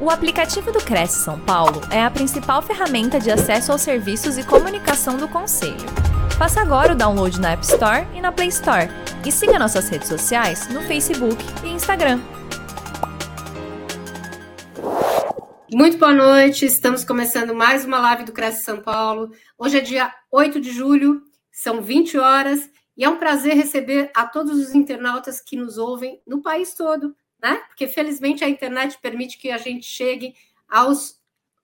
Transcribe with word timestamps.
O 0.00 0.10
aplicativo 0.10 0.70
do 0.70 0.78
Cresce 0.78 1.24
São 1.24 1.40
Paulo 1.40 1.80
é 1.90 2.00
a 2.00 2.08
principal 2.08 2.62
ferramenta 2.62 3.18
de 3.18 3.32
acesso 3.32 3.72
aos 3.72 3.82
serviços 3.82 4.38
e 4.38 4.46
comunicação 4.46 5.16
do 5.16 5.26
Conselho. 5.26 5.74
Faça 6.38 6.60
agora 6.60 6.92
o 6.92 6.96
download 6.96 7.40
na 7.40 7.50
App 7.50 7.64
Store 7.64 8.06
e 8.14 8.20
na 8.20 8.30
Play 8.30 8.46
Store. 8.46 8.88
E 9.26 9.32
siga 9.32 9.58
nossas 9.58 9.88
redes 9.88 10.06
sociais 10.06 10.68
no 10.68 10.82
Facebook 10.82 11.36
e 11.64 11.70
Instagram. 11.70 12.20
Muito 15.74 15.98
boa 15.98 16.14
noite, 16.14 16.64
estamos 16.64 17.02
começando 17.02 17.52
mais 17.52 17.84
uma 17.84 17.98
live 17.98 18.22
do 18.22 18.32
Cresce 18.32 18.62
São 18.62 18.80
Paulo. 18.80 19.32
Hoje 19.58 19.78
é 19.78 19.80
dia 19.80 20.14
8 20.30 20.60
de 20.60 20.70
julho, 20.70 21.22
são 21.50 21.82
20 21.82 22.18
horas, 22.18 22.70
e 22.96 23.04
é 23.04 23.08
um 23.08 23.16
prazer 23.16 23.56
receber 23.56 24.12
a 24.14 24.26
todos 24.26 24.56
os 24.60 24.76
internautas 24.76 25.40
que 25.40 25.56
nos 25.56 25.76
ouvem 25.76 26.22
no 26.24 26.40
país 26.40 26.72
todo, 26.74 27.16
né? 27.40 27.56
Porque 27.68 27.86
felizmente 27.86 28.44
a 28.44 28.48
internet 28.48 28.98
permite 29.00 29.38
que 29.38 29.50
a 29.50 29.58
gente 29.58 29.86
chegue 29.86 30.34
aos 30.68 31.18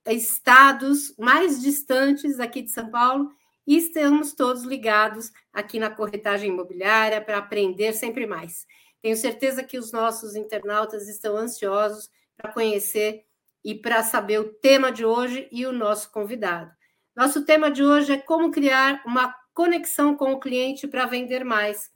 estados 0.06 1.14
mais 1.18 1.62
distantes 1.62 2.38
aqui 2.38 2.62
de 2.62 2.70
São 2.70 2.90
Paulo 2.90 3.30
e 3.66 3.76
estamos 3.76 4.34
todos 4.34 4.62
ligados 4.62 5.32
aqui 5.52 5.78
na 5.78 5.90
corretagem 5.90 6.50
imobiliária 6.50 7.20
para 7.20 7.38
aprender 7.38 7.92
sempre 7.94 8.26
mais. 8.26 8.66
Tenho 9.00 9.16
certeza 9.16 9.62
que 9.62 9.78
os 9.78 9.92
nossos 9.92 10.34
internautas 10.34 11.08
estão 11.08 11.36
ansiosos 11.36 12.10
para 12.36 12.52
conhecer 12.52 13.24
e 13.64 13.74
para 13.74 14.02
saber 14.02 14.38
o 14.40 14.52
tema 14.52 14.92
de 14.92 15.04
hoje 15.04 15.48
e 15.50 15.66
o 15.66 15.72
nosso 15.72 16.10
convidado. 16.10 16.70
Nosso 17.16 17.44
tema 17.44 17.70
de 17.70 17.82
hoje 17.82 18.12
é 18.12 18.18
como 18.18 18.50
criar 18.50 19.02
uma 19.06 19.34
conexão 19.54 20.16
com 20.16 20.32
o 20.32 20.40
cliente 20.40 20.86
para 20.86 21.06
vender 21.06 21.44
mais. 21.44 21.90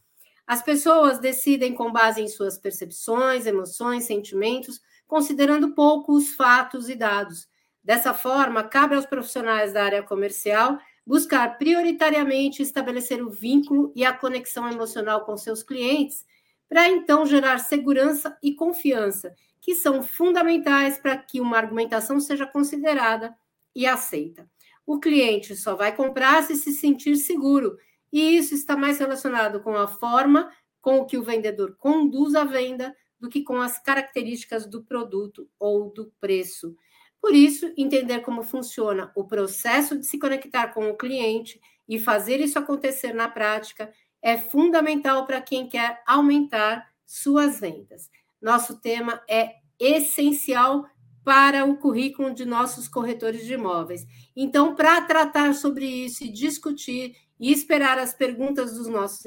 As 0.48 0.62
pessoas 0.62 1.18
decidem 1.18 1.74
com 1.74 1.92
base 1.92 2.22
em 2.22 2.26
suas 2.26 2.56
percepções, 2.56 3.44
emoções, 3.44 4.04
sentimentos, 4.04 4.80
considerando 5.06 5.74
pouco 5.74 6.14
os 6.14 6.30
fatos 6.34 6.88
e 6.88 6.94
dados. 6.94 7.46
Dessa 7.84 8.14
forma, 8.14 8.64
cabe 8.64 8.96
aos 8.96 9.04
profissionais 9.04 9.74
da 9.74 9.84
área 9.84 10.02
comercial 10.02 10.78
buscar 11.06 11.58
prioritariamente 11.58 12.62
estabelecer 12.62 13.22
o 13.22 13.28
vínculo 13.28 13.92
e 13.94 14.06
a 14.06 14.12
conexão 14.14 14.66
emocional 14.70 15.26
com 15.26 15.36
seus 15.36 15.62
clientes, 15.62 16.24
para 16.66 16.88
então 16.88 17.26
gerar 17.26 17.58
segurança 17.58 18.34
e 18.42 18.54
confiança, 18.54 19.34
que 19.60 19.74
são 19.74 20.02
fundamentais 20.02 20.96
para 20.96 21.14
que 21.18 21.42
uma 21.42 21.58
argumentação 21.58 22.18
seja 22.18 22.46
considerada 22.46 23.36
e 23.76 23.86
aceita. 23.86 24.48
O 24.86 24.98
cliente 24.98 25.54
só 25.54 25.76
vai 25.76 25.94
comprar 25.94 26.42
se 26.42 26.56
se 26.56 26.72
sentir 26.72 27.16
seguro 27.16 27.76
e 28.12 28.36
isso 28.36 28.54
está 28.54 28.76
mais 28.76 28.98
relacionado 28.98 29.60
com 29.60 29.76
a 29.76 29.86
forma 29.86 30.50
com 30.80 31.04
que 31.04 31.18
o 31.18 31.22
vendedor 31.22 31.76
conduz 31.76 32.34
a 32.34 32.44
venda 32.44 32.94
do 33.18 33.28
que 33.28 33.42
com 33.42 33.60
as 33.60 33.78
características 33.78 34.66
do 34.66 34.82
produto 34.84 35.48
ou 35.58 35.92
do 35.92 36.12
preço. 36.20 36.74
Por 37.20 37.34
isso, 37.34 37.72
entender 37.76 38.20
como 38.20 38.42
funciona 38.42 39.12
o 39.14 39.24
processo 39.24 39.98
de 39.98 40.06
se 40.06 40.18
conectar 40.18 40.68
com 40.68 40.88
o 40.88 40.96
cliente 40.96 41.60
e 41.88 41.98
fazer 41.98 42.40
isso 42.40 42.58
acontecer 42.58 43.12
na 43.12 43.28
prática 43.28 43.92
é 44.22 44.36
fundamental 44.36 45.26
para 45.26 45.40
quem 45.40 45.68
quer 45.68 46.02
aumentar 46.06 46.88
suas 47.04 47.60
vendas. 47.60 48.10
Nosso 48.40 48.80
tema 48.80 49.22
é 49.28 49.56
essencial 49.78 50.86
para 51.24 51.64
o 51.64 51.76
currículo 51.76 52.32
de 52.32 52.44
nossos 52.44 52.88
corretores 52.88 53.44
de 53.44 53.54
imóveis. 53.54 54.06
Então, 54.34 54.74
para 54.74 55.02
tratar 55.02 55.54
sobre 55.54 55.84
isso 55.84 56.24
e 56.24 56.32
discutir 56.32 57.16
e 57.38 57.52
esperar 57.52 57.98
as 57.98 58.12
perguntas 58.12 58.74
dos 58.74 58.88
nossos 58.88 59.24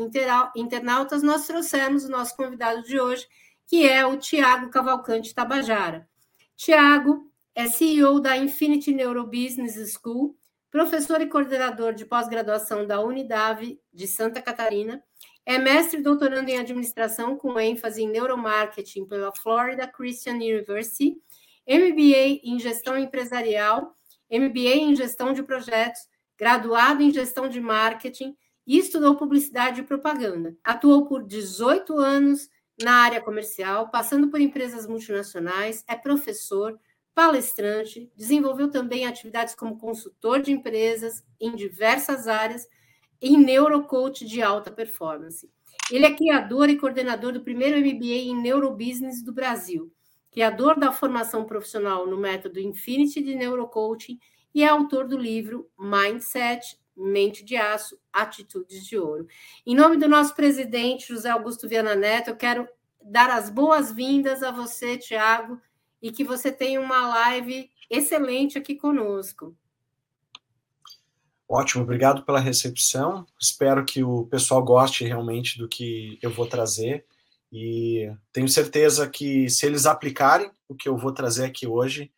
internautas, 0.55 1.23
nós 1.23 1.47
trouxemos 1.47 2.05
o 2.05 2.09
nosso 2.09 2.35
convidado 2.35 2.83
de 2.83 2.99
hoje, 2.99 3.27
que 3.67 3.87
é 3.87 4.05
o 4.05 4.17
Tiago 4.17 4.69
Cavalcante 4.69 5.33
Tabajara. 5.33 6.07
Tiago 6.55 7.31
é 7.55 7.67
CEO 7.67 8.19
da 8.19 8.37
Infinity 8.37 8.93
Neurobusiness 8.93 9.93
School, 9.93 10.35
professor 10.69 11.21
e 11.21 11.27
coordenador 11.27 11.93
de 11.93 12.05
pós-graduação 12.05 12.85
da 12.85 12.99
Unidade 12.99 13.79
de 13.93 14.07
Santa 14.07 14.41
Catarina, 14.41 15.03
é 15.45 15.57
mestre 15.57 15.99
e 15.99 16.03
doutorando 16.03 16.49
em 16.49 16.59
administração 16.59 17.35
com 17.35 17.59
ênfase 17.59 18.03
em 18.03 18.09
neuromarketing 18.09 19.05
pela 19.05 19.35
Florida 19.35 19.87
Christian 19.87 20.35
University, 20.35 21.17
MBA 21.67 22.41
em 22.43 22.59
gestão 22.59 22.97
empresarial, 22.97 23.95
MBA 24.31 24.75
em 24.75 24.95
gestão 24.95 25.33
de 25.33 25.43
projetos 25.43 26.01
graduado 26.41 27.03
em 27.03 27.11
gestão 27.11 27.47
de 27.47 27.61
marketing 27.61 28.35
e 28.65 28.79
estudou 28.79 29.15
publicidade 29.15 29.81
e 29.81 29.83
propaganda. 29.83 30.57
Atuou 30.63 31.05
por 31.05 31.23
18 31.23 31.95
anos 31.99 32.49
na 32.81 32.93
área 32.93 33.21
comercial, 33.21 33.89
passando 33.91 34.27
por 34.27 34.41
empresas 34.41 34.87
multinacionais, 34.87 35.83
é 35.87 35.95
professor, 35.95 36.79
palestrante, 37.13 38.11
desenvolveu 38.17 38.71
também 38.71 39.05
atividades 39.05 39.53
como 39.53 39.77
consultor 39.77 40.41
de 40.41 40.51
empresas 40.51 41.23
em 41.39 41.55
diversas 41.55 42.27
áreas 42.27 42.67
e 43.21 43.37
neurocoach 43.37 44.25
de 44.25 44.41
alta 44.41 44.71
performance. 44.71 45.47
Ele 45.91 46.07
é 46.07 46.15
criador 46.15 46.71
e 46.71 46.77
coordenador 46.77 47.33
do 47.33 47.41
primeiro 47.41 47.77
MBA 47.79 48.31
em 48.31 48.41
Neurobusiness 48.41 49.21
do 49.21 49.31
Brasil, 49.31 49.93
criador 50.31 50.79
da 50.79 50.91
formação 50.91 51.45
profissional 51.45 52.07
no 52.07 52.17
método 52.17 52.59
Infinity 52.59 53.21
de 53.21 53.35
Neurocoaching 53.35 54.17
e 54.53 54.63
é 54.63 54.67
autor 54.67 55.07
do 55.07 55.17
livro 55.17 55.69
Mindset, 55.79 56.77
Mente 56.95 57.43
de 57.43 57.55
Aço, 57.55 57.97
Atitudes 58.11 58.85
de 58.85 58.97
Ouro. 58.97 59.27
Em 59.65 59.75
nome 59.75 59.97
do 59.97 60.07
nosso 60.07 60.35
presidente, 60.35 61.07
José 61.07 61.29
Augusto 61.29 61.67
Viana 61.67 61.95
Neto, 61.95 62.29
eu 62.29 62.35
quero 62.35 62.67
dar 63.03 63.29
as 63.29 63.49
boas-vindas 63.49 64.43
a 64.43 64.51
você, 64.51 64.97
Tiago, 64.97 65.59
e 66.01 66.11
que 66.11 66.23
você 66.23 66.51
tenha 66.51 66.79
uma 66.79 67.07
live 67.07 67.69
excelente 67.89 68.57
aqui 68.57 68.75
conosco. 68.75 69.55
Ótimo, 71.47 71.83
obrigado 71.83 72.23
pela 72.23 72.39
recepção. 72.39 73.25
Espero 73.39 73.83
que 73.83 74.03
o 74.03 74.25
pessoal 74.27 74.63
goste 74.63 75.03
realmente 75.03 75.57
do 75.57 75.67
que 75.67 76.17
eu 76.21 76.31
vou 76.31 76.47
trazer. 76.47 77.05
E 77.51 78.09
tenho 78.31 78.47
certeza 78.47 79.09
que 79.09 79.49
se 79.49 79.65
eles 79.65 79.85
aplicarem 79.85 80.49
o 80.69 80.73
que 80.73 80.87
eu 80.87 80.95
vou 80.95 81.11
trazer 81.11 81.43
aqui 81.43 81.67
hoje, 81.67 82.09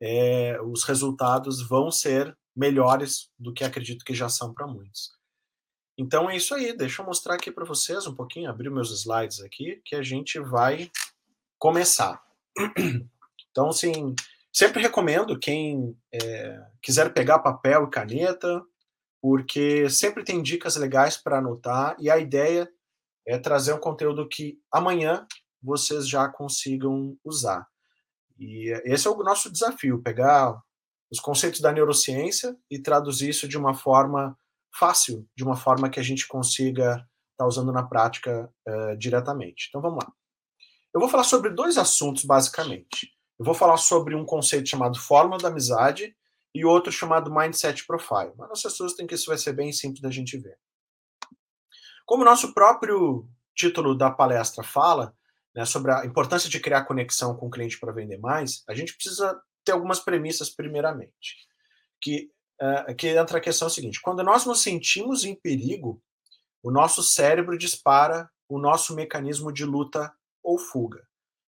é, 0.00 0.60
os 0.62 0.84
resultados 0.84 1.66
vão 1.66 1.90
ser 1.90 2.36
melhores 2.56 3.30
do 3.38 3.52
que 3.52 3.64
acredito 3.64 4.04
que 4.04 4.14
já 4.14 4.28
são 4.28 4.52
para 4.52 4.66
muitos. 4.66 5.12
Então 5.98 6.30
é 6.30 6.36
isso 6.36 6.54
aí, 6.54 6.74
deixa 6.74 7.02
eu 7.02 7.06
mostrar 7.06 7.34
aqui 7.34 7.52
para 7.52 7.64
vocês 7.64 8.06
um 8.06 8.14
pouquinho, 8.14 8.48
abrir 8.48 8.70
meus 8.70 8.90
slides 8.90 9.40
aqui, 9.40 9.82
que 9.84 9.94
a 9.94 10.02
gente 10.02 10.40
vai 10.40 10.90
começar. 11.58 12.22
Então, 13.50 13.68
assim, 13.68 14.14
sempre 14.52 14.80
recomendo 14.80 15.38
quem 15.38 15.96
é, 16.14 16.64
quiser 16.80 17.12
pegar 17.12 17.40
papel 17.40 17.84
e 17.84 17.90
caneta, 17.90 18.62
porque 19.20 19.90
sempre 19.90 20.22
tem 20.22 20.40
dicas 20.40 20.76
legais 20.76 21.16
para 21.16 21.38
anotar, 21.38 21.96
e 21.98 22.08
a 22.08 22.16
ideia 22.16 22.70
é 23.26 23.38
trazer 23.38 23.72
um 23.72 23.80
conteúdo 23.80 24.28
que 24.28 24.58
amanhã 24.72 25.26
vocês 25.62 26.08
já 26.08 26.28
consigam 26.28 27.18
usar. 27.24 27.66
E 28.40 28.72
esse 28.84 29.06
é 29.06 29.10
o 29.10 29.22
nosso 29.22 29.52
desafio, 29.52 30.02
pegar 30.02 30.58
os 31.12 31.20
conceitos 31.20 31.60
da 31.60 31.70
neurociência 31.70 32.56
e 32.70 32.78
traduzir 32.78 33.28
isso 33.28 33.46
de 33.46 33.58
uma 33.58 33.74
forma 33.74 34.34
fácil, 34.74 35.28
de 35.36 35.44
uma 35.44 35.56
forma 35.56 35.90
que 35.90 36.00
a 36.00 36.02
gente 36.02 36.26
consiga 36.26 36.92
estar 36.92 37.06
tá 37.36 37.46
usando 37.46 37.70
na 37.70 37.82
prática 37.82 38.50
uh, 38.66 38.96
diretamente. 38.96 39.66
Então 39.68 39.82
vamos 39.82 40.02
lá. 40.02 40.10
Eu 40.94 41.00
vou 41.00 41.08
falar 41.08 41.24
sobre 41.24 41.50
dois 41.50 41.76
assuntos 41.76 42.24
basicamente. 42.24 43.12
Eu 43.38 43.44
vou 43.44 43.54
falar 43.54 43.76
sobre 43.76 44.14
um 44.14 44.24
conceito 44.24 44.68
chamado 44.68 44.98
fórmula 44.98 45.38
da 45.38 45.48
amizade 45.48 46.16
e 46.54 46.64
outro 46.64 46.90
chamado 46.90 47.32
mindset 47.32 47.86
profile. 47.86 48.32
Mas 48.36 48.50
as 48.52 48.62
pessoas 48.62 48.94
têm 48.94 49.06
que 49.06 49.14
isso 49.14 49.26
vai 49.26 49.38
ser 49.38 49.52
bem 49.52 49.72
simples 49.72 50.00
da 50.00 50.10
gente 50.10 50.38
ver. 50.38 50.58
Como 52.06 52.22
o 52.22 52.24
nosso 52.26 52.54
próprio 52.54 53.28
título 53.54 53.96
da 53.96 54.10
palestra 54.10 54.64
fala, 54.64 55.14
né, 55.54 55.64
sobre 55.64 55.92
a 55.92 56.04
importância 56.06 56.48
de 56.48 56.60
criar 56.60 56.84
conexão 56.84 57.36
com 57.36 57.46
o 57.46 57.50
cliente 57.50 57.78
para 57.78 57.92
vender 57.92 58.18
mais, 58.18 58.62
a 58.68 58.74
gente 58.74 58.94
precisa 58.94 59.40
ter 59.64 59.72
algumas 59.72 60.00
premissas 60.00 60.50
primeiramente. 60.50 61.48
Que, 62.00 62.30
uh, 62.62 62.94
que 62.94 63.08
entra 63.08 63.38
a 63.38 63.42
questão 63.42 63.68
seguinte: 63.68 64.00
quando 64.00 64.22
nós 64.22 64.46
nos 64.46 64.62
sentimos 64.62 65.24
em 65.24 65.34
perigo, 65.34 66.02
o 66.62 66.70
nosso 66.70 67.02
cérebro 67.02 67.58
dispara 67.58 68.30
o 68.48 68.58
nosso 68.58 68.94
mecanismo 68.94 69.52
de 69.52 69.64
luta 69.64 70.12
ou 70.42 70.58
fuga. 70.58 71.06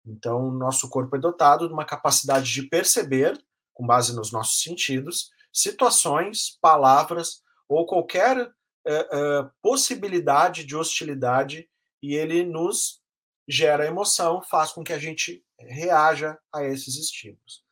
Então, 0.05 0.51
nosso 0.51 0.89
corpo 0.89 1.15
é 1.15 1.19
dotado 1.19 1.67
de 1.67 1.73
uma 1.73 1.85
capacidade 1.85 2.51
de 2.51 2.63
perceber, 2.63 3.37
com 3.73 3.85
base 3.85 4.15
nos 4.15 4.31
nossos 4.31 4.61
sentidos, 4.61 5.29
situações, 5.51 6.57
palavras 6.61 7.41
ou 7.67 7.85
qualquer 7.85 8.37
uh, 8.37 8.47
uh, 8.47 9.51
possibilidade 9.61 10.63
de 10.63 10.75
hostilidade 10.75 11.69
e 12.01 12.15
ele 12.15 12.45
nos 12.45 13.01
gera 13.47 13.85
emoção, 13.85 14.41
faz 14.41 14.71
com 14.71 14.83
que 14.83 14.93
a 14.93 14.99
gente 14.99 15.43
reaja 15.59 16.37
a 16.53 16.63
esses 16.63 16.95
estímulos. 16.97 17.63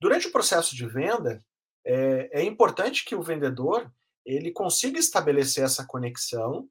Durante 0.00 0.26
o 0.26 0.32
processo 0.32 0.74
de 0.74 0.86
venda, 0.86 1.44
é, 1.84 2.40
é 2.40 2.42
importante 2.42 3.04
que 3.04 3.14
o 3.14 3.22
vendedor 3.22 3.90
ele 4.24 4.50
consiga 4.50 4.98
estabelecer 4.98 5.64
essa 5.64 5.86
conexão 5.86 6.68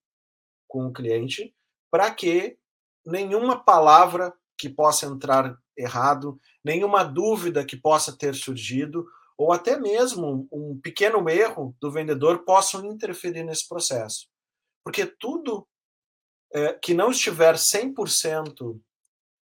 com 0.67 0.87
o 0.87 0.93
cliente 0.93 1.55
para 1.89 2.11
que 2.11 2.57
nenhuma 3.05 3.63
palavra 3.63 4.33
que 4.57 4.69
possa 4.69 5.05
entrar 5.05 5.57
errado, 5.75 6.39
nenhuma 6.63 7.03
dúvida 7.03 7.65
que 7.65 7.77
possa 7.77 8.15
ter 8.15 8.35
surgido, 8.35 9.05
ou 9.37 9.53
até 9.53 9.79
mesmo 9.79 10.47
um 10.51 10.79
pequeno 10.79 11.27
erro 11.29 11.75
do 11.79 11.89
vendedor 11.89 12.43
possam 12.43 12.85
interferir 12.85 13.43
nesse 13.43 13.67
processo. 13.67 14.27
Porque 14.83 15.05
tudo 15.05 15.65
é, 16.53 16.73
que 16.73 16.93
não 16.93 17.11
estiver 17.11 17.55
100% 17.55 18.79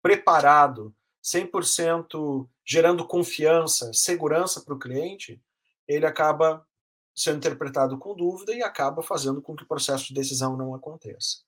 preparado, 0.02 0.94
100% 1.22 2.48
gerando 2.64 3.06
confiança, 3.06 3.92
segurança 3.92 4.62
para 4.62 4.74
o 4.74 4.78
cliente, 4.78 5.40
ele 5.86 6.06
acaba 6.06 6.66
sendo 7.14 7.38
interpretado 7.38 7.98
com 7.98 8.14
dúvida 8.14 8.54
e 8.54 8.62
acaba 8.62 9.02
fazendo 9.02 9.42
com 9.42 9.56
que 9.56 9.64
o 9.64 9.68
processo 9.68 10.08
de 10.08 10.14
decisão 10.14 10.56
não 10.56 10.74
aconteça. 10.74 11.42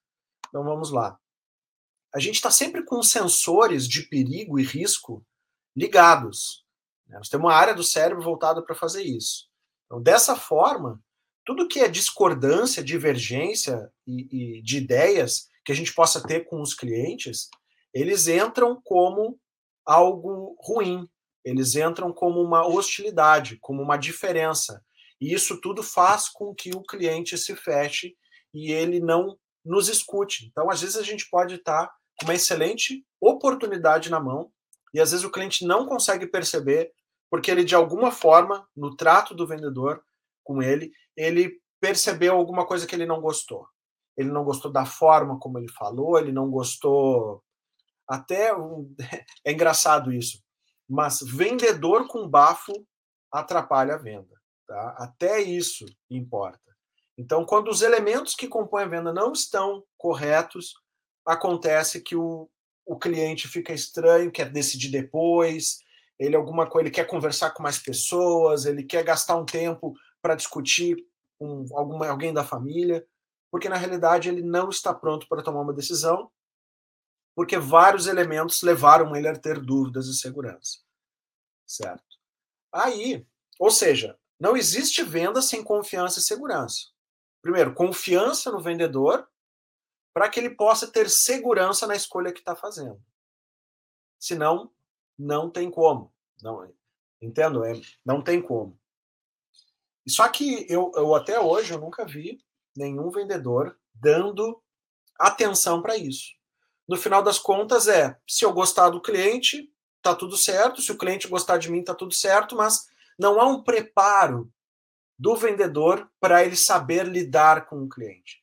Então 0.49 0.65
vamos 0.65 0.91
lá. 0.91 1.19
A 2.13 2.19
gente 2.19 2.37
está 2.37 2.51
sempre 2.51 2.85
com 2.85 3.03
sensores 3.03 3.87
de 3.87 4.03
perigo 4.03 4.59
e 4.59 4.65
risco 4.65 5.25
ligados. 5.77 6.65
Né? 7.07 7.19
Nós 7.19 7.29
temos 7.29 7.47
uma 7.47 7.55
área 7.55 7.75
do 7.75 7.85
cérebro 7.85 8.23
voltada 8.23 8.63
para 8.63 8.75
fazer 8.75 9.03
isso. 9.03 9.49
Então, 9.87 10.03
dessa 10.03 10.35
forma, 10.35 11.01
tudo 11.51 11.67
que 11.67 11.81
é 11.81 11.89
discordância, 11.89 12.81
divergência 12.81 13.93
e, 14.07 14.59
e 14.59 14.63
de 14.63 14.77
ideias 14.77 15.49
que 15.65 15.73
a 15.73 15.75
gente 15.75 15.93
possa 15.93 16.23
ter 16.23 16.45
com 16.45 16.63
os 16.63 16.75
clientes, 16.75 17.51
eles 17.93 18.29
entram 18.29 18.81
como 18.81 19.37
algo 19.85 20.57
ruim, 20.61 21.11
eles 21.45 21.75
entram 21.75 22.13
como 22.13 22.41
uma 22.41 22.65
hostilidade, 22.65 23.57
como 23.57 23.83
uma 23.83 23.97
diferença. 23.97 24.81
E 25.21 25.35
isso 25.35 25.61
tudo 25.61 25.83
faz 25.83 26.29
com 26.29 26.55
que 26.55 26.71
o 26.71 26.85
cliente 26.85 27.37
se 27.37 27.57
feche 27.57 28.15
e 28.55 28.71
ele 28.71 29.01
não 29.01 29.37
nos 29.65 29.89
escute. 29.89 30.47
Então, 30.47 30.71
às 30.71 30.81
vezes, 30.81 30.97
a 30.97 31.03
gente 31.03 31.29
pode 31.29 31.57
estar 31.57 31.93
com 32.17 32.27
uma 32.27 32.35
excelente 32.37 33.05
oportunidade 33.21 34.09
na 34.09 34.21
mão 34.21 34.53
e 34.95 35.01
às 35.01 35.11
vezes 35.11 35.27
o 35.27 35.33
cliente 35.33 35.67
não 35.67 35.85
consegue 35.85 36.29
perceber 36.29 36.93
porque 37.29 37.51
ele, 37.51 37.65
de 37.65 37.75
alguma 37.75 38.13
forma, 38.13 38.69
no 38.77 38.95
trato 38.95 39.35
do 39.35 39.49
vendedor 39.49 40.01
com 40.43 40.63
ele, 40.63 40.93
ele 41.17 41.61
percebeu 41.81 42.37
alguma 42.37 42.67
coisa 42.67 42.87
que 42.87 42.95
ele 42.95 43.07
não 43.07 43.21
gostou. 43.21 43.67
Ele 44.17 44.31
não 44.31 44.45
gostou 44.45 44.71
da 44.71 44.85
forma 44.85 45.39
como 45.39 45.59
ele 45.59 45.71
falou, 45.71 46.19
ele 46.19 46.33
não 46.33 46.51
gostou. 46.51 47.43
Até. 48.07 48.53
É 49.45 49.53
engraçado 49.53 50.13
isso. 50.13 50.43
Mas 50.89 51.21
vendedor 51.21 52.07
com 52.09 52.29
bafo 52.29 52.73
atrapalha 53.33 53.95
a 53.95 53.99
venda. 53.99 54.41
Tá? 54.67 54.97
Até 54.99 55.41
isso 55.41 55.87
importa. 56.11 56.61
Então, 57.17 57.45
quando 57.45 57.69
os 57.69 57.83
elementos 57.83 58.35
que 58.35 58.49
compõem 58.49 58.85
a 58.85 58.89
venda 58.89 59.13
não 59.13 59.33
estão 59.33 59.85
corretos, 59.97 60.75
acontece 61.27 62.01
que 62.01 62.17
o, 62.17 62.49
o 62.87 62.99
cliente 62.99 63.47
fica 63.47 63.73
estranho, 63.73 64.31
quer 64.31 64.51
decidir 64.51 64.91
depois, 64.91 65.79
ele 66.19 66.37
alguma 66.37 66.69
coisa, 66.69 66.89
ele 66.89 66.95
quer 66.95 67.07
conversar 67.07 67.51
com 67.51 67.63
mais 67.63 67.79
pessoas, 67.79 68.65
ele 68.65 68.85
quer 68.85 69.03
gastar 69.03 69.37
um 69.37 69.45
tempo 69.45 69.95
para 70.21 70.35
discutir 70.35 71.07
com 71.39 71.67
alguma, 71.73 72.09
alguém 72.09 72.33
da 72.33 72.45
família, 72.45 73.07
porque 73.51 73.69
na 73.69 73.77
realidade 73.77 74.29
ele 74.29 74.43
não 74.43 74.69
está 74.69 74.95
pronto 74.95 75.27
para 75.29 75.43
tomar 75.43 75.61
uma 75.61 75.73
decisão, 75.73 76.31
porque 77.35 77.59
vários 77.59 78.07
elementos 78.07 78.63
levaram 78.63 79.15
ele 79.17 79.29
a 79.29 79.39
ter 79.39 79.61
dúvidas 79.61 80.07
e 80.07 80.15
segurança. 80.15 80.81
Certo? 81.67 82.19
Aí, 82.73 83.27
ou 83.59 83.71
seja, 83.71 84.19
não 84.39 84.57
existe 84.57 85.03
venda 85.03 85.43
sem 85.43 85.63
confiança 85.63 86.19
e 86.19 86.23
segurança. 86.23 86.89
Primeiro, 87.43 87.75
confiança 87.75 88.51
no 88.51 88.61
vendedor 88.61 89.29
para 90.13 90.29
que 90.29 90.41
ele 90.41 90.51
possa 90.51 90.91
ter 90.91 91.09
segurança 91.09 91.87
na 91.87 91.95
escolha 91.95 92.33
que 92.33 92.41
está 92.41 92.57
fazendo. 92.57 93.01
Senão, 94.19 94.71
não 95.19 95.51
tem 95.51 95.71
como. 95.71 96.13
Não, 96.43 96.73
entendo? 97.21 97.65
É, 97.65 97.73
não 98.05 98.23
tem 98.23 98.41
como. 98.41 98.80
Só 100.09 100.29
que 100.29 100.67
eu, 100.69 100.91
eu 100.95 101.15
até 101.15 101.39
hoje 101.39 101.73
eu 101.73 101.79
nunca 101.79 102.05
vi 102.05 102.39
nenhum 102.77 103.11
vendedor 103.11 103.77
dando 103.95 104.63
atenção 105.19 105.83
para 105.83 105.97
isso. 105.97 106.31
No 106.89 106.97
final 106.97 107.23
das 107.23 107.39
contas 107.39 107.87
é, 107.87 108.17
se 108.29 108.45
eu 108.45 108.53
gostar 108.53 108.91
do 108.91 109.01
cliente, 109.01 109.71
tá 110.03 110.15
tudo 110.15 110.37
certo, 110.37 110.81
se 110.81 110.91
o 110.91 110.99
cliente 110.99 111.29
gostar 111.29 111.59
de 111.59 111.71
mim, 111.71 111.85
tá 111.85 111.95
tudo 111.95 112.15
certo, 112.15 112.57
mas 112.57 112.87
não 113.19 113.41
há 113.41 113.47
um 113.47 113.63
preparo 113.63 114.51
do 115.19 115.37
vendedor 115.37 116.11
para 116.19 116.43
ele 116.45 116.57
saber 116.57 117.07
lidar 117.07 117.67
com 117.67 117.83
o 117.83 117.89
cliente. 117.89 118.43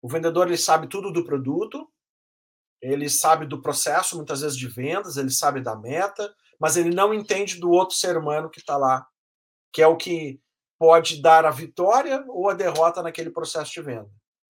O 0.00 0.08
vendedor 0.08 0.46
ele 0.46 0.56
sabe 0.56 0.88
tudo 0.88 1.12
do 1.12 1.24
produto, 1.24 1.86
ele 2.80 3.08
sabe 3.08 3.46
do 3.46 3.60
processo, 3.60 4.16
muitas 4.16 4.40
vezes 4.40 4.56
de 4.56 4.66
vendas, 4.66 5.16
ele 5.16 5.30
sabe 5.30 5.62
da 5.62 5.76
meta, 5.76 6.34
mas 6.58 6.76
ele 6.76 6.94
não 6.94 7.12
entende 7.12 7.60
do 7.60 7.70
outro 7.70 7.96
ser 7.96 8.16
humano 8.16 8.50
que 8.50 8.58
está 8.58 8.76
lá, 8.76 9.06
que 9.72 9.82
é 9.82 9.86
o 9.86 9.96
que 9.96 10.40
pode 10.84 11.22
dar 11.22 11.46
a 11.46 11.50
vitória 11.50 12.22
ou 12.28 12.50
a 12.50 12.52
derrota 12.52 13.02
naquele 13.02 13.30
processo 13.30 13.72
de 13.72 13.80
venda. 13.80 14.10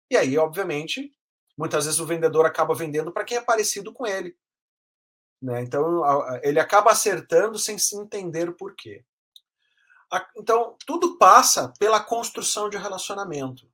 E 0.08 0.16
aí, 0.16 0.38
obviamente, 0.38 1.12
muitas 1.58 1.86
vezes 1.86 1.98
o 1.98 2.06
vendedor 2.06 2.46
acaba 2.46 2.72
vendendo 2.72 3.10
para 3.10 3.24
quem 3.24 3.36
é 3.36 3.40
parecido 3.40 3.92
com 3.92 4.06
ele. 4.06 4.36
Né? 5.42 5.60
Então, 5.60 6.04
ele 6.40 6.60
acaba 6.60 6.92
acertando 6.92 7.58
sem 7.58 7.76
se 7.78 7.96
entender 7.96 8.48
o 8.48 8.54
porquê. 8.54 9.04
Então, 10.36 10.76
tudo 10.86 11.18
passa 11.18 11.72
pela 11.80 11.98
construção 11.98 12.70
de 12.70 12.76
relacionamento. 12.76 13.68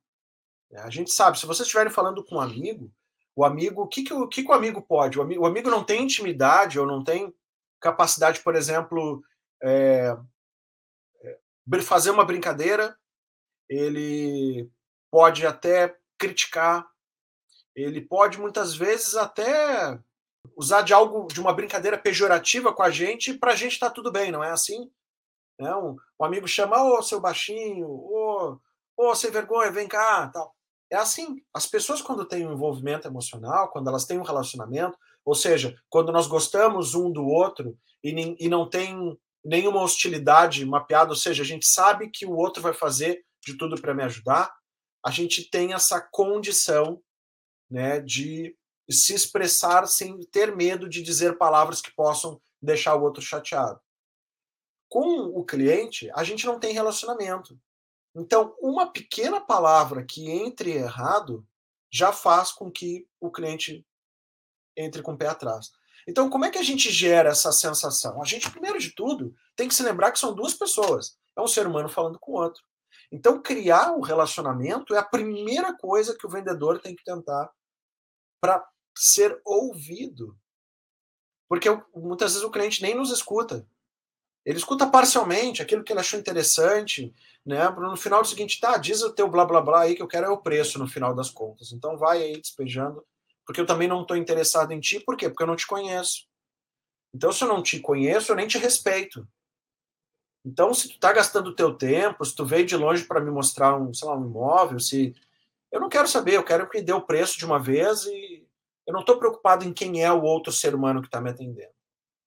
É, 0.71 0.79
a 0.79 0.89
gente 0.89 1.13
sabe, 1.13 1.37
se 1.37 1.45
vocês 1.45 1.67
estiverem 1.67 1.93
falando 1.93 2.25
com 2.25 2.37
um 2.37 2.41
amigo, 2.41 2.91
o 3.35 3.45
amigo, 3.45 3.83
o 3.83 3.87
que, 3.87 4.01
que, 4.01 4.13
o, 4.15 4.27
que, 4.27 4.41
que 4.41 4.49
o 4.49 4.55
amigo 4.55 4.81
pode? 4.81 5.19
O 5.19 5.21
amigo, 5.21 5.43
o 5.43 5.45
amigo 5.45 5.69
não 5.69 5.83
tem 5.83 6.01
intimidade 6.01 6.79
ou 6.79 6.87
não 6.87 7.03
tem 7.03 7.31
capacidade, 7.79 8.39
por 8.39 8.55
exemplo, 8.55 9.23
é, 9.61 10.17
fazer 11.81 12.11
uma 12.11 12.25
brincadeira, 12.25 12.97
ele 13.69 14.69
pode 15.11 15.45
até 15.45 15.95
criticar, 16.17 16.87
ele 17.75 18.01
pode 18.01 18.39
muitas 18.39 18.75
vezes 18.75 19.15
até 19.15 19.99
usar 20.55 20.81
de 20.81 20.93
algo, 20.93 21.27
de 21.27 21.39
uma 21.39 21.53
brincadeira 21.53 21.97
pejorativa 21.97 22.73
com 22.73 22.81
a 22.81 22.89
gente, 22.89 23.33
para 23.33 23.51
a 23.51 23.55
gente 23.55 23.73
está 23.73 23.89
tudo 23.89 24.11
bem, 24.11 24.31
não 24.31 24.43
é 24.43 24.51
assim? 24.51 24.89
Né? 25.59 25.73
Um, 25.75 25.95
um 26.19 26.25
amigo 26.25 26.47
chama, 26.47 26.81
ô 26.81 27.01
seu 27.01 27.19
baixinho, 27.19 27.87
ô, 27.87 28.59
ô 28.95 29.15
sem 29.15 29.29
vergonha, 29.29 29.71
vem 29.71 29.87
cá, 29.87 30.27
tal. 30.29 30.55
É 30.89 30.95
assim, 30.95 31.43
as 31.53 31.65
pessoas 31.65 32.01
quando 32.01 32.25
têm 32.25 32.47
um 32.47 32.53
envolvimento 32.53 33.07
emocional, 33.07 33.69
quando 33.69 33.89
elas 33.89 34.05
têm 34.05 34.17
um 34.17 34.23
relacionamento, 34.23 34.97
ou 35.25 35.35
seja, 35.35 35.77
quando 35.89 36.11
nós 36.11 36.27
gostamos 36.27 36.95
um 36.95 37.11
do 37.11 37.25
outro 37.25 37.77
e, 38.01 38.35
e 38.39 38.47
não 38.47 38.69
tem 38.69 39.19
nenhuma 39.47 39.81
hostilidade 39.81 40.65
mapeada, 40.65 41.11
ou 41.11 41.15
seja, 41.15 41.41
a 41.41 41.45
gente 41.45 41.65
sabe 41.65 42.09
que 42.09 42.25
o 42.25 42.35
outro 42.35 42.61
vai 42.61 42.73
fazer 42.73 43.25
de 43.41 43.57
tudo 43.57 43.81
para 43.81 43.93
me 43.93 44.03
ajudar, 44.03 44.53
a 45.03 45.09
gente 45.09 45.49
tem 45.49 45.73
essa 45.73 46.01
condição 46.01 47.01
né, 47.71 48.01
de 48.01 48.57
se 48.89 49.13
expressar 49.13 49.87
sem 49.87 50.19
ter 50.25 50.53
medo 50.53 50.89
de 50.89 51.01
dizer 51.01 51.37
palavras 51.37 51.81
que 51.81 51.95
possam 51.95 52.41
deixar 52.61 52.95
o 52.95 53.03
outro 53.03 53.21
chateado. 53.21 53.79
Com 54.89 55.27
o 55.27 55.45
cliente, 55.45 56.11
a 56.13 56.25
gente 56.25 56.45
não 56.45 56.59
tem 56.59 56.73
relacionamento. 56.73 57.57
Então, 58.13 58.53
uma 58.59 58.91
pequena 58.91 59.39
palavra 59.39 60.03
que 60.03 60.29
entre 60.29 60.71
errado 60.71 61.47
já 61.89 62.11
faz 62.11 62.51
com 62.51 62.69
que 62.69 63.07
o 63.19 63.31
cliente 63.31 63.85
entre 64.75 65.01
com 65.01 65.13
o 65.13 65.17
pé 65.17 65.27
atrás. 65.27 65.71
Então, 66.07 66.29
como 66.29 66.45
é 66.45 66.49
que 66.49 66.57
a 66.57 66.63
gente 66.63 66.89
gera 66.89 67.29
essa 67.29 67.51
sensação? 67.51 68.21
A 68.21 68.25
gente, 68.25 68.49
primeiro 68.49 68.79
de 68.79 68.91
tudo, 68.91 69.35
tem 69.55 69.67
que 69.67 69.75
se 69.75 69.83
lembrar 69.83 70.11
que 70.11 70.19
são 70.19 70.33
duas 70.33 70.53
pessoas. 70.53 71.17
É 71.35 71.41
um 71.41 71.47
ser 71.47 71.67
humano 71.67 71.89
falando 71.89 72.17
com 72.17 72.31
o 72.31 72.35
outro. 72.35 72.63
Então, 73.11 73.41
criar 73.41 73.91
um 73.91 73.99
relacionamento 73.99 74.95
é 74.95 74.99
a 74.99 75.03
primeira 75.03 75.75
coisa 75.77 76.17
que 76.17 76.25
o 76.25 76.29
vendedor 76.29 76.79
tem 76.79 76.95
que 76.95 77.03
tentar 77.03 77.51
para 78.41 78.65
ser 78.97 79.39
ouvido. 79.43 80.37
Porque 81.49 81.69
muitas 81.93 82.33
vezes 82.33 82.47
o 82.47 82.51
cliente 82.51 82.81
nem 82.81 82.95
nos 82.95 83.11
escuta. 83.11 83.67
Ele 84.45 84.57
escuta 84.57 84.87
parcialmente 84.87 85.61
aquilo 85.61 85.83
que 85.83 85.91
ele 85.91 85.99
achou 85.99 86.17
interessante, 86.17 87.13
né? 87.45 87.69
No 87.69 87.97
final 87.97 88.21
do 88.21 88.27
seguinte, 88.27 88.61
tá, 88.61 88.77
diz 88.77 89.01
o 89.01 89.13
teu 89.13 89.27
blá 89.27 89.43
blá 89.45 89.61
blá 89.61 89.81
aí 89.81 89.95
que 89.95 90.01
eu 90.01 90.07
quero 90.07 90.27
é 90.27 90.29
o 90.29 90.37
preço 90.41 90.79
no 90.79 90.87
final 90.87 91.13
das 91.13 91.29
contas. 91.29 91.73
Então 91.73 91.97
vai 91.97 92.23
aí 92.23 92.39
despejando, 92.39 93.05
porque 93.47 93.61
eu 93.61 93.65
também 93.65 93.87
não 93.87 94.01
estou 94.01 94.17
interessado 94.17 94.73
em 94.73 94.79
ti, 94.81 94.99
por 94.99 95.15
quê? 95.15 95.29
Porque 95.29 95.41
eu 95.41 95.47
não 95.47 95.55
te 95.55 95.65
conheço. 95.65 96.27
Então, 97.15 97.31
se 97.31 97.41
eu 97.45 97.47
não 97.47 97.63
te 97.63 97.79
conheço, 97.79 98.29
eu 98.29 98.35
nem 98.35 98.45
te 98.45 98.57
respeito. 98.57 99.25
Então, 100.45 100.73
se 100.73 100.89
tu 100.89 100.95
está 100.95 101.13
gastando 101.13 101.47
o 101.47 101.55
teu 101.55 101.73
tempo, 101.73 102.25
se 102.25 102.35
tu 102.35 102.45
veio 102.45 102.65
de 102.65 102.75
longe 102.75 103.05
para 103.05 103.21
me 103.21 103.31
mostrar 103.31 103.77
um, 103.79 103.93
sei 103.93 104.05
lá, 104.05 104.17
um 104.17 104.25
imóvel, 104.25 104.81
se 104.81 105.15
eu 105.71 105.79
não 105.79 105.87
quero 105.87 106.09
saber, 106.09 106.33
eu 106.33 106.43
quero 106.43 106.69
que 106.69 106.81
dê 106.81 106.91
o 106.91 107.01
preço 107.01 107.37
de 107.37 107.45
uma 107.45 107.57
vez 107.57 108.03
e 108.05 108.45
eu 108.85 108.93
não 108.93 108.99
estou 108.99 109.17
preocupado 109.17 109.63
em 109.63 109.73
quem 109.73 110.03
é 110.03 110.11
o 110.11 110.23
outro 110.23 110.51
ser 110.51 110.75
humano 110.75 111.01
que 111.01 111.07
está 111.07 111.21
me 111.21 111.29
atendendo. 111.29 111.73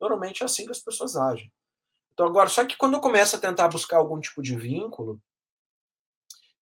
Normalmente 0.01 0.43
é 0.43 0.47
assim 0.47 0.65
que 0.65 0.73
as 0.73 0.81
pessoas 0.81 1.17
agem. 1.17 1.53
Então, 2.15 2.27
agora, 2.27 2.49
só 2.49 2.65
que 2.65 2.79
quando 2.79 2.95
eu 2.95 3.01
começo 3.01 3.37
a 3.37 3.39
tentar 3.39 3.69
buscar 3.69 3.99
algum 3.99 4.19
tipo 4.19 4.41
de 4.41 4.57
vínculo, 4.57 5.21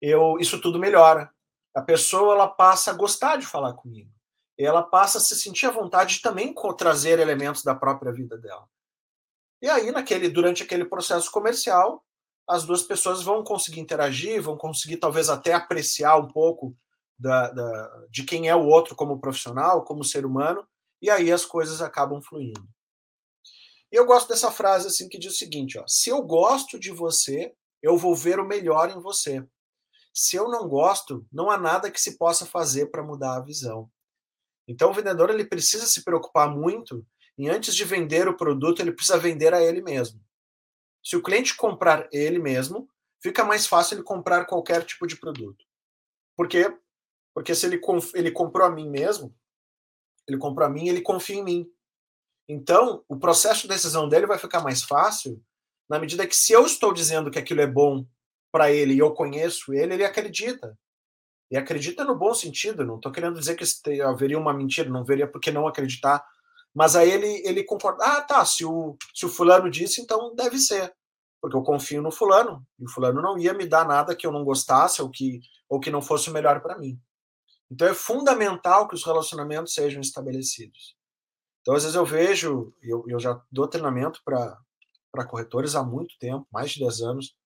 eu, 0.02 0.36
isso 0.40 0.60
tudo 0.60 0.80
melhora. 0.80 1.32
A 1.72 1.80
pessoa 1.80 2.34
ela 2.34 2.48
passa 2.48 2.90
a 2.90 2.94
gostar 2.94 3.36
de 3.36 3.46
falar 3.46 3.74
comigo. 3.74 4.17
Ela 4.64 4.82
passa 4.82 5.18
a 5.18 5.20
se 5.20 5.36
sentir 5.36 5.66
à 5.66 5.70
vontade 5.70 6.16
de 6.16 6.22
também 6.22 6.54
trazer 6.76 7.18
elementos 7.18 7.62
da 7.62 7.74
própria 7.74 8.12
vida 8.12 8.36
dela. 8.36 8.68
E 9.62 9.68
aí, 9.68 9.90
naquele, 9.90 10.28
durante 10.28 10.62
aquele 10.62 10.84
processo 10.84 11.30
comercial, 11.30 12.04
as 12.48 12.64
duas 12.64 12.82
pessoas 12.82 13.22
vão 13.22 13.44
conseguir 13.44 13.80
interagir, 13.80 14.42
vão 14.42 14.56
conseguir 14.56 14.96
talvez 14.96 15.28
até 15.28 15.52
apreciar 15.52 16.16
um 16.16 16.26
pouco 16.26 16.76
da, 17.18 17.50
da, 17.50 18.06
de 18.10 18.24
quem 18.24 18.48
é 18.48 18.56
o 18.56 18.66
outro 18.66 18.94
como 18.94 19.20
profissional, 19.20 19.84
como 19.84 20.04
ser 20.04 20.24
humano, 20.24 20.66
e 21.02 21.10
aí 21.10 21.30
as 21.30 21.44
coisas 21.44 21.82
acabam 21.82 22.22
fluindo. 22.22 22.66
E 23.90 23.96
eu 23.96 24.06
gosto 24.06 24.28
dessa 24.28 24.50
frase 24.50 24.86
assim 24.86 25.08
que 25.08 25.18
diz 25.18 25.34
o 25.34 25.36
seguinte: 25.36 25.78
ó, 25.78 25.84
se 25.86 26.10
eu 26.10 26.22
gosto 26.22 26.78
de 26.78 26.90
você, 26.90 27.54
eu 27.82 27.96
vou 27.96 28.14
ver 28.14 28.38
o 28.38 28.46
melhor 28.46 28.90
em 28.90 29.00
você. 29.00 29.44
Se 30.12 30.36
eu 30.36 30.48
não 30.48 30.68
gosto, 30.68 31.26
não 31.32 31.50
há 31.50 31.56
nada 31.56 31.90
que 31.90 32.00
se 32.00 32.18
possa 32.18 32.44
fazer 32.44 32.86
para 32.86 33.02
mudar 33.02 33.36
a 33.36 33.40
visão. 33.40 33.90
Então 34.68 34.90
o 34.90 34.94
vendedor 34.94 35.30
ele 35.30 35.44
precisa 35.44 35.86
se 35.86 36.04
preocupar 36.04 36.54
muito 36.54 37.04
em 37.38 37.48
antes 37.48 37.74
de 37.74 37.84
vender 37.84 38.28
o 38.28 38.36
produto, 38.36 38.80
ele 38.80 38.92
precisa 38.92 39.16
vender 39.16 39.54
a 39.54 39.62
ele 39.62 39.80
mesmo. 39.80 40.20
Se 41.02 41.16
o 41.16 41.22
cliente 41.22 41.56
comprar 41.56 42.08
ele 42.12 42.38
mesmo, 42.38 42.88
fica 43.22 43.44
mais 43.44 43.66
fácil 43.66 43.94
ele 43.94 44.02
comprar 44.02 44.44
qualquer 44.44 44.84
tipo 44.84 45.06
de 45.06 45.16
produto. 45.16 45.64
Por 46.36 46.48
quê? 46.48 46.76
Porque 47.32 47.54
se 47.54 47.64
ele, 47.66 47.80
ele 48.14 48.30
comprou 48.30 48.66
a 48.66 48.70
mim 48.70 48.90
mesmo, 48.90 49.34
ele 50.26 50.36
comprou 50.36 50.66
a 50.66 50.70
mim, 50.70 50.88
ele 50.88 51.00
confia 51.00 51.36
em 51.36 51.44
mim. 51.44 51.72
Então, 52.48 53.04
o 53.08 53.18
processo 53.18 53.62
de 53.62 53.68
decisão 53.68 54.08
dele 54.08 54.26
vai 54.26 54.38
ficar 54.38 54.60
mais 54.60 54.82
fácil 54.82 55.42
na 55.88 55.98
medida 55.98 56.26
que 56.26 56.36
se 56.36 56.52
eu 56.52 56.66
estou 56.66 56.92
dizendo 56.92 57.30
que 57.30 57.38
aquilo 57.38 57.60
é 57.60 57.66
bom 57.66 58.06
para 58.52 58.70
ele 58.72 58.94
e 58.94 58.98
eu 58.98 59.12
conheço 59.12 59.72
ele, 59.72 59.94
ele 59.94 60.04
acredita. 60.04 60.78
E 61.50 61.56
acredita 61.56 62.04
no 62.04 62.14
bom 62.14 62.34
sentido, 62.34 62.84
não 62.84 62.96
estou 62.96 63.10
querendo 63.10 63.38
dizer 63.38 63.56
que 63.56 64.02
haveria 64.02 64.38
uma 64.38 64.52
mentira, 64.52 64.90
não 64.90 65.04
veria 65.04 65.26
por 65.26 65.40
que 65.40 65.50
não 65.50 65.66
acreditar. 65.66 66.24
Mas 66.74 66.94
aí 66.94 67.10
ele, 67.10 67.42
ele 67.46 67.64
concorda, 67.64 68.04
ah, 68.04 68.20
tá, 68.20 68.44
se 68.44 68.64
o, 68.64 68.96
se 69.14 69.24
o 69.24 69.28
fulano 69.28 69.70
disse, 69.70 70.00
então 70.00 70.34
deve 70.34 70.58
ser. 70.58 70.94
Porque 71.40 71.56
eu 71.56 71.62
confio 71.62 72.02
no 72.02 72.10
fulano, 72.10 72.66
e 72.78 72.84
o 72.84 72.90
fulano 72.90 73.22
não 73.22 73.38
ia 73.38 73.54
me 73.54 73.66
dar 73.66 73.86
nada 73.86 74.14
que 74.14 74.26
eu 74.26 74.32
não 74.32 74.44
gostasse 74.44 75.00
ou 75.00 75.08
que, 75.08 75.40
ou 75.68 75.80
que 75.80 75.90
não 75.90 76.02
fosse 76.02 76.28
o 76.28 76.32
melhor 76.32 76.60
para 76.60 76.78
mim. 76.78 77.00
Então 77.70 77.86
é 77.86 77.94
fundamental 77.94 78.88
que 78.88 78.94
os 78.94 79.04
relacionamentos 79.04 79.74
sejam 79.74 80.00
estabelecidos. 80.00 80.96
Então, 81.60 81.74
às 81.74 81.82
vezes 81.82 81.96
eu 81.96 82.04
vejo, 82.04 82.72
eu, 82.82 83.04
eu 83.06 83.20
já 83.20 83.40
dou 83.52 83.68
treinamento 83.68 84.22
para 84.24 85.26
corretores 85.26 85.74
há 85.74 85.82
muito 85.82 86.18
tempo, 86.18 86.46
mais 86.50 86.70
de 86.70 86.80
10 86.80 87.02
anos, 87.02 87.36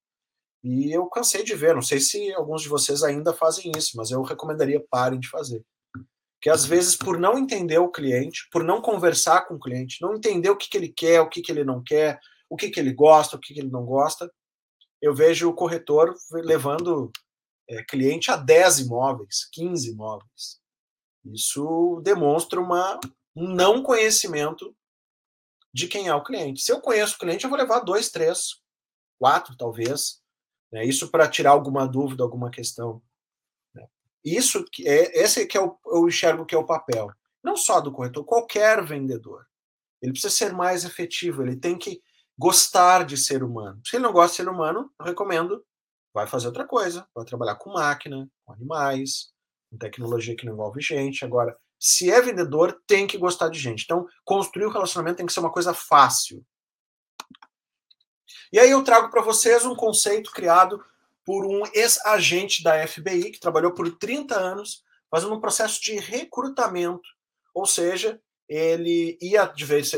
e 0.62 0.92
eu 0.92 1.06
cansei 1.06 1.42
de 1.42 1.54
ver, 1.54 1.74
não 1.74 1.82
sei 1.82 1.98
se 1.98 2.32
alguns 2.34 2.62
de 2.62 2.68
vocês 2.68 3.02
ainda 3.02 3.32
fazem 3.32 3.72
isso, 3.76 3.96
mas 3.96 4.10
eu 4.10 4.22
recomendaria 4.22 4.84
parem 4.90 5.18
de 5.18 5.28
fazer. 5.28 5.64
Que 6.40 6.48
às 6.48 6.64
vezes, 6.64 6.96
por 6.96 7.18
não 7.18 7.38
entender 7.38 7.78
o 7.78 7.90
cliente, 7.90 8.48
por 8.50 8.62
não 8.62 8.80
conversar 8.80 9.46
com 9.46 9.54
o 9.54 9.60
cliente, 9.60 10.00
não 10.00 10.14
entender 10.14 10.50
o 10.50 10.56
que, 10.56 10.68
que 10.68 10.76
ele 10.76 10.88
quer, 10.88 11.20
o 11.20 11.28
que, 11.28 11.40
que 11.40 11.50
ele 11.50 11.64
não 11.64 11.82
quer, 11.82 12.20
o 12.48 12.56
que, 12.56 12.70
que 12.70 12.78
ele 12.78 12.92
gosta, 12.92 13.36
o 13.36 13.40
que, 13.40 13.54
que 13.54 13.60
ele 13.60 13.70
não 13.70 13.84
gosta, 13.84 14.32
eu 15.00 15.14
vejo 15.14 15.48
o 15.48 15.54
corretor 15.54 16.14
levando 16.30 17.10
é, 17.68 17.82
cliente 17.82 18.30
a 18.30 18.36
10 18.36 18.80
imóveis, 18.80 19.48
15 19.52 19.90
imóveis. 19.90 20.60
Isso 21.24 22.00
demonstra 22.04 22.60
uma, 22.60 23.00
um 23.34 23.48
não 23.48 23.82
conhecimento 23.82 24.76
de 25.74 25.88
quem 25.88 26.08
é 26.08 26.14
o 26.14 26.22
cliente. 26.22 26.62
Se 26.62 26.72
eu 26.72 26.80
conheço 26.80 27.16
o 27.16 27.18
cliente, 27.18 27.44
eu 27.44 27.50
vou 27.50 27.58
levar 27.58 27.80
dois, 27.80 28.10
três, 28.10 28.60
quatro, 29.18 29.56
talvez. 29.56 30.21
Né? 30.72 30.84
Isso 30.84 31.10
para 31.10 31.28
tirar 31.28 31.50
alguma 31.50 31.86
dúvida, 31.86 32.22
alguma 32.22 32.50
questão. 32.50 33.02
Né? 33.74 33.86
Isso 34.24 34.64
é 34.84 35.22
esse 35.22 35.46
que 35.46 35.58
é 35.58 35.60
o, 35.60 35.78
eu 35.86 36.08
enxergo 36.08 36.46
que 36.46 36.54
é 36.54 36.58
o 36.58 36.66
papel. 36.66 37.10
Não 37.42 37.56
só 37.56 37.80
do 37.80 37.92
corretor, 37.92 38.24
qualquer 38.24 38.84
vendedor. 38.84 39.46
Ele 40.00 40.12
precisa 40.12 40.34
ser 40.34 40.52
mais 40.52 40.84
efetivo, 40.84 41.42
ele 41.42 41.56
tem 41.56 41.76
que 41.78 42.00
gostar 42.38 43.04
de 43.04 43.16
ser 43.16 43.42
humano. 43.42 43.80
Se 43.84 43.96
ele 43.96 44.04
não 44.04 44.12
gosta 44.12 44.30
de 44.30 44.36
ser 44.36 44.48
humano, 44.48 44.90
eu 44.98 45.04
recomendo 45.04 45.64
vai 46.14 46.26
fazer 46.26 46.46
outra 46.46 46.66
coisa, 46.66 47.06
vai 47.14 47.24
trabalhar 47.24 47.56
com 47.56 47.72
máquina, 47.72 48.28
com 48.44 48.52
animais, 48.52 49.32
com 49.70 49.78
tecnologia 49.78 50.36
que 50.36 50.44
não 50.44 50.52
envolve 50.52 50.80
gente. 50.80 51.24
Agora, 51.24 51.56
se 51.78 52.10
é 52.10 52.20
vendedor, 52.20 52.80
tem 52.86 53.06
que 53.06 53.18
gostar 53.18 53.48
de 53.48 53.58
gente. 53.58 53.84
Então, 53.84 54.06
construir 54.24 54.66
o 54.66 54.70
relacionamento 54.70 55.16
tem 55.16 55.26
que 55.26 55.32
ser 55.32 55.40
uma 55.40 55.52
coisa 55.52 55.72
fácil. 55.72 56.44
E 58.52 58.58
aí 58.58 58.70
eu 58.70 58.82
trago 58.82 59.10
para 59.10 59.22
vocês 59.22 59.64
um 59.64 59.74
conceito 59.74 60.30
criado 60.30 60.82
por 61.24 61.46
um 61.46 61.62
ex-agente 61.74 62.62
da 62.62 62.86
FBI 62.86 63.30
que 63.30 63.40
trabalhou 63.40 63.72
por 63.72 63.90
30 63.96 64.34
anos 64.34 64.82
fazendo 65.10 65.34
um 65.34 65.40
processo 65.40 65.80
de 65.80 65.98
recrutamento, 65.98 67.08
ou 67.54 67.66
seja, 67.66 68.18
ele 68.48 69.18
ia 69.20 69.42
a 69.42 69.52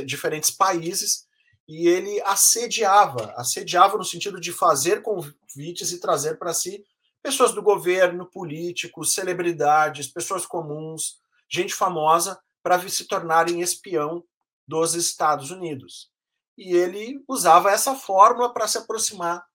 diferentes 0.04 0.50
países 0.50 1.26
e 1.68 1.88
ele 1.88 2.20
assediava, 2.22 3.32
assediava 3.36 3.96
no 3.96 4.04
sentido 4.04 4.40
de 4.40 4.52
fazer 4.52 5.02
convites 5.02 5.92
e 5.92 6.00
trazer 6.00 6.38
para 6.38 6.52
si 6.52 6.84
pessoas 7.22 7.52
do 7.52 7.62
governo, 7.62 8.26
políticos, 8.26 9.14
celebridades, 9.14 10.08
pessoas 10.08 10.44
comuns, 10.44 11.20
gente 11.48 11.74
famosa, 11.74 12.38
para 12.62 12.86
se 12.88 13.06
tornarem 13.06 13.60
espião 13.60 14.24
dos 14.66 14.94
Estados 14.94 15.50
Unidos. 15.50 16.10
E 16.56 16.76
ele 16.76 17.22
usava 17.28 17.70
essa 17.70 17.94
fórmula 17.94 18.52
para 18.52 18.68
se 18.68 18.78
aproximar 18.78 19.46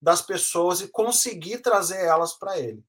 das 0.00 0.20
pessoas 0.20 0.80
e 0.80 0.88
conseguir 0.88 1.58
trazer 1.58 2.04
elas 2.04 2.34
para 2.34 2.58
ele. 2.58 2.84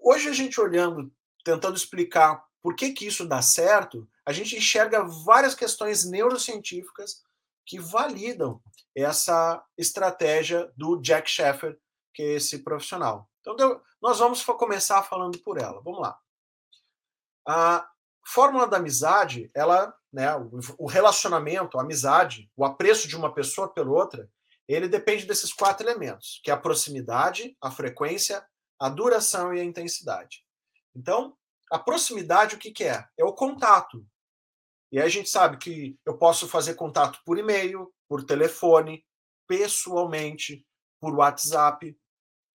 Hoje 0.00 0.28
a 0.28 0.32
gente 0.32 0.60
olhando, 0.60 1.12
tentando 1.44 1.76
explicar 1.76 2.44
por 2.62 2.76
que, 2.76 2.92
que 2.92 3.06
isso 3.06 3.26
dá 3.26 3.42
certo, 3.42 4.08
a 4.24 4.32
gente 4.32 4.56
enxerga 4.56 5.02
várias 5.02 5.54
questões 5.54 6.04
neurocientíficas 6.04 7.22
que 7.66 7.78
validam 7.78 8.62
essa 8.94 9.62
estratégia 9.76 10.72
do 10.76 11.00
Jack 11.00 11.28
Sheffer, 11.28 11.78
que 12.14 12.22
é 12.22 12.34
esse 12.34 12.60
profissional. 12.60 13.28
Então, 13.40 13.80
nós 14.00 14.18
vamos 14.18 14.44
começar 14.44 15.02
falando 15.02 15.38
por 15.40 15.58
ela. 15.58 15.80
Vamos 15.80 16.00
lá. 16.00 16.18
A 17.46 17.91
fórmula 18.24 18.66
da 18.66 18.76
amizade, 18.76 19.50
ela, 19.54 19.94
né, 20.12 20.28
o 20.78 20.86
relacionamento, 20.86 21.78
a 21.78 21.82
amizade, 21.82 22.50
o 22.56 22.64
apreço 22.64 23.08
de 23.08 23.16
uma 23.16 23.32
pessoa 23.32 23.72
pela 23.72 23.90
outra, 23.90 24.30
ele 24.68 24.88
depende 24.88 25.26
desses 25.26 25.52
quatro 25.52 25.86
elementos, 25.86 26.40
que 26.42 26.50
é 26.50 26.54
a 26.54 26.58
proximidade, 26.58 27.56
a 27.60 27.70
frequência, 27.70 28.46
a 28.78 28.88
duração 28.88 29.54
e 29.54 29.60
a 29.60 29.64
intensidade. 29.64 30.44
Então, 30.94 31.36
a 31.70 31.78
proximidade, 31.78 32.54
o 32.54 32.58
que, 32.58 32.70
que 32.70 32.84
é? 32.84 33.06
É 33.18 33.24
o 33.24 33.32
contato. 33.32 34.06
E 34.90 34.98
aí 34.98 35.06
a 35.06 35.08
gente 35.08 35.30
sabe 35.30 35.56
que 35.56 35.98
eu 36.04 36.18
posso 36.18 36.46
fazer 36.46 36.74
contato 36.74 37.20
por 37.24 37.38
e-mail, 37.38 37.92
por 38.08 38.24
telefone, 38.24 39.04
pessoalmente, 39.46 40.66
por 41.00 41.14
WhatsApp. 41.14 41.96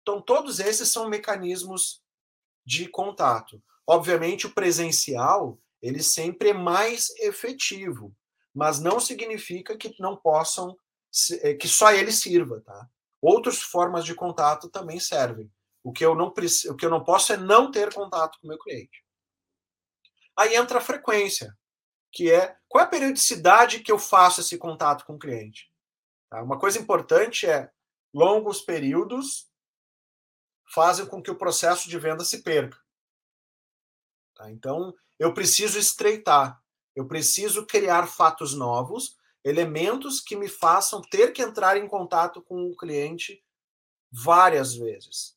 Então, 0.02 0.22
todos 0.22 0.60
esses 0.60 0.90
são 0.90 1.08
mecanismos 1.08 2.04
de 2.66 2.88
contato. 2.88 3.62
Obviamente, 3.88 4.48
o 4.48 4.54
presencial 4.54 5.60
ele 5.82 6.02
sempre 6.02 6.50
é 6.50 6.54
mais 6.54 7.10
efetivo, 7.20 8.16
mas 8.54 8.80
não 8.80 9.00
significa 9.00 9.78
que 9.78 9.94
não 10.00 10.16
possam 10.16 10.78
eh, 11.42 11.54
que 11.56 11.68
só 11.68 11.92
ele 11.92 12.12
sirva, 12.12 12.62
tá? 12.62 12.90
Outras 13.22 13.62
formas 13.62 14.06
de 14.06 14.16
contato 14.16 14.70
também 14.70 15.00
servem. 15.00 15.52
O 15.84 15.92
que 15.92 16.06
eu 16.06 16.16
não 16.16 16.28
o 16.28 16.76
que 16.76 16.86
eu 16.86 16.90
não 16.90 17.04
posso 17.04 17.34
é 17.34 17.38
não 17.38 17.70
ter 17.70 17.94
contato 17.94 18.40
com 18.40 18.48
o 18.48 18.50
meu 18.50 18.58
cliente. 18.58 19.04
Aí 20.38 20.56
entra 20.56 20.78
a 20.78 20.82
frequência 20.82 21.56
que 22.12 22.32
é 22.32 22.56
qual 22.70 22.84
é 22.84 22.86
a 22.86 22.90
periodicidade 22.90 23.80
que 23.80 23.92
eu 23.92 23.98
faço 23.98 24.40
esse 24.40 24.58
contato 24.58 25.04
com 25.04 25.16
o 25.16 25.20
cliente. 25.20 25.70
Tá? 26.30 26.42
Uma 26.44 26.60
coisa 26.60 26.80
importante 26.80 27.48
é 27.48 27.70
longos 28.14 28.62
períodos 28.62 29.50
fazem 30.74 31.06
com 31.06 31.22
que 31.22 31.32
o 31.32 31.38
processo 31.38 31.90
de 31.90 31.98
venda 31.98 32.24
se 32.24 32.44
perca. 32.44 32.78
Tá? 34.36 34.52
Então, 34.52 34.94
eu 35.20 35.34
preciso 35.34 35.78
estreitar, 35.80 36.62
eu 36.96 37.08
preciso 37.08 37.66
criar 37.66 38.08
fatos 38.08 38.54
novos, 38.54 39.16
elementos 39.44 40.20
que 40.20 40.36
me 40.36 40.48
façam 40.48 41.02
ter 41.02 41.34
que 41.34 41.42
entrar 41.42 41.78
em 41.78 41.88
contato 41.88 42.42
com 42.42 42.70
o 42.70 42.76
cliente 42.76 43.44
várias 44.12 44.74
vezes. 44.76 45.36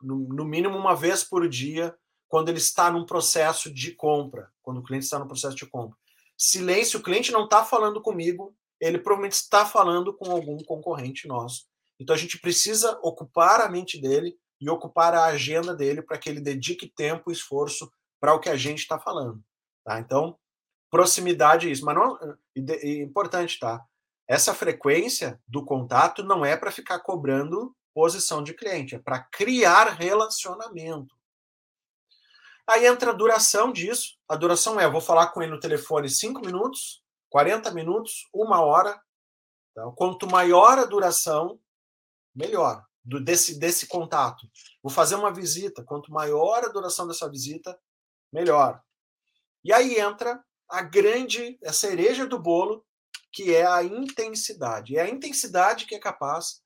No, 0.00 0.16
no 0.16 0.44
mínimo 0.44 0.76
uma 0.76 0.94
vez 0.94 1.22
por 1.22 1.48
dia, 1.48 1.96
quando 2.28 2.48
ele 2.48 2.58
está 2.58 2.90
num 2.90 3.04
processo 3.04 3.72
de 3.72 3.92
compra, 3.92 4.50
quando 4.62 4.78
o 4.78 4.82
cliente 4.82 5.04
está 5.04 5.18
no 5.18 5.26
processo 5.26 5.56
de 5.56 5.66
compra. 5.66 5.98
Silêncio, 6.36 7.00
o 7.00 7.02
cliente 7.02 7.32
não 7.32 7.44
está 7.44 7.64
falando 7.64 8.00
comigo, 8.00 8.56
ele 8.80 8.98
provavelmente 8.98 9.34
está 9.34 9.66
falando 9.66 10.14
com 10.14 10.30
algum 10.30 10.56
concorrente 10.64 11.28
nosso. 11.28 11.66
Então 11.98 12.14
a 12.14 12.18
gente 12.18 12.38
precisa 12.38 12.98
ocupar 13.02 13.60
a 13.60 13.68
mente 13.68 14.00
dele 14.00 14.38
e 14.58 14.70
ocupar 14.70 15.14
a 15.14 15.26
agenda 15.26 15.74
dele 15.74 16.00
para 16.00 16.16
que 16.16 16.30
ele 16.30 16.40
dedique 16.40 16.88
tempo 16.88 17.30
e 17.30 17.34
esforço 17.34 17.92
para 18.20 18.34
o 18.34 18.38
que 18.38 18.48
a 18.48 18.56
gente 18.56 18.80
está 18.80 18.98
falando. 18.98 19.42
Tá? 19.84 19.98
Então, 19.98 20.38
proximidade 20.90 21.68
é 21.68 21.72
isso. 21.72 21.84
Mas 21.84 21.96
não 21.96 22.18
é 22.56 22.88
importante, 23.00 23.58
tá? 23.58 23.84
Essa 24.28 24.54
frequência 24.54 25.40
do 25.48 25.64
contato 25.64 26.22
não 26.22 26.44
é 26.44 26.56
para 26.56 26.70
ficar 26.70 27.00
cobrando 27.00 27.74
posição 27.92 28.42
de 28.42 28.54
cliente, 28.54 28.94
é 28.94 28.98
para 28.98 29.18
criar 29.18 29.88
relacionamento. 29.94 31.16
Aí 32.68 32.86
entra 32.86 33.10
a 33.10 33.14
duração 33.14 33.72
disso. 33.72 34.16
A 34.28 34.36
duração 34.36 34.78
é: 34.78 34.84
eu 34.84 34.92
vou 34.92 35.00
falar 35.00 35.28
com 35.28 35.42
ele 35.42 35.50
no 35.50 35.58
telefone 35.58 36.08
5 36.08 36.40
minutos, 36.40 37.02
40 37.28 37.72
minutos, 37.72 38.28
uma 38.32 38.60
hora. 38.60 39.00
Então, 39.72 39.92
quanto 39.92 40.28
maior 40.28 40.78
a 40.78 40.84
duração, 40.84 41.58
melhor 42.34 42.84
do, 43.04 43.20
desse, 43.20 43.58
desse 43.58 43.86
contato. 43.86 44.48
Vou 44.82 44.92
fazer 44.92 45.16
uma 45.16 45.32
visita. 45.32 45.82
Quanto 45.82 46.12
maior 46.12 46.64
a 46.64 46.68
duração 46.68 47.06
dessa 47.06 47.28
visita, 47.28 47.78
melhor. 48.32 48.82
E 49.64 49.72
aí 49.72 49.98
entra 49.98 50.42
a 50.68 50.82
grande, 50.82 51.58
a 51.64 51.72
cereja 51.72 52.26
do 52.26 52.38
bolo, 52.38 52.84
que 53.32 53.54
é 53.54 53.66
a 53.66 53.82
intensidade. 53.82 54.96
É 54.96 55.02
a 55.02 55.08
intensidade 55.08 55.86
que 55.86 55.94
é 55.94 55.98
capaz 55.98 56.62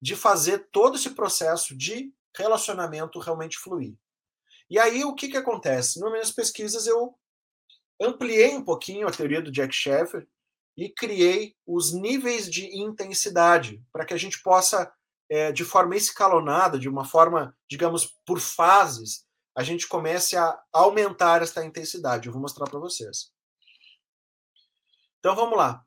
de 0.00 0.16
fazer 0.16 0.68
todo 0.72 0.96
esse 0.96 1.10
processo 1.10 1.76
de 1.76 2.12
relacionamento 2.36 3.18
realmente 3.18 3.58
fluir. 3.58 3.94
E 4.68 4.78
aí 4.78 5.04
o 5.04 5.14
que, 5.14 5.28
que 5.28 5.36
acontece? 5.36 6.00
Nas 6.00 6.10
minhas 6.10 6.30
pesquisas 6.30 6.86
eu 6.86 7.14
ampliei 8.00 8.54
um 8.54 8.64
pouquinho 8.64 9.06
a 9.06 9.10
teoria 9.10 9.42
do 9.42 9.50
Jack 9.52 9.74
Sheffer 9.74 10.26
e 10.76 10.88
criei 10.88 11.54
os 11.66 11.92
níveis 11.92 12.48
de 12.48 12.66
intensidade 12.78 13.82
para 13.92 14.04
que 14.04 14.14
a 14.14 14.16
gente 14.16 14.42
possa, 14.42 14.90
é, 15.28 15.52
de 15.52 15.64
forma 15.64 15.96
escalonada, 15.96 16.78
de 16.78 16.88
uma 16.88 17.04
forma, 17.04 17.54
digamos, 17.68 18.06
por 18.24 18.40
fases, 18.40 19.26
a 19.60 19.62
gente 19.62 19.86
comece 19.86 20.38
a 20.38 20.58
aumentar 20.72 21.42
esta 21.42 21.62
intensidade. 21.62 22.26
Eu 22.26 22.32
vou 22.32 22.40
mostrar 22.40 22.64
para 22.64 22.78
vocês. 22.78 23.30
Então 25.18 25.36
vamos 25.36 25.58
lá. 25.58 25.84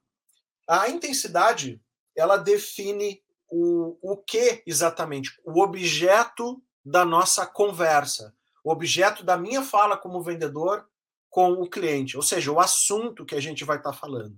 A 0.69 0.89
intensidade 0.89 1.81
ela 2.15 2.37
define 2.37 3.23
o, 3.49 3.97
o 3.99 4.17
que 4.17 4.61
exatamente? 4.67 5.31
O 5.43 5.59
objeto 5.59 6.63
da 6.85 7.03
nossa 7.03 7.47
conversa, 7.47 8.35
o 8.63 8.71
objeto 8.71 9.23
da 9.23 9.35
minha 9.37 9.63
fala 9.63 9.97
como 9.97 10.21
vendedor 10.21 10.87
com 11.27 11.53
o 11.53 11.67
cliente, 11.67 12.15
ou 12.15 12.21
seja, 12.21 12.51
o 12.51 12.59
assunto 12.59 13.25
que 13.25 13.33
a 13.33 13.41
gente 13.41 13.65
vai 13.65 13.77
estar 13.77 13.91
tá 13.91 13.97
falando. 13.97 14.37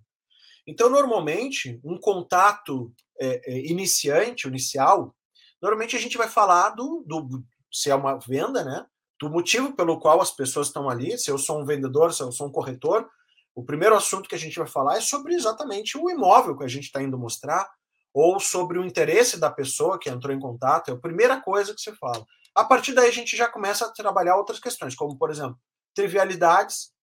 Então, 0.66 0.90
normalmente, 0.90 1.78
um 1.84 2.00
contato 2.00 2.90
é, 3.20 3.52
é, 3.52 3.66
iniciante, 3.66 4.48
inicial, 4.48 5.14
normalmente 5.62 5.98
a 5.98 6.00
gente 6.00 6.18
vai 6.18 6.30
falar 6.30 6.70
do, 6.70 7.04
do, 7.06 7.44
se 7.70 7.92
é 7.92 7.96
uma 7.96 8.18
venda, 8.18 8.64
né? 8.64 8.86
Do 9.20 9.30
motivo 9.30 9.74
pelo 9.76 10.00
qual 10.00 10.22
as 10.22 10.32
pessoas 10.32 10.68
estão 10.68 10.90
ali. 10.90 11.18
Se 11.18 11.32
eu 11.32 11.38
sou 11.38 11.62
um 11.62 11.66
vendedor, 11.66 12.14
se 12.14 12.22
eu 12.22 12.32
sou 12.32 12.48
um 12.48 12.52
corretor, 12.52 13.10
o 13.56 13.64
primeiro 13.64 13.96
assunto 13.96 14.28
que 14.28 14.36
a 14.36 14.40
gente 14.40 14.58
vai 14.58 14.68
falar 14.68 14.98
é 14.98 15.02
sobre 15.02 15.34
exatamente 15.34 15.98
o 15.98 16.10
imóvel 16.10 16.58
que 16.58 16.64
a 16.66 16.68
gente 16.68 16.86
está 16.86 17.02
indo 17.02 17.18
mostrar, 17.18 17.70
ou 18.14 18.40
sobre 18.40 18.78
o 18.80 18.86
interesse 18.86 19.40
da 19.40 19.50
pessoa 19.50 20.00
que 20.00 20.10
entrou 20.10 20.34
em 20.34 20.40
contato, 20.40 20.90
é 20.90 20.94
a 20.94 20.98
primeira 20.98 21.42
coisa 21.42 21.74
que 21.74 21.82
você 21.82 21.94
fala. 21.96 22.26
A 22.54 22.64
partir 22.64 22.94
daí 22.94 23.10
a 23.10 23.14
gente 23.14 23.36
já 23.36 23.50
começa 23.50 23.86
a 23.86 23.92
trabalhar 23.92 24.38
outras 24.38 24.60
questões, 24.60 24.96
como, 24.96 25.18
por 25.18 25.30
exemplo, 25.30 25.58
trivialidades, 25.94 26.94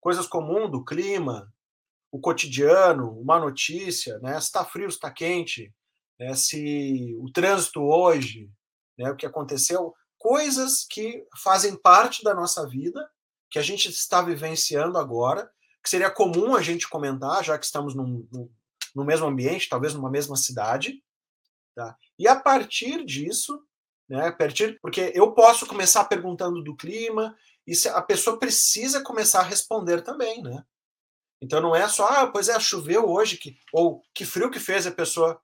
coisas 0.00 0.26
comuns 0.26 0.70
do 0.70 0.84
clima, 0.84 1.52
o 2.12 2.20
cotidiano, 2.20 3.10
uma 3.18 3.40
notícia, 3.40 4.18
né? 4.18 4.38
se 4.40 4.46
está 4.46 4.64
frio, 4.64 4.90
se 4.90 4.96
está 4.96 5.10
quente, 5.10 5.72
né? 6.18 6.34
se 6.34 7.16
o 7.20 7.30
trânsito 7.32 7.82
hoje, 7.82 8.50
né? 8.98 9.10
o 9.10 9.16
que 9.16 9.26
aconteceu, 9.26 9.94
coisas 10.22 10.86
que 10.88 11.26
fazem 11.36 11.74
parte 11.74 12.22
da 12.22 12.32
nossa 12.32 12.64
vida, 12.64 13.10
que 13.50 13.58
a 13.58 13.62
gente 13.62 13.90
está 13.90 14.22
vivenciando 14.22 14.96
agora, 14.96 15.50
que 15.82 15.90
seria 15.90 16.08
comum 16.08 16.54
a 16.54 16.62
gente 16.62 16.88
comentar, 16.88 17.42
já 17.42 17.58
que 17.58 17.66
estamos 17.66 17.92
num, 17.92 18.26
num 18.32 18.48
no 18.94 19.04
mesmo 19.04 19.26
ambiente, 19.26 19.68
talvez 19.68 19.94
numa 19.94 20.10
mesma 20.10 20.36
cidade. 20.36 21.02
Tá? 21.74 21.96
E 22.18 22.28
a 22.28 22.38
partir 22.38 23.04
disso, 23.04 23.60
né, 24.08 24.28
a 24.28 24.32
partir, 24.32 24.78
porque 24.80 25.10
eu 25.14 25.32
posso 25.32 25.66
começar 25.66 26.04
perguntando 26.04 26.62
do 26.62 26.76
clima, 26.76 27.36
e 27.66 27.72
a 27.88 28.02
pessoa 28.02 28.38
precisa 28.38 29.02
começar 29.02 29.40
a 29.40 29.44
responder 29.44 30.02
também, 30.02 30.40
né? 30.42 30.64
Então 31.40 31.60
não 31.60 31.74
é 31.74 31.88
só, 31.88 32.06
ah, 32.06 32.26
pois 32.28 32.48
é, 32.48 32.60
choveu 32.60 33.08
hoje, 33.08 33.38
que, 33.38 33.58
ou 33.72 34.02
que 34.14 34.24
frio 34.24 34.50
que 34.50 34.60
fez 34.60 34.86
a 34.86 34.92
pessoa. 34.92 35.40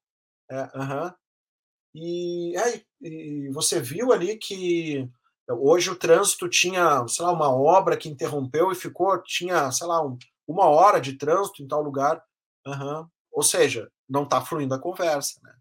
É, 0.49 0.63
uh 0.63 0.69
-huh. 0.69 1.15
E, 1.99 2.57
é, 2.57 2.83
e 3.03 3.51
você 3.51 3.81
viu 3.81 4.13
ali 4.13 4.37
que 4.37 5.11
hoje 5.49 5.91
o 5.91 5.97
trânsito 5.97 6.49
tinha, 6.49 7.07
sei 7.09 7.25
lá, 7.25 7.33
uma 7.33 7.53
obra 7.53 7.97
que 7.97 8.09
interrompeu 8.09 8.71
e 8.71 8.77
ficou, 8.77 9.21
tinha, 9.23 9.73
sei 9.73 9.87
lá, 9.87 10.05
um, 10.07 10.17
uma 10.47 10.67
hora 10.67 11.01
de 11.01 11.15
trânsito 11.15 11.61
em 11.63 11.67
tal 11.67 11.83
lugar. 11.83 12.23
Uhum. 12.65 13.09
Ou 13.33 13.43
seja, 13.43 13.91
não 14.09 14.23
está 14.23 14.41
fluindo 14.41 14.75
a 14.75 14.79
conversa. 14.79 15.41
Né? 15.43 15.53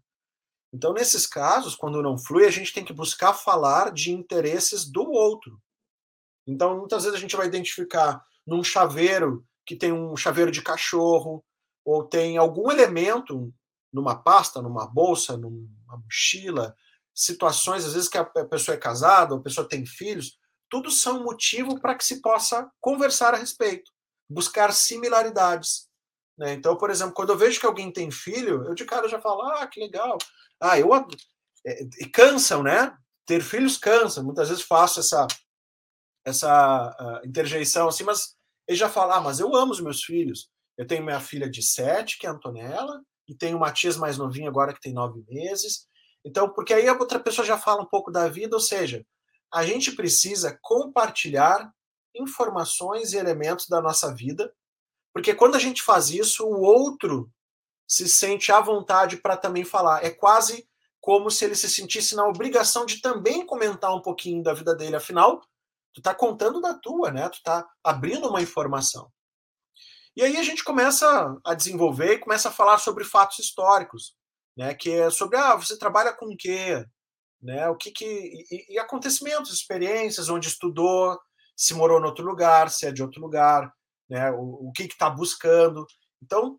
Então, 0.72 0.92
nesses 0.92 1.26
casos, 1.26 1.74
quando 1.74 2.02
não 2.02 2.16
flui, 2.16 2.46
a 2.46 2.50
gente 2.50 2.72
tem 2.72 2.84
que 2.84 2.92
buscar 2.92 3.32
falar 3.34 3.92
de 3.92 4.12
interesses 4.12 4.88
do 4.88 5.10
outro. 5.10 5.60
Então, 6.46 6.78
muitas 6.78 7.02
vezes 7.02 7.18
a 7.18 7.20
gente 7.20 7.36
vai 7.36 7.46
identificar 7.46 8.24
num 8.46 8.62
chaveiro 8.62 9.44
que 9.66 9.74
tem 9.74 9.92
um 9.92 10.16
chaveiro 10.16 10.50
de 10.50 10.62
cachorro, 10.62 11.44
ou 11.84 12.04
tem 12.04 12.38
algum 12.38 12.70
elemento 12.70 13.52
numa 13.92 14.14
pasta, 14.14 14.62
numa 14.62 14.86
bolsa, 14.86 15.36
numa 15.88 15.98
mochila, 15.98 16.76
situações, 17.14 17.84
às 17.84 17.94
vezes 17.94 18.08
que 18.08 18.18
a 18.18 18.24
pessoa 18.24 18.74
é 18.76 18.78
casada, 18.78 19.34
a 19.34 19.40
pessoa 19.40 19.68
tem 19.68 19.84
filhos, 19.84 20.38
tudo 20.70 20.90
são 20.90 21.24
motivo 21.24 21.80
para 21.80 21.94
que 21.94 22.04
se 22.04 22.20
possa 22.20 22.70
conversar 22.80 23.34
a 23.34 23.38
respeito, 23.38 23.90
buscar 24.28 24.72
similaridades. 24.72 25.88
Né? 26.38 26.52
Então, 26.52 26.76
por 26.76 26.90
exemplo, 26.90 27.14
quando 27.14 27.30
eu 27.30 27.38
vejo 27.38 27.58
que 27.58 27.66
alguém 27.66 27.90
tem 27.90 28.10
filho, 28.10 28.64
eu 28.64 28.74
de 28.74 28.84
cara 28.84 29.08
já 29.08 29.20
falo, 29.20 29.42
ah, 29.42 29.66
que 29.66 29.80
legal. 29.80 30.18
Ah, 30.60 30.78
eu. 30.78 30.90
É, 31.66 31.82
e 32.00 32.06
cansam, 32.06 32.62
né? 32.62 32.96
Ter 33.26 33.42
filhos 33.42 33.76
cansa. 33.76 34.22
Muitas 34.22 34.48
vezes 34.48 34.62
faço 34.62 35.00
essa, 35.00 35.26
essa 36.24 36.96
uh, 37.00 37.26
interjeição 37.26 37.88
assim, 37.88 38.04
mas 38.04 38.36
ele 38.68 38.78
já 38.78 38.88
fala, 38.88 39.16
ah, 39.16 39.20
mas 39.20 39.40
eu 39.40 39.54
amo 39.56 39.72
os 39.72 39.80
meus 39.80 40.04
filhos. 40.04 40.50
Eu 40.76 40.86
tenho 40.86 41.04
minha 41.04 41.18
filha 41.18 41.50
de 41.50 41.62
sete, 41.62 42.18
que 42.18 42.26
é 42.26 42.30
a 42.30 42.32
Antonella, 42.32 43.02
e 43.28 43.34
tenho 43.34 43.56
uma 43.56 43.72
tia 43.72 43.94
mais 43.98 44.16
novinha 44.16 44.48
agora 44.48 44.72
que 44.72 44.80
tem 44.80 44.92
nove 44.92 45.22
meses. 45.28 45.86
Então, 46.24 46.48
porque 46.48 46.74
aí 46.74 46.88
a 46.88 46.94
outra 46.94 47.20
pessoa 47.20 47.46
já 47.46 47.58
fala 47.58 47.82
um 47.82 47.86
pouco 47.86 48.10
da 48.10 48.28
vida, 48.28 48.56
ou 48.56 48.60
seja, 48.60 49.04
a 49.52 49.64
gente 49.64 49.92
precisa 49.92 50.58
compartilhar 50.62 51.70
informações 52.14 53.12
e 53.12 53.16
elementos 53.16 53.68
da 53.68 53.80
nossa 53.80 54.14
vida 54.14 54.52
porque 55.18 55.34
quando 55.34 55.56
a 55.56 55.58
gente 55.58 55.82
faz 55.82 56.10
isso, 56.10 56.46
o 56.46 56.60
outro 56.60 57.28
se 57.88 58.08
sente 58.08 58.52
à 58.52 58.60
vontade 58.60 59.16
para 59.16 59.36
também 59.36 59.64
falar. 59.64 60.04
É 60.04 60.10
quase 60.10 60.68
como 61.00 61.28
se 61.28 61.44
ele 61.44 61.56
se 61.56 61.68
sentisse 61.68 62.14
na 62.14 62.24
obrigação 62.24 62.86
de 62.86 63.00
também 63.00 63.44
comentar 63.44 63.92
um 63.92 64.00
pouquinho 64.00 64.44
da 64.44 64.54
vida 64.54 64.76
dele. 64.76 64.94
Afinal, 64.94 65.40
tu 65.92 65.98
está 65.98 66.14
contando 66.14 66.60
da 66.60 66.72
tua, 66.72 67.10
né? 67.10 67.28
Tu 67.30 67.38
está 67.38 67.66
abrindo 67.82 68.28
uma 68.28 68.40
informação. 68.40 69.10
E 70.18 70.22
aí 70.24 70.36
a 70.36 70.42
gente 70.42 70.64
começa 70.64 71.38
a 71.44 71.54
desenvolver 71.54 72.14
e 72.14 72.18
começa 72.18 72.48
a 72.48 72.52
falar 72.52 72.78
sobre 72.78 73.04
fatos 73.04 73.38
históricos, 73.38 74.16
né? 74.56 74.74
Que 74.74 74.90
é 74.90 75.10
sobre 75.10 75.38
ah, 75.38 75.54
você 75.54 75.78
trabalha 75.78 76.12
com 76.12 76.26
o 76.26 76.36
quê? 76.36 76.84
Né? 77.40 77.68
O 77.68 77.76
que 77.76 77.92
que 77.92 78.04
e, 78.50 78.74
e 78.74 78.78
acontecimentos, 78.80 79.52
experiências, 79.52 80.28
onde 80.28 80.48
estudou, 80.48 81.16
se 81.56 81.72
morou 81.72 82.00
em 82.00 82.04
outro 82.04 82.24
lugar, 82.26 82.68
se 82.68 82.84
é 82.84 82.90
de 82.90 83.00
outro 83.00 83.20
lugar, 83.20 83.72
né? 84.10 84.28
o, 84.32 84.68
o 84.68 84.72
que 84.72 84.82
está 84.82 85.08
buscando. 85.08 85.86
Então, 86.20 86.58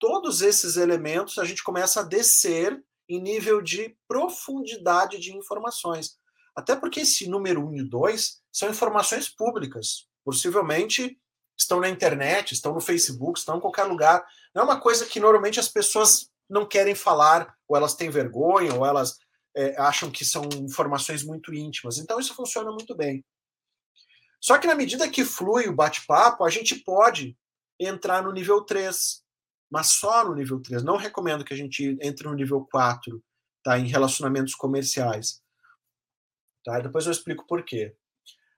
todos 0.00 0.42
esses 0.42 0.76
elementos 0.76 1.38
a 1.38 1.44
gente 1.44 1.62
começa 1.62 2.00
a 2.00 2.04
descer 2.04 2.76
em 3.08 3.22
nível 3.22 3.62
de 3.62 3.96
profundidade 4.08 5.20
de 5.20 5.32
informações. 5.32 6.18
Até 6.56 6.74
porque 6.74 7.02
esse 7.02 7.28
número 7.28 7.64
1 7.68 7.76
e 7.76 7.88
2 7.88 8.42
são 8.50 8.68
informações 8.68 9.28
públicas. 9.28 10.08
Possivelmente 10.24 11.16
estão 11.56 11.80
na 11.80 11.88
internet, 11.88 12.52
estão 12.52 12.74
no 12.74 12.80
Facebook, 12.80 13.38
estão 13.38 13.56
em 13.56 13.60
qualquer 13.60 13.84
lugar. 13.84 14.24
Não 14.54 14.62
é 14.62 14.64
uma 14.64 14.80
coisa 14.80 15.06
que 15.06 15.20
normalmente 15.20 15.58
as 15.58 15.68
pessoas 15.68 16.30
não 16.48 16.66
querem 16.66 16.94
falar, 16.94 17.56
ou 17.66 17.76
elas 17.76 17.94
têm 17.94 18.10
vergonha, 18.10 18.74
ou 18.74 18.84
elas 18.84 19.18
é, 19.54 19.74
acham 19.80 20.10
que 20.10 20.24
são 20.24 20.44
informações 20.52 21.24
muito 21.24 21.54
íntimas. 21.54 21.98
Então 21.98 22.20
isso 22.20 22.34
funciona 22.34 22.70
muito 22.70 22.94
bem. 22.94 23.24
Só 24.40 24.58
que 24.58 24.66
na 24.66 24.74
medida 24.74 25.08
que 25.08 25.24
flui 25.24 25.66
o 25.66 25.74
bate-papo, 25.74 26.44
a 26.44 26.50
gente 26.50 26.76
pode 26.76 27.36
entrar 27.80 28.22
no 28.22 28.32
nível 28.32 28.62
3, 28.62 29.22
mas 29.70 29.88
só 29.88 30.24
no 30.24 30.34
nível 30.34 30.60
3. 30.60 30.82
Não 30.82 30.96
recomendo 30.96 31.44
que 31.44 31.54
a 31.54 31.56
gente 31.56 31.96
entre 32.00 32.28
no 32.28 32.34
nível 32.34 32.66
4, 32.70 33.22
tá? 33.62 33.78
Em 33.78 33.88
relacionamentos 33.88 34.54
comerciais. 34.54 35.42
Tá? 36.64 36.78
Depois 36.80 37.06
eu 37.06 37.12
explico 37.12 37.46
por 37.46 37.64
quê. 37.64 37.96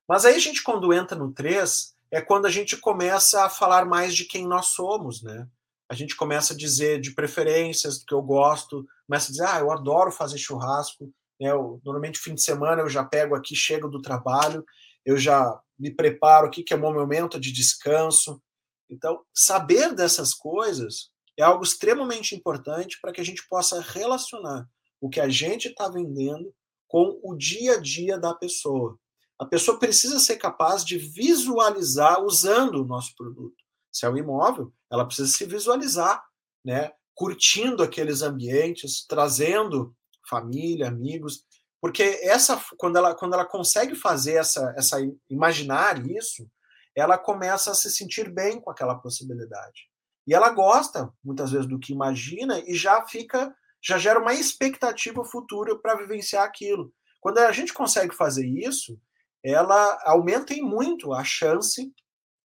Mas 0.09 0.25
aí 0.25 0.35
a 0.35 0.39
gente, 0.39 0.63
quando 0.63 0.93
entra 0.93 1.17
no 1.17 1.33
3, 1.33 1.95
é 2.11 2.21
quando 2.21 2.47
a 2.47 2.51
gente 2.51 2.77
começa 2.77 3.44
a 3.44 3.51
falar 3.51 3.85
mais 3.85 4.14
de 4.14 4.25
quem 4.25 4.47
nós 4.47 4.68
somos, 4.68 5.23
né? 5.23 5.47
A 5.90 5.94
gente 5.94 6.16
começa 6.16 6.53
a 6.53 6.57
dizer 6.57 7.01
de 7.01 7.12
preferências, 7.12 7.99
do 7.99 8.07
que 8.07 8.14
eu 8.14 8.23
gosto, 8.23 8.87
começa 9.07 9.29
a 9.29 9.31
dizer, 9.31 9.47
ah, 9.47 9.61
eu 9.61 9.71
adoro 9.71 10.11
fazer 10.11 10.38
churrasco, 10.38 11.12
né? 11.40 11.51
Eu, 11.51 11.81
normalmente, 11.85 12.18
fim 12.18 12.35
de 12.35 12.42
semana, 12.42 12.83
eu 12.83 12.88
já 12.88 13.05
pego 13.05 13.35
aqui, 13.35 13.55
chego 13.55 13.88
do 13.88 14.03
trabalho, 14.03 14.64
eu 15.05 15.16
já 15.16 15.59
me 15.79 15.90
preparo, 15.90 16.49
o 16.49 16.51
que 16.51 16.73
é 16.73 16.77
o 16.77 16.81
meu 16.81 16.92
momento 16.92 17.38
de 17.38 17.53
descanso. 17.53 18.42
Então, 18.90 19.23
saber 19.33 19.94
dessas 19.94 20.35
coisas 20.35 21.11
é 21.38 21.42
algo 21.42 21.62
extremamente 21.62 22.35
importante 22.35 22.99
para 23.01 23.12
que 23.12 23.21
a 23.21 23.25
gente 23.25 23.47
possa 23.49 23.81
relacionar 23.81 24.68
o 25.01 25.09
que 25.09 25.21
a 25.21 25.29
gente 25.29 25.68
está 25.68 25.88
vendendo 25.88 26.53
com 26.88 27.21
o 27.23 27.37
dia 27.37 27.75
a 27.75 27.81
dia 27.81 28.18
da 28.18 28.35
pessoa. 28.35 28.99
A 29.38 29.46
pessoa 29.46 29.79
precisa 29.79 30.18
ser 30.18 30.37
capaz 30.37 30.85
de 30.85 30.98
visualizar 30.98 32.22
usando 32.22 32.83
o 32.83 32.87
nosso 32.87 33.14
produto. 33.16 33.57
Se 33.92 34.05
é 34.05 34.11
um 34.11 34.16
imóvel, 34.16 34.72
ela 34.90 35.07
precisa 35.07 35.29
se 35.29 35.44
visualizar, 35.44 36.22
né? 36.64 36.92
Curtindo 37.14 37.83
aqueles 37.83 38.22
ambientes, 38.22 39.05
trazendo 39.07 39.94
família, 40.29 40.88
amigos, 40.88 41.44
porque 41.81 42.03
essa 42.22 42.61
quando 42.77 42.96
ela 42.96 43.14
quando 43.14 43.35
ela 43.35 43.44
consegue 43.44 43.94
fazer 43.94 44.35
essa 44.35 44.74
essa 44.77 44.98
imaginar 45.31 46.05
isso, 46.07 46.51
ela 46.94 47.16
começa 47.16 47.70
a 47.70 47.74
se 47.74 47.90
sentir 47.90 48.31
bem 48.31 48.61
com 48.61 48.70
aquela 48.70 48.96
possibilidade. 48.96 49.88
E 50.27 50.35
ela 50.35 50.51
gosta 50.51 51.12
muitas 51.24 51.53
vezes 51.53 51.66
do 51.66 51.79
que 51.79 51.92
imagina 51.92 52.61
e 52.66 52.74
já 52.74 53.07
fica 53.07 53.55
já 53.81 53.96
gera 53.96 54.20
uma 54.20 54.35
expectativa 54.35 55.24
futura 55.24 55.79
para 55.79 55.94
vivenciar 55.94 56.44
aquilo. 56.44 56.92
Quando 57.20 57.38
a 57.38 57.53
gente 57.53 57.72
consegue 57.72 58.14
fazer 58.14 58.44
isso, 58.44 59.01
ela 59.44 59.98
aumenta 60.05 60.55
em 60.55 60.62
muito 60.62 61.12
a 61.12 61.24
chance 61.24 61.92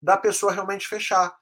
da 0.02 0.18
pessoa 0.18 0.52
realmente 0.52 0.88
fechar. 0.88 1.36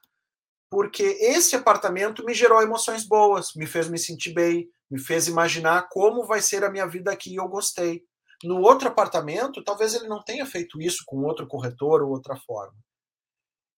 Porque 0.70 1.02
esse 1.02 1.56
apartamento 1.56 2.24
me 2.24 2.32
gerou 2.32 2.62
emoções 2.62 3.04
boas, 3.04 3.54
me 3.54 3.66
fez 3.66 3.88
me 3.88 3.98
sentir 3.98 4.32
bem, 4.32 4.68
me 4.90 5.00
fez 5.00 5.26
imaginar 5.26 5.88
como 5.90 6.26
vai 6.26 6.40
ser 6.40 6.64
a 6.64 6.70
minha 6.70 6.86
vida 6.86 7.10
aqui 7.10 7.32
e 7.32 7.36
eu 7.36 7.48
gostei. 7.48 8.04
No 8.42 8.60
outro 8.60 8.88
apartamento, 8.88 9.62
talvez 9.62 9.94
ele 9.94 10.08
não 10.08 10.22
tenha 10.22 10.46
feito 10.46 10.80
isso 10.80 11.02
com 11.06 11.24
outro 11.24 11.46
corretor 11.46 12.02
ou 12.02 12.10
outra 12.10 12.36
forma. 12.36 12.76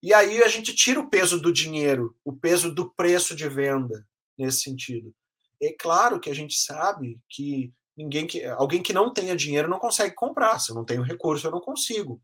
E 0.03 0.13
aí 0.13 0.43
a 0.43 0.49
gente 0.49 0.75
tira 0.75 1.01
o 1.01 1.09
peso 1.09 1.41
do 1.41 1.53
dinheiro, 1.53 2.17
o 2.25 2.33
peso 2.33 2.75
do 2.75 2.93
preço 2.93 3.35
de 3.35 3.49
venda 3.49 4.07
nesse 4.37 4.61
sentido. 4.63 5.15
É 5.61 5.73
claro 5.73 6.19
que 6.19 6.29
a 6.29 6.35
gente 6.35 6.59
sabe 6.59 7.21
que 7.29 7.73
ninguém 7.97 8.27
que 8.27 8.45
alguém 8.45 8.83
que 8.83 8.93
não 8.93 9.13
tenha 9.13 9.37
dinheiro 9.37 9.69
não 9.69 9.79
consegue 9.79 10.15
comprar. 10.15 10.59
Se 10.59 10.71
eu 10.71 10.75
não 10.75 10.85
tenho 10.85 11.03
recurso, 11.03 11.47
eu 11.47 11.51
não 11.51 11.61
consigo. 11.61 12.21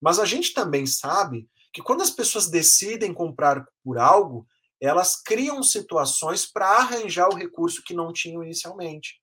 Mas 0.00 0.18
a 0.18 0.24
gente 0.24 0.52
também 0.52 0.86
sabe 0.86 1.48
que 1.72 1.82
quando 1.82 2.02
as 2.02 2.10
pessoas 2.10 2.48
decidem 2.48 3.12
comprar 3.12 3.66
por 3.82 3.98
algo, 3.98 4.46
elas 4.80 5.20
criam 5.20 5.62
situações 5.62 6.46
para 6.46 6.66
arranjar 6.66 7.28
o 7.28 7.36
recurso 7.36 7.82
que 7.82 7.94
não 7.94 8.12
tinham 8.12 8.42
inicialmente. 8.42 9.20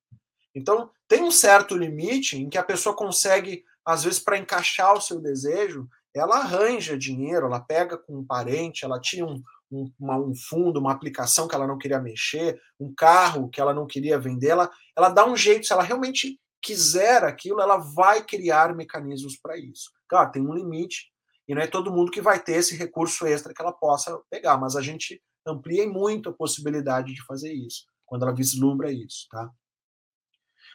Então, 0.56 0.90
tem 1.08 1.24
um 1.24 1.32
certo 1.32 1.76
limite 1.76 2.38
em 2.38 2.50
que 2.50 2.58
a 2.58 2.64
pessoa 2.64 2.96
consegue, 2.96 3.64
às 3.86 4.04
vezes, 4.04 4.20
para 4.20 4.38
encaixar 4.38 4.94
o 4.94 5.02
seu 5.02 5.20
desejo, 5.20 5.88
ela 6.14 6.38
arranja 6.38 6.98
dinheiro, 6.98 7.48
ela 7.48 7.60
pega 7.60 7.98
com 7.98 8.20
um 8.20 8.26
parente, 8.26 8.86
ela 8.86 9.00
tinha 9.00 9.26
um, 9.26 9.42
um, 9.74 9.92
uma, 10.00 10.18
um, 10.18 10.34
fundo, 10.36 10.80
uma 10.80 10.92
aplicação 10.92 11.48
que 11.48 11.56
ela 11.56 11.68
não 11.68 11.78
queria 11.78 12.00
mexer, 12.00 12.62
um 12.80 12.94
carro 12.94 13.50
que 13.50 13.60
ela 13.60 13.74
não 13.74 13.88
queria 13.88 14.20
vender, 14.20 14.50
ela, 14.50 14.70
ela 14.96 15.10
dá 15.10 15.26
um 15.26 15.36
jeito, 15.36 15.66
se 15.66 15.74
ela 15.74 15.84
realmente 15.84 16.40
quiser 16.62 17.24
aquilo, 17.24 17.60
ela 17.60 17.78
vai 17.78 18.24
criar 18.24 18.76
mecanismos 18.76 19.38
para 19.38 19.58
isso. 19.58 19.92
Claro, 20.08 20.32
tem 20.32 20.42
um 20.42 20.54
limite, 20.54 21.12
e 21.48 21.54
não 21.54 21.62
é 21.62 21.68
todo 21.68 21.92
mundo 21.92 22.12
que 22.12 22.22
vai 22.22 22.40
ter 22.40 22.54
esse 22.54 22.76
recurso 22.76 23.26
extra 23.26 23.54
que 23.54 23.62
ela 23.62 23.74
possa 23.74 24.18
pegar, 24.30 24.58
mas 24.58 24.76
a 24.76 24.82
gente 24.82 25.22
amplia 25.46 25.88
muito 25.90 26.30
a 26.30 26.34
possibilidade 26.34 27.14
de 27.14 27.26
fazer 27.26 27.52
isso, 27.52 27.86
quando 28.06 28.24
ela 28.24 28.36
vislumbra 28.36 28.92
isso, 28.92 29.28
tá? 29.30 29.50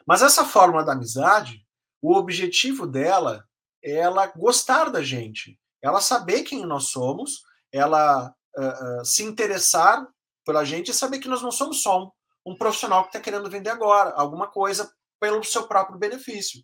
Mas 0.07 0.23
essa 0.23 0.45
fórmula 0.45 0.85
da 0.85 0.93
amizade, 0.93 1.67
o 2.03 2.15
objetivo 2.15 2.87
dela 2.87 3.45
é 3.83 3.93
ela 3.93 4.27
gostar 4.27 4.91
da 4.91 5.03
gente, 5.03 5.59
ela 5.83 6.01
saber 6.01 6.43
quem 6.43 6.67
nós 6.67 6.89
somos, 6.89 7.43
ela 7.73 8.35
uh, 8.59 9.01
uh, 9.01 9.05
se 9.05 9.23
interessar 9.23 10.07
pela 10.45 10.65
gente 10.65 10.91
e 10.91 10.95
saber 10.95 11.19
que 11.19 11.29
nós 11.29 11.43
não 11.43 11.51
somos 11.51 11.83
só 11.83 12.05
um, 12.05 12.11
um 12.53 12.57
profissional 12.57 13.03
que 13.03 13.09
está 13.09 13.21
querendo 13.21 13.51
vender 13.51 13.71
agora 13.71 14.11
alguma 14.11 14.49
coisa 14.49 14.91
pelo 15.21 15.43
seu 15.45 15.67
próprio 15.67 15.99
benefício. 15.99 16.63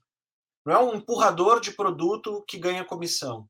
Não 0.64 0.74
é 0.74 0.78
um 0.78 0.94
empurrador 0.94 1.60
de 1.60 1.72
produto 1.72 2.44
que 2.48 2.58
ganha 2.58 2.84
comissão. 2.84 3.48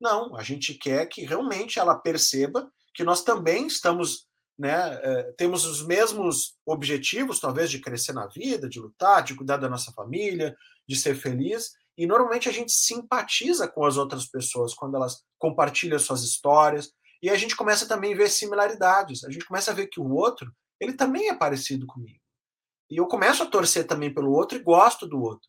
Não, 0.00 0.36
a 0.36 0.42
gente 0.42 0.74
quer 0.74 1.06
que 1.06 1.24
realmente 1.24 1.78
ela 1.78 1.94
perceba 1.94 2.70
que 2.94 3.04
nós 3.04 3.22
também 3.22 3.66
estamos, 3.66 4.26
né, 4.58 4.96
uh, 4.96 5.34
temos 5.36 5.64
os 5.64 5.84
mesmos 5.86 6.56
objetivos, 6.66 7.40
talvez 7.40 7.70
de 7.70 7.80
crescer 7.80 8.12
na 8.12 8.26
vida, 8.26 8.68
de 8.68 8.80
lutar, 8.80 9.22
de 9.22 9.34
cuidar 9.34 9.56
da 9.56 9.68
nossa 9.68 9.92
família, 9.92 10.56
de 10.88 10.96
ser 10.96 11.14
feliz, 11.14 11.72
e 11.96 12.06
normalmente 12.06 12.48
a 12.48 12.52
gente 12.52 12.72
simpatiza 12.72 13.68
com 13.68 13.84
as 13.84 13.96
outras 13.96 14.26
pessoas 14.26 14.74
quando 14.74 14.96
elas 14.96 15.22
compartilham 15.38 15.98
suas 15.98 16.22
histórias. 16.22 16.90
E 17.22 17.30
a 17.30 17.36
gente 17.36 17.54
começa 17.54 17.86
também 17.86 18.14
a 18.14 18.16
ver 18.16 18.28
similaridades. 18.28 19.24
A 19.24 19.30
gente 19.30 19.46
começa 19.46 19.70
a 19.70 19.74
ver 19.74 19.86
que 19.86 20.00
o 20.00 20.10
outro, 20.10 20.52
ele 20.80 20.94
também 20.94 21.28
é 21.28 21.34
parecido 21.34 21.86
comigo. 21.86 22.20
E 22.90 22.96
eu 22.96 23.06
começo 23.06 23.42
a 23.42 23.46
torcer 23.46 23.86
também 23.86 24.12
pelo 24.12 24.32
outro 24.32 24.58
e 24.58 24.62
gosto 24.62 25.06
do 25.06 25.20
outro. 25.20 25.48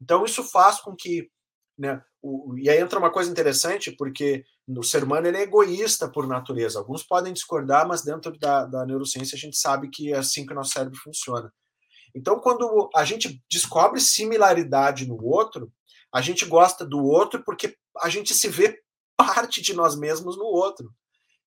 Então 0.00 0.24
isso 0.24 0.44
faz 0.44 0.80
com 0.80 0.94
que, 0.94 1.30
né, 1.78 2.02
o, 2.22 2.56
e 2.58 2.68
aí 2.68 2.78
entra 2.78 2.98
uma 2.98 3.10
coisa 3.10 3.30
interessante, 3.30 3.90
porque 3.92 4.44
o 4.68 4.82
ser 4.82 5.02
humano 5.02 5.26
ele 5.26 5.38
é 5.38 5.42
egoísta 5.42 6.10
por 6.10 6.26
natureza. 6.26 6.78
Alguns 6.78 7.02
podem 7.02 7.32
discordar, 7.32 7.88
mas 7.88 8.02
dentro 8.02 8.38
da, 8.38 8.66
da 8.66 8.84
neurociência 8.84 9.34
a 9.34 9.38
gente 9.38 9.56
sabe 9.56 9.88
que 9.88 10.12
é 10.12 10.18
assim 10.18 10.44
que 10.44 10.52
o 10.52 10.56
nosso 10.56 10.72
cérebro 10.72 10.98
funciona. 11.02 11.52
Então, 12.14 12.38
quando 12.38 12.88
a 12.94 13.04
gente 13.04 13.42
descobre 13.50 14.00
similaridade 14.00 15.06
no 15.06 15.20
outro, 15.24 15.72
a 16.14 16.20
gente 16.20 16.44
gosta 16.44 16.86
do 16.86 17.02
outro 17.02 17.42
porque 17.44 17.76
a 17.98 18.08
gente 18.08 18.32
se 18.34 18.48
vê 18.48 18.80
parte 19.16 19.60
de 19.60 19.74
nós 19.74 19.98
mesmos 19.98 20.36
no 20.36 20.44
outro. 20.44 20.94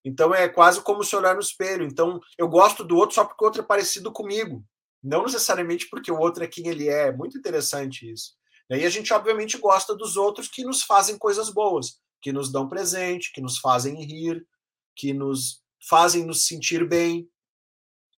Então 0.04 0.34
é 0.34 0.48
quase 0.48 0.82
como 0.82 1.04
se 1.04 1.16
olhar 1.16 1.36
no 1.36 1.42
espelho. 1.42 1.86
Então 1.86 2.20
eu 2.38 2.48
gosto 2.48 2.84
do 2.84 2.96
outro 2.96 3.16
só 3.16 3.26
porque 3.26 3.44
o 3.44 3.48
outro 3.48 3.62
é 3.62 3.66
parecido 3.66 4.12
comigo, 4.12 4.64
não 5.04 5.24
necessariamente 5.24 5.90
porque 5.90 6.12
o 6.12 6.20
outro 6.20 6.44
é 6.44 6.48
quem 6.48 6.68
ele 6.68 6.88
é. 6.88 7.08
É 7.08 7.12
muito 7.12 7.38
interessante 7.38 8.10
isso. 8.10 8.36
E 8.70 8.76
aí 8.76 8.86
a 8.86 8.90
gente 8.90 9.14
obviamente 9.14 9.58
gosta 9.58 9.96
dos 9.96 10.18
outros 10.18 10.48
que 10.48 10.64
nos 10.64 10.84
fazem 10.84 11.18
coisas 11.18 11.50
boas, 11.50 12.00
que 12.22 12.32
nos 12.32 12.52
dão 12.52 12.68
presente, 12.68 13.32
que 13.32 13.42
nos 13.42 13.58
fazem 13.60 14.04
rir, 14.04 14.46
que 14.96 15.14
nos 15.14 15.62
fazem 15.88 16.26
nos 16.26 16.46
sentir 16.46 16.88
bem. 16.88 17.30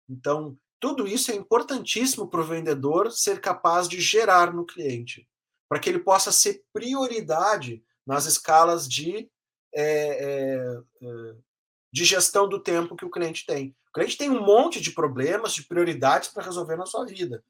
Então 0.09 0.57
tudo 0.81 1.07
isso 1.07 1.31
é 1.31 1.35
importantíssimo 1.35 2.29
para 2.29 2.41
o 2.41 2.45
vendedor 2.45 3.11
ser 3.11 3.41
capaz 3.41 3.89
de 3.89 4.01
gerar 4.01 4.55
no 4.55 4.65
cliente 4.65 5.29
para 5.69 5.79
que 5.79 5.89
ele 5.89 5.99
possa 5.99 6.33
ser 6.33 6.65
prioridade 6.73 7.85
nas 8.07 8.25
escalas 8.25 8.89
de, 8.89 9.31
é, 9.75 9.85
é, 9.85 10.83
é, 11.03 11.35
de 11.93 12.05
gestão 12.05 12.49
do 12.49 12.61
tempo 12.61 12.97
que 12.97 13.05
o 13.05 13.11
cliente 13.11 13.47
tem. 13.47 13.75
O 13.89 13.93
cliente 13.93 14.17
tem 14.17 14.31
um 14.31 14.45
monte 14.45 14.81
de 14.81 14.91
problemas, 14.91 15.55
de 15.55 15.65
prioridades 15.65 16.29
para 16.29 16.45
resolver 16.45 16.77
na 16.77 16.87
sua 16.87 17.07
vida. 17.07 17.43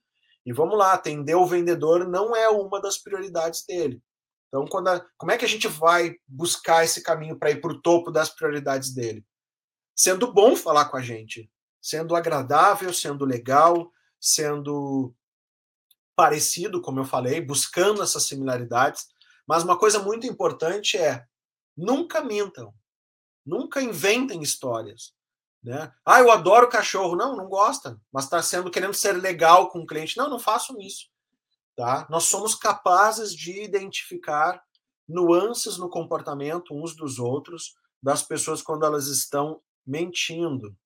E 0.46 0.53
vamos 0.53 0.79
lá, 0.79 0.92
atender 0.92 1.35
o 1.35 1.46
vendedor 1.46 2.09
não 2.09 2.35
é 2.35 2.48
uma 2.48 2.81
das 2.81 2.96
prioridades 2.96 3.64
dele. 3.66 4.03
Então, 4.48 4.66
quando 4.66 4.88
a, 4.88 5.05
como 5.16 5.31
é 5.31 5.37
que 5.37 5.44
a 5.44 5.48
gente 5.48 5.68
vai 5.68 6.16
buscar 6.27 6.85
esse 6.85 7.03
caminho 7.03 7.38
para 7.38 7.51
ir 7.51 7.61
para 7.61 7.72
o 7.72 7.81
topo 7.81 8.11
das 8.11 8.31
prioridades 8.31 8.94
dele? 8.94 9.24
Sendo 9.94 10.33
bom 10.33 10.57
falar 10.57 10.87
com 10.87 10.96
a 10.96 11.03
gente, 11.03 11.51
sendo 11.83 12.16
agradável, 12.16 12.92
sendo 12.94 13.24
legal, 13.24 13.92
sendo 14.20 15.14
parecido, 16.16 16.81
como 16.81 17.01
eu 17.01 17.05
falei, 17.05 17.40
buscando 17.40 18.03
essas 18.03 18.24
similaridades. 18.24 19.07
Mas 19.46 19.62
uma 19.62 19.79
coisa 19.79 19.98
muito 19.98 20.27
importante 20.27 20.96
é 20.96 21.24
nunca 21.77 22.22
mintam, 22.22 22.72
nunca 23.44 23.83
inventem 23.83 24.42
histórias. 24.42 25.12
Né? 25.62 25.92
Ah, 26.05 26.20
eu 26.20 26.31
adoro 26.31 26.68
cachorro. 26.68 27.16
Não, 27.16 27.37
não 27.37 27.48
gosta, 27.48 28.01
mas 28.12 28.24
está 28.24 28.42
sendo 28.42 28.70
querendo 28.70 28.94
ser 28.94 29.12
legal 29.12 29.70
com 29.70 29.81
o 29.81 29.87
cliente. 29.87 30.16
Não, 30.16 30.31
não 30.31 30.38
façam 30.38 30.81
isso. 30.81 31.07
Tá? 31.77 32.07
Nós 32.11 32.24
somos 32.24 32.55
capazes 32.55 33.33
de 33.35 33.62
identificar 33.62 34.62
nuances 35.09 35.79
no 35.79 35.88
comportamento 35.88 36.74
uns 36.74 36.94
dos 36.94 37.18
outros 37.18 37.74
das 38.03 38.22
pessoas 38.22 38.62
quando 38.62 38.85
elas 38.85 39.07
estão 39.07 39.61
mentindo. 39.87 40.77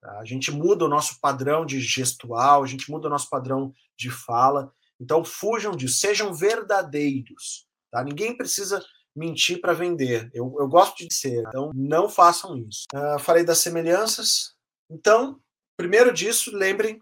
Tá? 0.00 0.18
A 0.18 0.24
gente 0.24 0.50
muda 0.50 0.84
o 0.84 0.88
nosso 0.88 1.20
padrão 1.20 1.64
de 1.64 1.80
gestual, 1.80 2.62
a 2.62 2.66
gente 2.66 2.90
muda 2.90 3.08
o 3.08 3.10
nosso 3.10 3.28
padrão 3.28 3.72
de 3.96 4.10
fala. 4.10 4.72
Então 5.00 5.24
fujam 5.24 5.72
disso, 5.72 5.98
sejam 5.98 6.32
verdadeiros. 6.32 7.66
Tá? 7.90 8.02
Ninguém 8.04 8.36
precisa 8.36 8.84
mentir 9.14 9.60
para 9.60 9.72
vender. 9.72 10.30
Eu, 10.34 10.54
eu, 10.58 10.68
gosto 10.68 11.06
de 11.06 11.14
ser, 11.14 11.44
então 11.46 11.70
não 11.74 12.08
façam 12.08 12.56
isso. 12.56 12.84
Uh, 12.94 13.18
falei 13.18 13.44
das 13.44 13.58
semelhanças. 13.58 14.54
Então, 14.90 15.40
primeiro 15.76 16.12
disso, 16.12 16.54
lembrem, 16.54 17.00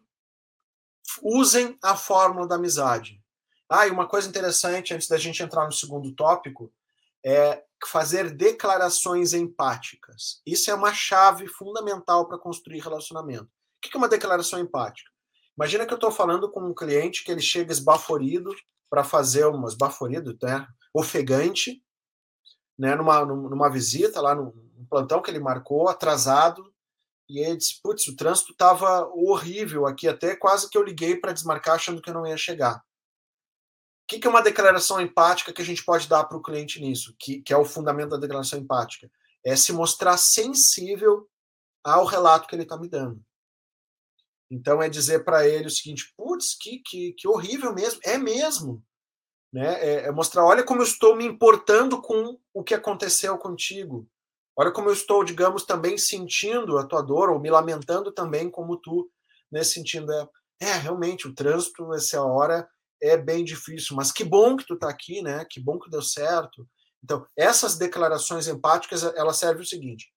usem 1.22 1.76
a 1.82 1.96
fórmula 1.96 2.46
da 2.46 2.56
amizade. 2.56 3.20
Ah, 3.68 3.86
e 3.86 3.90
uma 3.90 4.06
coisa 4.06 4.28
interessante, 4.28 4.92
antes 4.92 5.08
da 5.08 5.16
gente 5.16 5.42
entrar 5.42 5.64
no 5.64 5.72
segundo 5.72 6.14
tópico, 6.14 6.72
é 7.24 7.62
fazer 7.86 8.30
declarações 8.30 9.32
empáticas. 9.32 10.40
Isso 10.46 10.70
é 10.70 10.74
uma 10.74 10.92
chave 10.92 11.48
fundamental 11.48 12.28
para 12.28 12.38
construir 12.38 12.80
relacionamento. 12.80 13.44
O 13.44 13.48
que 13.80 13.96
é 13.96 13.98
uma 13.98 14.08
declaração 14.08 14.58
empática? 14.60 15.10
Imagina 15.56 15.86
que 15.86 15.92
eu 15.92 15.96
estou 15.96 16.10
falando 16.10 16.50
com 16.50 16.60
um 16.60 16.74
cliente 16.74 17.24
que 17.24 17.30
ele 17.30 17.40
chega 17.40 17.72
esbaforido 17.72 18.54
para 18.90 19.02
fazer 19.02 19.46
uma 19.46 19.68
esbaforido, 19.68 20.36
né? 20.42 20.66
ofegante, 20.94 21.82
né? 22.78 22.94
numa, 22.94 23.24
numa 23.24 23.70
visita 23.70 24.20
lá 24.20 24.34
no, 24.34 24.52
plantão 24.92 25.22
que 25.22 25.30
ele 25.30 25.38
marcou, 25.38 25.88
atrasado, 25.88 26.70
e 27.26 27.38
ele 27.38 27.56
disse: 27.56 27.80
Putz, 27.82 28.06
o 28.08 28.14
trânsito 28.14 28.52
estava 28.52 29.06
horrível 29.14 29.86
aqui, 29.86 30.06
até 30.06 30.36
quase 30.36 30.68
que 30.68 30.76
eu 30.76 30.82
liguei 30.82 31.16
para 31.16 31.32
desmarcar 31.32 31.76
achando 31.76 32.02
que 32.02 32.10
eu 32.10 32.14
não 32.14 32.26
ia 32.26 32.36
chegar. 32.36 32.76
O 32.76 34.06
que, 34.06 34.18
que 34.18 34.26
é 34.26 34.30
uma 34.30 34.42
declaração 34.42 35.00
empática 35.00 35.52
que 35.52 35.62
a 35.62 35.64
gente 35.64 35.82
pode 35.82 36.06
dar 36.06 36.24
para 36.24 36.36
o 36.36 36.42
cliente 36.42 36.78
nisso, 36.78 37.16
que, 37.18 37.40
que 37.40 37.54
é 37.54 37.56
o 37.56 37.64
fundamento 37.64 38.10
da 38.10 38.18
declaração 38.18 38.58
empática? 38.58 39.10
É 39.42 39.56
se 39.56 39.72
mostrar 39.72 40.18
sensível 40.18 41.26
ao 41.82 42.04
relato 42.04 42.46
que 42.46 42.54
ele 42.54 42.64
está 42.64 42.76
me 42.76 42.88
dando. 42.88 43.24
Então 44.50 44.82
é 44.82 44.88
dizer 44.90 45.24
para 45.24 45.48
ele 45.48 45.68
o 45.68 45.70
seguinte: 45.70 46.12
putz, 46.14 46.54
que, 46.60 46.80
que, 46.80 47.14
que 47.14 47.26
horrível 47.26 47.72
mesmo, 47.72 47.98
é 48.04 48.18
mesmo. 48.18 48.84
Né? 49.52 49.74
É, 49.84 49.94
é, 50.06 50.10
mostrar, 50.10 50.44
olha 50.44 50.64
como 50.64 50.80
eu 50.80 50.86
estou 50.86 51.14
me 51.14 51.26
importando 51.26 52.00
com 52.00 52.38
o 52.54 52.64
que 52.64 52.74
aconteceu 52.74 53.36
contigo. 53.36 54.08
Olha 54.56 54.70
como 54.70 54.88
eu 54.88 54.92
estou, 54.92 55.22
digamos, 55.24 55.64
também 55.64 55.98
sentindo 55.98 56.78
a 56.78 56.86
tua 56.86 57.02
dor, 57.02 57.30
ou 57.30 57.38
me 57.38 57.50
lamentando 57.50 58.12
também 58.12 58.50
como 58.50 58.76
tu, 58.76 59.10
nesse 59.50 59.74
sentido. 59.74 60.10
É, 60.12 60.28
é 60.60 60.72
realmente, 60.74 61.28
o 61.28 61.34
trânsito, 61.34 61.92
essa 61.92 62.22
hora, 62.22 62.68
é 63.02 63.16
bem 63.16 63.44
difícil, 63.44 63.96
mas 63.96 64.12
que 64.12 64.24
bom 64.24 64.56
que 64.56 64.66
tu 64.66 64.74
está 64.74 64.88
aqui, 64.88 65.20
né? 65.20 65.44
Que 65.44 65.60
bom 65.60 65.78
que 65.78 65.90
deu 65.90 66.02
certo. 66.02 66.66
Então, 67.02 67.26
essas 67.36 67.76
declarações 67.76 68.46
empáticas, 68.46 69.02
ela 69.02 69.34
serve 69.34 69.62
o 69.62 69.66
seguinte: 69.66 70.12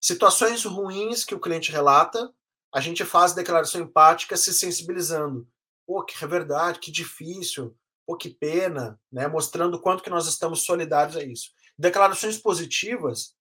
situações 0.00 0.64
ruins 0.64 1.24
que 1.24 1.34
o 1.34 1.40
cliente 1.40 1.70
relata, 1.70 2.32
a 2.74 2.80
gente 2.80 3.04
faz 3.04 3.34
declaração 3.34 3.82
empática 3.82 4.36
se 4.36 4.54
sensibilizando. 4.54 5.46
Pô, 5.90 6.04
que 6.04 6.24
verdade, 6.24 6.78
que 6.78 6.88
difícil, 6.88 7.76
pô, 8.06 8.16
que 8.16 8.30
pena, 8.30 8.96
né? 9.10 9.26
Mostrando 9.26 9.74
o 9.74 9.80
quanto 9.80 10.04
que 10.04 10.08
nós 10.08 10.28
estamos 10.28 10.62
solidários 10.62 11.16
a 11.16 11.24
isso. 11.24 11.50
Declarações 11.76 12.38
positivas, 12.38 13.34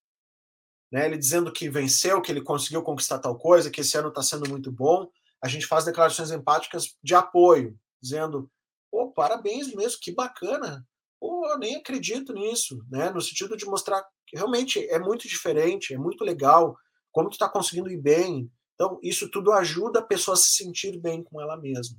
né? 0.92 1.06
Ele 1.06 1.16
dizendo 1.16 1.52
que 1.54 1.70
venceu, 1.70 2.20
que 2.24 2.32
ele 2.32 2.42
conseguiu 2.42 2.82
conquistar 2.82 3.20
tal 3.20 3.38
coisa, 3.38 3.70
que 3.70 3.82
esse 3.82 3.96
ano 3.96 4.10
está 4.10 4.24
sendo 4.24 4.50
muito 4.50 4.72
bom. 4.72 5.08
A 5.44 5.48
gente 5.48 5.68
faz 5.68 5.86
declarações 5.86 6.32
empáticas 6.32 6.98
de 7.04 7.14
apoio, 7.14 7.80
dizendo, 8.02 8.50
pô, 8.90 9.12
parabéns 9.12 9.72
mesmo, 9.76 10.00
que 10.02 10.12
bacana. 10.12 10.84
Pô, 11.20 11.56
nem 11.60 11.76
acredito 11.76 12.34
nisso, 12.34 12.84
né? 12.90 13.12
No 13.12 13.22
sentido 13.22 13.56
de 13.56 13.68
mostrar 13.68 14.04
que 14.26 14.36
realmente 14.36 14.84
é 14.90 14.98
muito 14.98 15.28
diferente, 15.28 15.94
é 15.94 16.00
muito 16.00 16.24
legal, 16.24 16.76
como 17.12 17.30
tu 17.30 17.34
está 17.34 17.48
conseguindo 17.48 17.92
ir 17.92 18.02
bem, 18.02 18.52
então, 18.74 18.98
isso 19.04 19.30
tudo 19.30 19.52
ajuda 19.52 20.00
a 20.00 20.04
pessoa 20.04 20.36
a 20.36 20.38
se 20.38 20.52
sentir 20.52 20.98
bem 20.98 21.22
com 21.22 21.42
ela 21.42 21.58
mesma. 21.58 21.98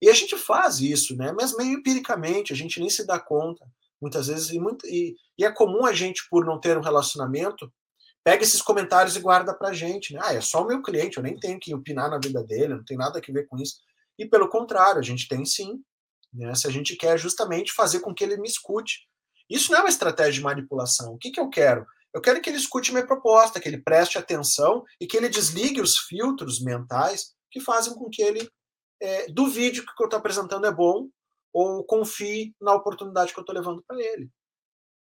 E 0.00 0.10
a 0.10 0.12
gente 0.12 0.36
faz 0.36 0.80
isso, 0.80 1.16
né? 1.16 1.32
Mas 1.32 1.56
meio 1.56 1.78
empiricamente, 1.78 2.52
a 2.52 2.56
gente 2.56 2.78
nem 2.80 2.90
se 2.90 3.06
dá 3.06 3.18
conta, 3.18 3.66
muitas 4.00 4.26
vezes, 4.26 4.50
e, 4.50 4.58
muito, 4.58 4.86
e, 4.86 5.16
e 5.38 5.44
é 5.44 5.50
comum 5.50 5.86
a 5.86 5.92
gente, 5.92 6.28
por 6.28 6.44
não 6.44 6.60
ter 6.60 6.76
um 6.76 6.82
relacionamento, 6.82 7.72
pega 8.22 8.42
esses 8.42 8.60
comentários 8.60 9.16
e 9.16 9.20
guarda 9.20 9.54
pra 9.54 9.72
gente, 9.72 10.12
né? 10.12 10.20
Ah, 10.22 10.34
é 10.34 10.40
só 10.40 10.62
o 10.62 10.66
meu 10.66 10.82
cliente, 10.82 11.16
eu 11.16 11.22
nem 11.22 11.38
tenho 11.38 11.58
que 11.58 11.74
opinar 11.74 12.10
na 12.10 12.18
vida 12.18 12.42
dele, 12.42 12.74
não 12.74 12.84
tem 12.84 12.96
nada 12.96 13.18
a 13.18 13.32
ver 13.32 13.46
com 13.46 13.56
isso. 13.56 13.76
E 14.18 14.26
pelo 14.26 14.48
contrário, 14.48 15.00
a 15.00 15.04
gente 15.04 15.28
tem 15.28 15.44
sim, 15.44 15.80
né? 16.32 16.54
Se 16.54 16.66
a 16.66 16.70
gente 16.70 16.96
quer 16.96 17.18
justamente 17.18 17.72
fazer 17.72 18.00
com 18.00 18.14
que 18.14 18.22
ele 18.22 18.36
me 18.36 18.48
escute. 18.48 19.08
Isso 19.48 19.70
não 19.70 19.78
é 19.78 19.82
uma 19.82 19.88
estratégia 19.88 20.32
de 20.32 20.42
manipulação. 20.42 21.14
O 21.14 21.18
que, 21.18 21.30
que 21.30 21.40
eu 21.40 21.48
quero? 21.48 21.86
Eu 22.12 22.20
quero 22.20 22.40
que 22.40 22.50
ele 22.50 22.56
escute 22.56 22.92
minha 22.92 23.06
proposta, 23.06 23.60
que 23.60 23.68
ele 23.68 23.78
preste 23.78 24.18
atenção 24.18 24.84
e 25.00 25.06
que 25.06 25.16
ele 25.16 25.28
desligue 25.28 25.80
os 25.80 25.98
filtros 25.98 26.60
mentais 26.62 27.34
que 27.50 27.60
fazem 27.60 27.94
com 27.94 28.10
que 28.10 28.22
ele 28.22 28.48
é, 29.00 29.26
duvide 29.30 29.82
que 29.82 29.90
o 29.90 29.94
que 29.94 30.02
eu 30.02 30.06
estou 30.06 30.18
apresentando 30.18 30.66
é 30.66 30.72
bom 30.72 31.08
ou 31.52 31.84
confie 31.84 32.54
na 32.60 32.74
oportunidade 32.74 33.32
que 33.32 33.38
eu 33.38 33.42
estou 33.42 33.54
levando 33.54 33.82
para 33.86 33.98
ele. 34.00 34.30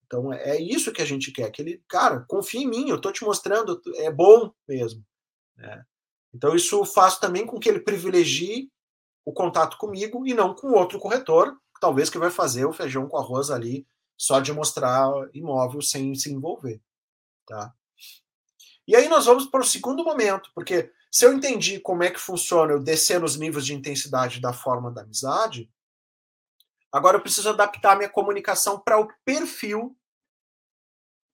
Então 0.06 0.32
é, 0.32 0.51
é 0.51 0.62
isso 0.62 0.91
que 0.91 1.01
a 1.01 1.06
gente 1.06 1.32
quer, 1.32 1.49
que 1.51 1.62
ele, 1.62 1.84
cara, 1.88 2.25
confie 2.27 2.63
em 2.63 2.67
mim, 2.67 2.89
eu 2.89 2.97
estou 2.97 3.12
te 3.12 3.23
mostrando, 3.23 3.82
é 3.95 4.12
bom 4.12 4.51
mesmo. 4.67 5.03
Né? 5.56 5.84
Então 6.34 6.56
isso 6.56 6.84
faz 6.86 7.17
também 7.17 7.45
com 7.45 7.60
que 7.60 7.69
ele 7.69 7.79
privilegie 7.79 8.69
o 9.25 9.34
contato 9.34 9.77
comigo 9.77 10.27
e 10.27 10.34
não 10.34 10.53
com 10.53 10.71
outro 10.71 10.99
corretor, 10.99 11.58
talvez 11.79 12.10
que 12.10 12.17
vai 12.17 12.29
fazer 12.29 12.65
o 12.65 12.73
feijão 12.73 13.08
com 13.08 13.17
arroz 13.17 13.49
ali 13.49 13.88
só 14.17 14.39
de 14.39 14.53
mostrar 14.53 15.12
imóvel 15.34 15.82
sem 15.82 16.13
se 16.15 16.32
envolver. 16.32 16.82
Tá? 17.45 17.73
E 18.88 18.96
aí 18.96 19.08
nós 19.08 19.26
vamos 19.26 19.46
para 19.46 19.62
o 19.62 19.65
segundo 19.65 20.04
momento, 20.04 20.52
porque 20.54 20.91
se 21.12 21.26
eu 21.26 21.34
entendi 21.34 21.80
como 21.80 22.04
é 22.04 22.12
que 22.12 22.19
funciona 22.19 22.74
eu 22.74 22.84
descer 22.84 23.19
nos 23.19 23.38
níveis 23.38 23.65
de 23.65 23.74
intensidade 23.74 24.41
da 24.41 24.52
forma 24.52 24.91
da 24.91 25.02
amizade, 25.02 25.72
agora 26.91 27.17
eu 27.17 27.22
preciso 27.22 27.50
adaptar 27.50 27.96
minha 27.96 28.10
comunicação 28.10 28.80
para 28.80 29.00
o 29.00 29.08
perfil 29.24 29.98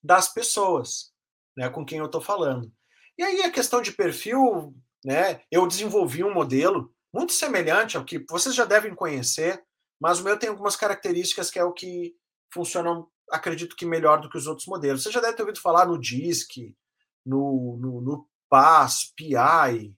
das 0.03 0.27
pessoas, 0.31 1.13
né, 1.57 1.69
com 1.69 1.85
quem 1.85 1.99
eu 1.99 2.05
estou 2.05 2.21
falando. 2.21 2.71
E 3.17 3.23
aí 3.23 3.41
a 3.41 3.51
questão 3.51 3.81
de 3.81 3.91
perfil, 3.91 4.75
né, 5.03 5.41
eu 5.51 5.67
desenvolvi 5.67 6.23
um 6.23 6.33
modelo 6.33 6.93
muito 7.13 7.33
semelhante 7.33 7.97
ao 7.97 8.05
que 8.05 8.23
vocês 8.29 8.53
já 8.53 8.65
devem 8.65 8.93
conhecer, 8.93 9.63
mas 9.99 10.19
o 10.19 10.23
meu 10.23 10.37
tem 10.37 10.49
algumas 10.49 10.75
características 10.75 11.49
que 11.49 11.59
é 11.59 11.63
o 11.63 11.73
que 11.73 12.15
funcionam 12.53 13.09
acredito 13.31 13.75
que 13.75 13.85
melhor 13.85 14.21
do 14.21 14.29
que 14.29 14.37
os 14.37 14.47
outros 14.47 14.67
modelos. 14.67 15.03
Você 15.03 15.11
já 15.11 15.19
deve 15.19 15.33
ter 15.33 15.43
ouvido 15.43 15.61
falar 15.61 15.85
no 15.85 15.99
DISC, 15.99 16.75
no, 17.29 17.77
no, 17.77 18.01
no 18.01 18.29
PAS, 18.49 19.13
PI, 19.15 19.93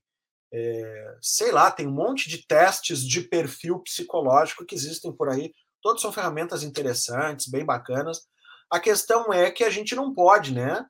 é, 0.54 1.18
sei 1.22 1.52
lá, 1.52 1.72
tem 1.72 1.88
um 1.88 1.94
monte 1.94 2.30
de 2.30 2.46
testes 2.46 3.08
de 3.08 3.22
perfil 3.22 3.80
psicológico 3.80 4.66
que 4.66 4.76
existem 4.76 5.12
por 5.12 5.30
aí. 5.30 5.54
Todos 5.82 6.02
são 6.02 6.12
ferramentas 6.12 6.62
interessantes, 6.62 7.48
bem 7.48 7.66
bacanas. 7.66 8.28
A 8.70 8.80
questão 8.80 9.32
é 9.34 9.50
que 9.50 9.64
a 9.64 9.70
gente 9.70 9.96
não 9.96 10.14
pode, 10.14 10.54
né? 10.54 10.86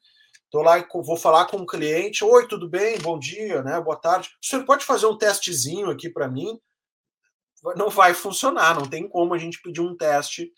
Tô 0.49 0.61
lá, 0.61 0.85
vou 0.93 1.15
falar 1.15 1.45
com 1.45 1.57
um 1.57 1.65
cliente, 1.65 2.25
oi, 2.25 2.47
tudo 2.47 2.67
bem? 2.67 2.99
Bom 2.99 3.17
dia, 3.17 3.61
né? 3.61 3.79
Boa 3.79 3.95
tarde. 3.95 4.29
O 4.41 4.45
senhor 4.45 4.65
pode 4.65 4.83
fazer 4.83 5.05
um 5.05 5.17
testezinho 5.17 5.89
aqui 5.89 6.09
para 6.09 6.27
mim? 6.27 6.59
Não 7.77 7.89
vai 7.89 8.13
funcionar, 8.13 8.75
não 8.75 8.89
tem 8.89 9.07
como 9.07 9.33
a 9.33 9.37
gente 9.37 9.61
pedir 9.61 9.81
um 9.81 9.95
teste 9.95 10.51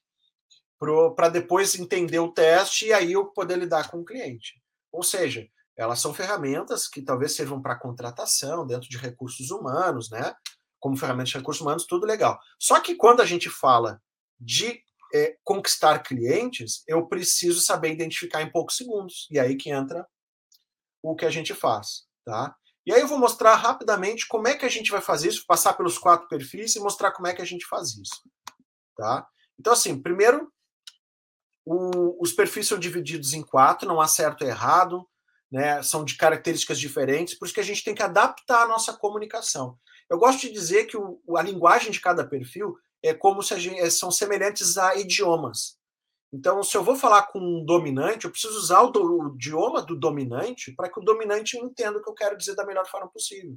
para 1.15 1.29
depois 1.29 1.77
entender 1.77 2.19
o 2.19 2.31
teste 2.31 2.87
e 2.87 2.93
aí 2.93 3.13
eu 3.13 3.25
poder 3.25 3.57
lidar 3.57 3.91
com 3.91 3.99
o 3.99 4.05
cliente. 4.05 4.53
Ou 4.91 5.03
seja, 5.03 5.47
elas 5.77 5.99
são 5.99 6.13
ferramentas 6.13 6.87
que 6.87 7.01
talvez 7.01 7.33
sirvam 7.33 7.61
para 7.61 7.79
contratação 7.79 8.65
dentro 8.65 8.89
de 8.89 8.97
recursos 8.97 9.49
humanos, 9.51 10.09
né? 10.09 10.35
Como 10.79 10.97
ferramentas 10.97 11.29
de 11.29 11.37
recursos 11.37 11.61
humanos, 11.61 11.85
tudo 11.85 12.05
legal. 12.05 12.39
Só 12.59 12.79
que 12.79 12.95
quando 12.95 13.21
a 13.21 13.25
gente 13.25 13.49
fala 13.49 14.01
de 14.39 14.83
é, 15.13 15.37
conquistar 15.43 15.99
clientes, 15.99 16.83
eu 16.87 17.07
preciso 17.07 17.61
saber 17.61 17.91
identificar 17.91 18.41
em 18.41 18.51
poucos 18.51 18.75
segundos. 18.75 19.27
E 19.31 19.39
aí 19.39 19.55
que 19.55 19.69
entra 19.69 20.07
o 21.01 21.15
que 21.15 21.25
a 21.25 21.29
gente 21.29 21.53
faz, 21.53 22.05
tá? 22.25 22.55
E 22.85 22.93
aí 22.93 23.01
eu 23.01 23.07
vou 23.07 23.17
mostrar 23.17 23.55
rapidamente 23.55 24.27
como 24.27 24.47
é 24.47 24.55
que 24.55 24.65
a 24.65 24.69
gente 24.69 24.91
vai 24.91 25.01
fazer 25.01 25.29
isso, 25.29 25.45
passar 25.47 25.73
pelos 25.73 25.97
quatro 25.97 26.27
perfis 26.27 26.75
e 26.75 26.79
mostrar 26.79 27.11
como 27.11 27.27
é 27.27 27.33
que 27.33 27.41
a 27.41 27.45
gente 27.45 27.65
faz 27.65 27.95
isso, 27.95 28.21
tá? 28.97 29.25
Então, 29.57 29.71
assim, 29.71 30.01
primeiro, 30.01 30.51
o, 31.65 32.21
os 32.21 32.33
perfis 32.33 32.67
são 32.67 32.77
divididos 32.77 33.33
em 33.33 33.41
quatro, 33.41 33.87
não 33.87 34.01
há 34.01 34.07
certo 34.07 34.43
e 34.43 34.47
errado, 34.47 35.07
né? 35.53 35.83
são 35.83 36.03
de 36.03 36.17
características 36.17 36.79
diferentes, 36.79 37.37
por 37.37 37.45
isso 37.45 37.53
que 37.53 37.59
a 37.59 37.63
gente 37.63 37.83
tem 37.83 37.93
que 37.93 38.01
adaptar 38.01 38.63
a 38.63 38.67
nossa 38.67 38.91
comunicação. 38.91 39.77
Eu 40.09 40.17
gosto 40.17 40.41
de 40.41 40.51
dizer 40.51 40.85
que 40.85 40.97
o, 40.97 41.21
a 41.37 41.43
linguagem 41.43 41.91
de 41.91 42.01
cada 42.01 42.27
perfil 42.27 42.75
é 43.03 43.13
como 43.13 43.43
se 43.43 43.57
gente, 43.59 43.79
é, 43.79 43.87
são 43.87 44.09
semelhantes 44.09 44.79
a 44.79 44.95
idiomas. 44.95 45.77
Então, 46.33 46.63
se 46.63 46.75
eu 46.75 46.83
vou 46.83 46.95
falar 46.95 47.27
com 47.27 47.39
um 47.39 47.63
dominante, 47.63 48.25
eu 48.25 48.31
preciso 48.31 48.57
usar 48.57 48.81
o, 48.81 48.89
do, 48.89 49.03
o 49.03 49.35
idioma 49.35 49.83
do 49.83 49.95
dominante 49.95 50.71
para 50.71 50.89
que 50.89 50.99
o 50.99 51.03
dominante 51.03 51.55
entenda 51.55 51.99
o 51.99 52.01
que 52.01 52.09
eu 52.09 52.15
quero 52.15 52.35
dizer 52.35 52.55
da 52.55 52.65
melhor 52.65 52.87
forma 52.89 53.07
possível. 53.07 53.55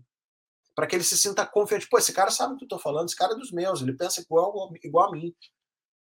Para 0.75 0.87
que 0.87 0.95
ele 0.95 1.03
se 1.03 1.17
sinta 1.17 1.47
confiante. 1.47 1.89
Pô, 1.89 1.97
esse 1.97 2.13
cara 2.13 2.31
sabe 2.31 2.53
o 2.53 2.57
que 2.59 2.65
eu 2.65 2.67
estou 2.67 2.79
falando, 2.79 3.07
esse 3.07 3.17
cara 3.17 3.33
é 3.33 3.37
dos 3.37 3.51
meus, 3.51 3.81
ele 3.81 3.97
pensa 3.97 4.21
igual, 4.21 4.71
igual 4.85 5.09
a 5.09 5.13
mim. 5.13 5.35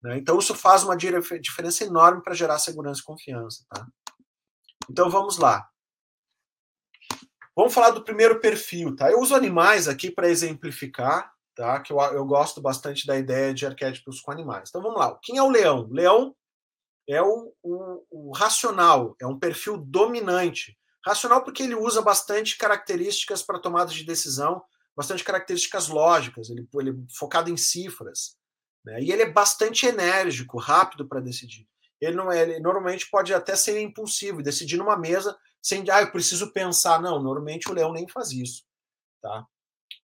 Né? 0.02 0.18
Então, 0.18 0.36
isso 0.40 0.56
faz 0.56 0.82
uma 0.82 0.96
diferença 0.96 1.84
enorme 1.84 2.20
para 2.20 2.34
gerar 2.34 2.58
segurança 2.58 3.00
e 3.00 3.04
confiança. 3.04 3.64
Tá? 3.68 3.86
Então, 4.90 5.08
vamos 5.08 5.38
lá. 5.38 5.70
Vamos 7.56 7.72
falar 7.72 7.90
do 7.90 8.04
primeiro 8.04 8.40
perfil. 8.40 8.94
Tá? 8.96 9.10
Eu 9.10 9.20
uso 9.20 9.34
animais 9.34 9.88
aqui 9.88 10.10
para 10.10 10.28
exemplificar, 10.28 11.32
tá? 11.54 11.80
que 11.80 11.92
eu, 11.92 12.00
eu 12.00 12.24
gosto 12.24 12.60
bastante 12.60 13.06
da 13.06 13.16
ideia 13.16 13.54
de 13.54 13.66
arquétipos 13.66 14.20
com 14.20 14.32
animais. 14.32 14.68
Então, 14.68 14.82
vamos 14.82 14.98
lá. 14.98 15.18
Quem 15.22 15.38
é 15.38 15.42
o 15.42 15.50
leão? 15.50 15.86
O 15.88 15.92
leão 15.92 16.34
é 17.08 17.22
o, 17.22 17.52
o, 17.62 18.04
o 18.10 18.32
racional, 18.32 19.14
é 19.20 19.26
um 19.26 19.38
perfil 19.38 19.76
dominante. 19.76 20.76
Racional 21.04 21.42
porque 21.42 21.62
ele 21.62 21.74
usa 21.74 22.00
bastante 22.00 22.56
características 22.56 23.42
para 23.42 23.58
tomada 23.58 23.92
de 23.92 24.04
decisão, 24.04 24.62
bastante 24.96 25.22
características 25.22 25.88
lógicas, 25.88 26.48
ele, 26.48 26.66
ele 26.74 26.90
é 26.90 26.94
focado 27.18 27.50
em 27.50 27.56
cifras. 27.56 28.36
Né? 28.84 29.02
E 29.02 29.12
ele 29.12 29.22
é 29.22 29.30
bastante 29.30 29.86
enérgico, 29.86 30.58
rápido 30.58 31.06
para 31.06 31.20
decidir. 31.20 31.68
Ele 32.00 32.16
não 32.16 32.30
é, 32.30 32.42
ele 32.42 32.60
normalmente 32.60 33.08
pode 33.10 33.32
até 33.32 33.56
ser 33.56 33.80
impulsivo, 33.80 34.42
decidir 34.42 34.76
numa 34.76 34.96
mesa 34.96 35.36
sem, 35.64 35.82
ah, 35.90 36.02
eu 36.02 36.12
preciso 36.12 36.52
pensar. 36.52 37.00
Não, 37.00 37.22
normalmente 37.22 37.70
o 37.70 37.72
leão 37.72 37.90
nem 37.90 38.06
faz 38.06 38.30
isso, 38.32 38.62
tá? 39.22 39.46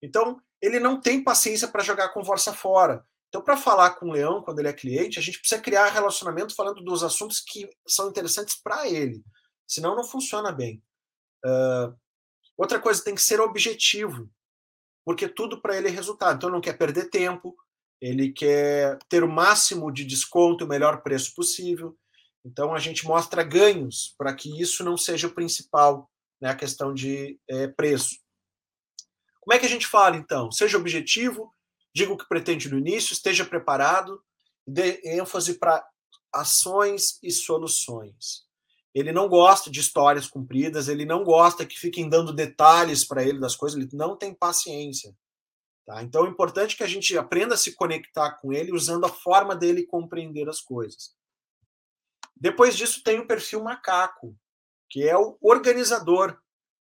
Então, 0.02 0.40
ele 0.60 0.80
não 0.80 0.98
tem 0.98 1.22
paciência 1.22 1.68
para 1.68 1.84
jogar 1.84 2.06
a 2.06 2.12
conversa 2.12 2.54
fora. 2.54 3.06
Então, 3.28 3.42
para 3.42 3.58
falar 3.58 3.90
com 3.90 4.08
o 4.08 4.12
leão 4.12 4.42
quando 4.42 4.58
ele 4.58 4.68
é 4.68 4.72
cliente, 4.72 5.18
a 5.18 5.22
gente 5.22 5.38
precisa 5.38 5.60
criar 5.60 5.90
relacionamento 5.90 6.54
falando 6.54 6.82
dos 6.82 7.04
assuntos 7.04 7.40
que 7.40 7.68
são 7.86 8.08
interessantes 8.08 8.56
para 8.60 8.88
ele. 8.88 9.22
Senão, 9.68 9.94
não 9.94 10.02
funciona 10.02 10.50
bem. 10.50 10.82
Uh, 11.44 11.94
outra 12.56 12.80
coisa, 12.80 13.04
tem 13.04 13.14
que 13.14 13.22
ser 13.22 13.38
objetivo, 13.38 14.30
porque 15.04 15.28
tudo 15.28 15.60
para 15.60 15.76
ele 15.76 15.88
é 15.88 15.90
resultado. 15.90 16.36
Então, 16.36 16.50
não 16.50 16.60
quer 16.60 16.76
perder 16.76 17.10
tempo, 17.10 17.54
ele 18.00 18.32
quer 18.32 18.98
ter 19.10 19.22
o 19.22 19.28
máximo 19.28 19.92
de 19.92 20.06
desconto, 20.06 20.64
o 20.64 20.68
melhor 20.68 21.02
preço 21.02 21.34
possível. 21.34 21.96
Então, 22.44 22.74
a 22.74 22.78
gente 22.78 23.04
mostra 23.04 23.42
ganhos 23.42 24.14
para 24.16 24.34
que 24.34 24.60
isso 24.60 24.82
não 24.82 24.96
seja 24.96 25.26
o 25.26 25.34
principal, 25.34 26.10
né, 26.40 26.50
a 26.50 26.56
questão 26.56 26.94
de 26.94 27.38
é, 27.48 27.68
preço. 27.68 28.16
Como 29.40 29.54
é 29.54 29.58
que 29.58 29.66
a 29.66 29.68
gente 29.68 29.86
fala, 29.86 30.16
então? 30.16 30.50
Seja 30.50 30.78
objetivo, 30.78 31.54
diga 31.94 32.12
o 32.12 32.16
que 32.16 32.28
pretende 32.28 32.70
no 32.70 32.78
início, 32.78 33.12
esteja 33.12 33.44
preparado, 33.44 34.22
dê 34.66 35.00
ênfase 35.04 35.58
para 35.58 35.84
ações 36.32 37.18
e 37.22 37.30
soluções. 37.30 38.48
Ele 38.94 39.12
não 39.12 39.28
gosta 39.28 39.70
de 39.70 39.80
histórias 39.80 40.26
compridas, 40.26 40.88
ele 40.88 41.04
não 41.04 41.22
gosta 41.22 41.66
que 41.66 41.78
fiquem 41.78 42.08
dando 42.08 42.32
detalhes 42.32 43.04
para 43.04 43.22
ele 43.22 43.38
das 43.38 43.54
coisas, 43.54 43.78
ele 43.78 43.88
não 43.92 44.16
tem 44.16 44.34
paciência. 44.34 45.14
Tá? 45.86 46.02
Então 46.02 46.26
é 46.26 46.28
importante 46.28 46.76
que 46.76 46.82
a 46.82 46.88
gente 46.88 47.16
aprenda 47.16 47.54
a 47.54 47.58
se 47.58 47.74
conectar 47.74 48.32
com 48.40 48.52
ele 48.52 48.72
usando 48.72 49.04
a 49.04 49.08
forma 49.08 49.54
dele 49.54 49.86
compreender 49.86 50.48
as 50.48 50.60
coisas. 50.60 51.14
Depois 52.40 52.76
disso 52.76 53.02
tem 53.04 53.18
o 53.18 53.26
perfil 53.26 53.62
macaco, 53.62 54.34
que 54.88 55.06
é 55.06 55.16
o 55.16 55.36
organizador, 55.40 56.40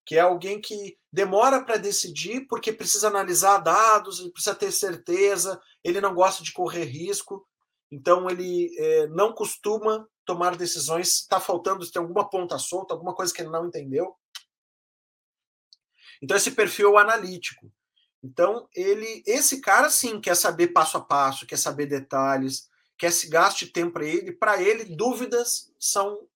que 0.04 0.16
é 0.16 0.20
alguém 0.20 0.60
que 0.60 0.98
demora 1.12 1.64
para 1.64 1.76
decidir 1.76 2.46
porque 2.48 2.72
precisa 2.72 3.06
analisar 3.06 3.58
dados, 3.58 4.20
precisa 4.32 4.54
ter 4.54 4.72
certeza, 4.72 5.60
ele 5.82 6.00
não 6.00 6.14
gosta 6.14 6.42
de 6.42 6.52
correr 6.52 6.84
risco, 6.84 7.46
então 7.90 8.28
ele 8.28 8.74
é, 8.78 9.06
não 9.06 9.32
costuma 9.32 10.06
tomar 10.24 10.56
decisões 10.56 11.20
está 11.20 11.38
faltando, 11.38 11.88
tem 11.88 12.02
alguma 12.02 12.28
ponta 12.28 12.58
solta, 12.58 12.92
alguma 12.92 13.14
coisa 13.14 13.32
que 13.32 13.40
ele 13.40 13.50
não 13.50 13.66
entendeu. 13.66 14.16
Então 16.20 16.36
esse 16.36 16.50
perfil 16.50 16.88
é 16.88 16.92
o 16.92 16.98
analítico. 16.98 17.70
Então 18.22 18.68
ele, 18.74 19.22
esse 19.26 19.60
cara 19.60 19.88
sim 19.90 20.20
quer 20.20 20.34
saber 20.34 20.68
passo 20.68 20.96
a 20.96 21.00
passo, 21.00 21.46
quer 21.46 21.58
saber 21.58 21.86
detalhes, 21.86 22.68
quer 22.98 23.12
se 23.12 23.28
gaste 23.28 23.66
tempo 23.66 23.94
para 23.94 24.06
ele. 24.06 24.32
Para 24.32 24.62
ele 24.62 24.84
dúvidas 24.84 25.72
são 25.78 26.26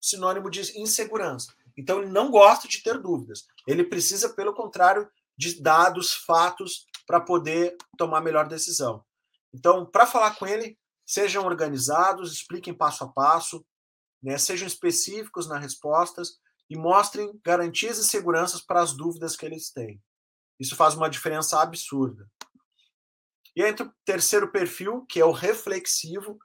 sinônimo 0.00 0.50
de 0.50 0.60
insegurança. 0.78 1.52
Então 1.76 2.00
ele 2.00 2.10
não 2.10 2.30
gosta 2.30 2.68
de 2.68 2.82
ter 2.82 2.98
dúvidas. 2.98 3.46
Ele 3.66 3.84
precisa, 3.84 4.28
pelo 4.28 4.54
contrário, 4.54 5.08
de 5.36 5.60
dados, 5.60 6.14
fatos 6.14 6.86
para 7.06 7.20
poder 7.20 7.76
tomar 7.98 8.18
a 8.18 8.22
melhor 8.22 8.46
decisão. 8.46 9.04
Então, 9.52 9.84
para 9.84 10.06
falar 10.06 10.36
com 10.36 10.46
ele, 10.46 10.78
Sejam 11.06 11.44
organizados, 11.44 12.32
expliquem 12.32 12.72
passo 12.72 13.04
a 13.04 13.08
passo, 13.08 13.64
né, 14.22 14.38
sejam 14.38 14.66
específicos 14.66 15.46
nas 15.46 15.60
respostas 15.60 16.38
e 16.68 16.76
mostrem 16.76 17.38
garantias 17.44 17.98
e 17.98 18.04
seguranças 18.04 18.62
para 18.62 18.80
as 18.80 18.94
dúvidas 18.94 19.36
que 19.36 19.44
eles 19.44 19.70
têm. 19.70 20.02
Isso 20.58 20.74
faz 20.74 20.94
uma 20.94 21.10
diferença 21.10 21.60
absurda. 21.60 22.26
E 23.56 23.62
entra 23.62 23.86
o 23.86 23.92
terceiro 24.04 24.50
perfil, 24.50 25.04
que 25.08 25.20
é 25.20 25.24
o 25.24 25.32
reflexivo. 25.32 26.38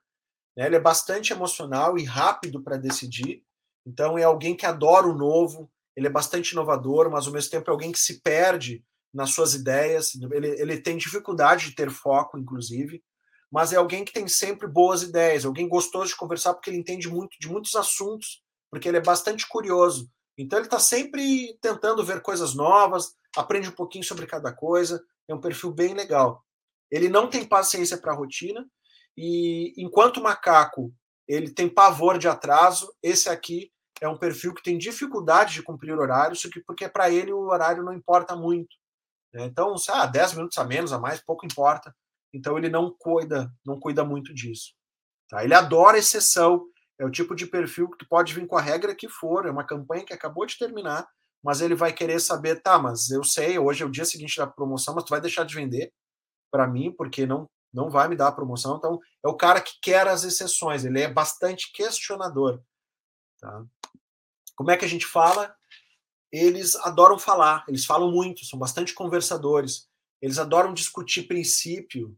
Né, 0.56 0.68
ele 0.68 0.76
é 0.76 0.80
bastante 0.80 1.34
emocional 1.34 1.98
e 1.98 2.04
rápido 2.04 2.62
para 2.62 2.78
decidir. 2.78 3.44
Então, 3.86 4.18
é 4.18 4.24
alguém 4.24 4.56
que 4.56 4.66
adora 4.66 5.08
o 5.08 5.18
novo, 5.18 5.72
ele 5.96 6.08
é 6.08 6.12
bastante 6.12 6.52
inovador, 6.52 7.10
mas 7.10 7.26
ao 7.26 7.34
mesmo 7.34 7.50
tempo 7.50 7.70
é 7.70 7.72
alguém 7.72 7.92
que 7.92 8.00
se 8.00 8.22
perde 8.22 8.84
nas 9.14 9.32
suas 9.32 9.54
ideias. 9.54 10.14
Ele, 10.16 10.48
ele 10.62 10.80
tem 10.80 10.98
dificuldade 10.98 11.70
de 11.70 11.76
ter 11.76 11.90
foco, 11.90 12.38
inclusive 12.38 13.04
mas 13.52 13.74
é 13.74 13.78
alguém 13.78 14.06
que 14.06 14.14
tem 14.14 14.28
sempre 14.28 14.68
boas 14.68 15.02
ideias, 15.02 15.46
alguém 15.46 15.68
gostoso 15.68 16.10
de 16.10 16.16
conversar 16.16 16.54
porque 16.54 16.70
ele 16.70 16.78
entende 16.78 17.08
muito 17.10 17.38
de 17.40 17.50
muitos 17.50 17.76
assuntos, 17.76 18.44
porque 18.70 18.88
ele 18.88 18.98
é 18.98 19.02
bastante 19.02 19.48
curioso. 19.48 20.10
Então 20.38 20.60
ele 20.60 20.68
está 20.68 20.80
sempre 20.80 21.58
tentando 21.60 22.06
ver 22.06 22.22
coisas 22.22 22.54
novas, 22.54 23.16
aprende 23.36 23.70
um 23.70 23.74
pouquinho 23.74 24.04
sobre 24.04 24.28
cada 24.28 24.54
coisa, 24.54 25.04
é 25.28 25.34
um 25.34 25.42
perfil 25.42 25.72
bem 25.72 25.94
legal. 25.94 26.46
Ele 26.92 27.10
não 27.10 27.30
tem 27.30 27.46
paciência 27.46 27.98
para 27.98 28.12
a 28.12 28.16
rotina 28.16 28.66
e 29.18 29.74
enquanto 29.78 30.18
o 30.18 30.24
macaco 30.24 30.94
ele 31.28 31.52
tem 31.52 31.70
pavor 31.70 32.18
de 32.18 32.28
atraso, 32.28 32.92
esse 33.04 33.30
aqui 33.30 33.72
é 34.02 34.08
um 34.08 34.18
perfil 34.18 34.54
que 34.54 34.64
tem 34.64 34.78
dificuldade 34.78 35.54
de 35.54 35.62
cumprir 35.62 35.94
horários, 35.94 36.42
porque 36.66 36.88
para 36.88 37.10
ele 37.12 37.32
o 37.32 37.50
horário 37.50 37.84
não 37.84 37.94
importa 37.94 38.36
muito. 38.36 38.76
Né? 39.34 39.46
Então, 39.46 39.78
se 39.78 39.92
ah, 39.92 40.06
10 40.06 40.34
minutos 40.34 40.58
a 40.58 40.64
menos, 40.64 40.92
a 40.92 41.00
mais, 41.00 41.22
pouco 41.22 41.46
importa. 41.46 41.94
Então 42.34 42.58
ele 42.58 42.70
não 42.70 42.96
cuida, 42.98 43.52
não 43.66 43.80
cuida 43.80 44.04
muito 44.04 44.34
disso. 44.34 44.74
Tá? 45.30 45.44
Ele 45.44 45.54
adora 45.54 45.98
exceção, 45.98 46.66
é 46.98 47.06
o 47.06 47.12
tipo 47.12 47.36
de 47.36 47.46
perfil 47.46 47.90
que 47.90 47.98
tu 47.98 48.08
pode 48.08 48.34
vir 48.34 48.48
com 48.48 48.58
a 48.58 48.62
regra 48.62 48.96
que 48.96 49.08
for, 49.08 49.46
é 49.46 49.52
uma 49.52 49.64
campanha 49.64 50.06
que 50.06 50.14
acabou 50.14 50.46
de 50.46 50.58
terminar, 50.58 51.08
mas 51.44 51.62
ele 51.62 51.76
vai 51.76 51.94
querer 51.94 52.20
saber, 52.20 52.62
tá, 52.62 52.78
mas 52.78 53.10
eu 53.10 53.24
sei, 53.24 53.58
hoje 53.58 53.84
é 53.84 53.86
o 53.86 53.92
dia 53.92 54.04
seguinte 54.04 54.38
da 54.38 54.48
promoção, 54.48 54.96
mas 54.96 55.04
tu 55.04 55.10
vai 55.10 55.22
deixar 55.22 55.46
de 55.46 55.56
vender 55.56 55.92
para 56.52 56.68
mim 56.68 56.92
porque 56.92 57.26
não 57.26 57.50
não 57.72 57.90
vai 57.90 58.08
me 58.08 58.16
dar 58.16 58.32
promoção. 58.32 58.78
Então 58.78 59.00
é 59.24 59.28
o 59.28 59.38
cara 59.38 59.62
que 59.62 59.74
quer 59.82 60.08
as 60.08 60.24
exceções, 60.24 60.84
ele 60.84 61.02
é 61.02 61.08
bastante 61.08 61.72
questionador, 61.72 62.62
tá? 63.40 63.64
Como 64.56 64.72
é 64.72 64.78
que 64.78 64.86
a 64.86 64.90
gente 64.90 65.06
fala? 65.06 65.56
Eles 66.32 66.76
adoram 66.78 67.18
falar, 67.18 67.64
eles 67.68 67.86
falam 67.86 68.12
muito, 68.12 68.46
são 68.46 68.60
bastante 68.60 68.94
conversadores. 68.94 69.88
Eles 70.22 70.38
adoram 70.38 70.74
discutir 70.74 71.28
princípio, 71.28 72.18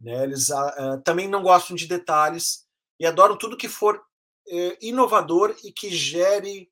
né? 0.00 0.24
eles 0.24 0.50
uh, 0.50 1.00
também 1.04 1.28
não 1.28 1.42
gostam 1.42 1.76
de 1.76 1.86
detalhes 1.86 2.66
e 2.98 3.06
adoram 3.06 3.38
tudo 3.38 3.56
que 3.56 3.68
for 3.68 3.96
uh, 3.96 4.76
inovador 4.80 5.56
e 5.64 5.72
que 5.72 5.88
gere, 5.90 6.70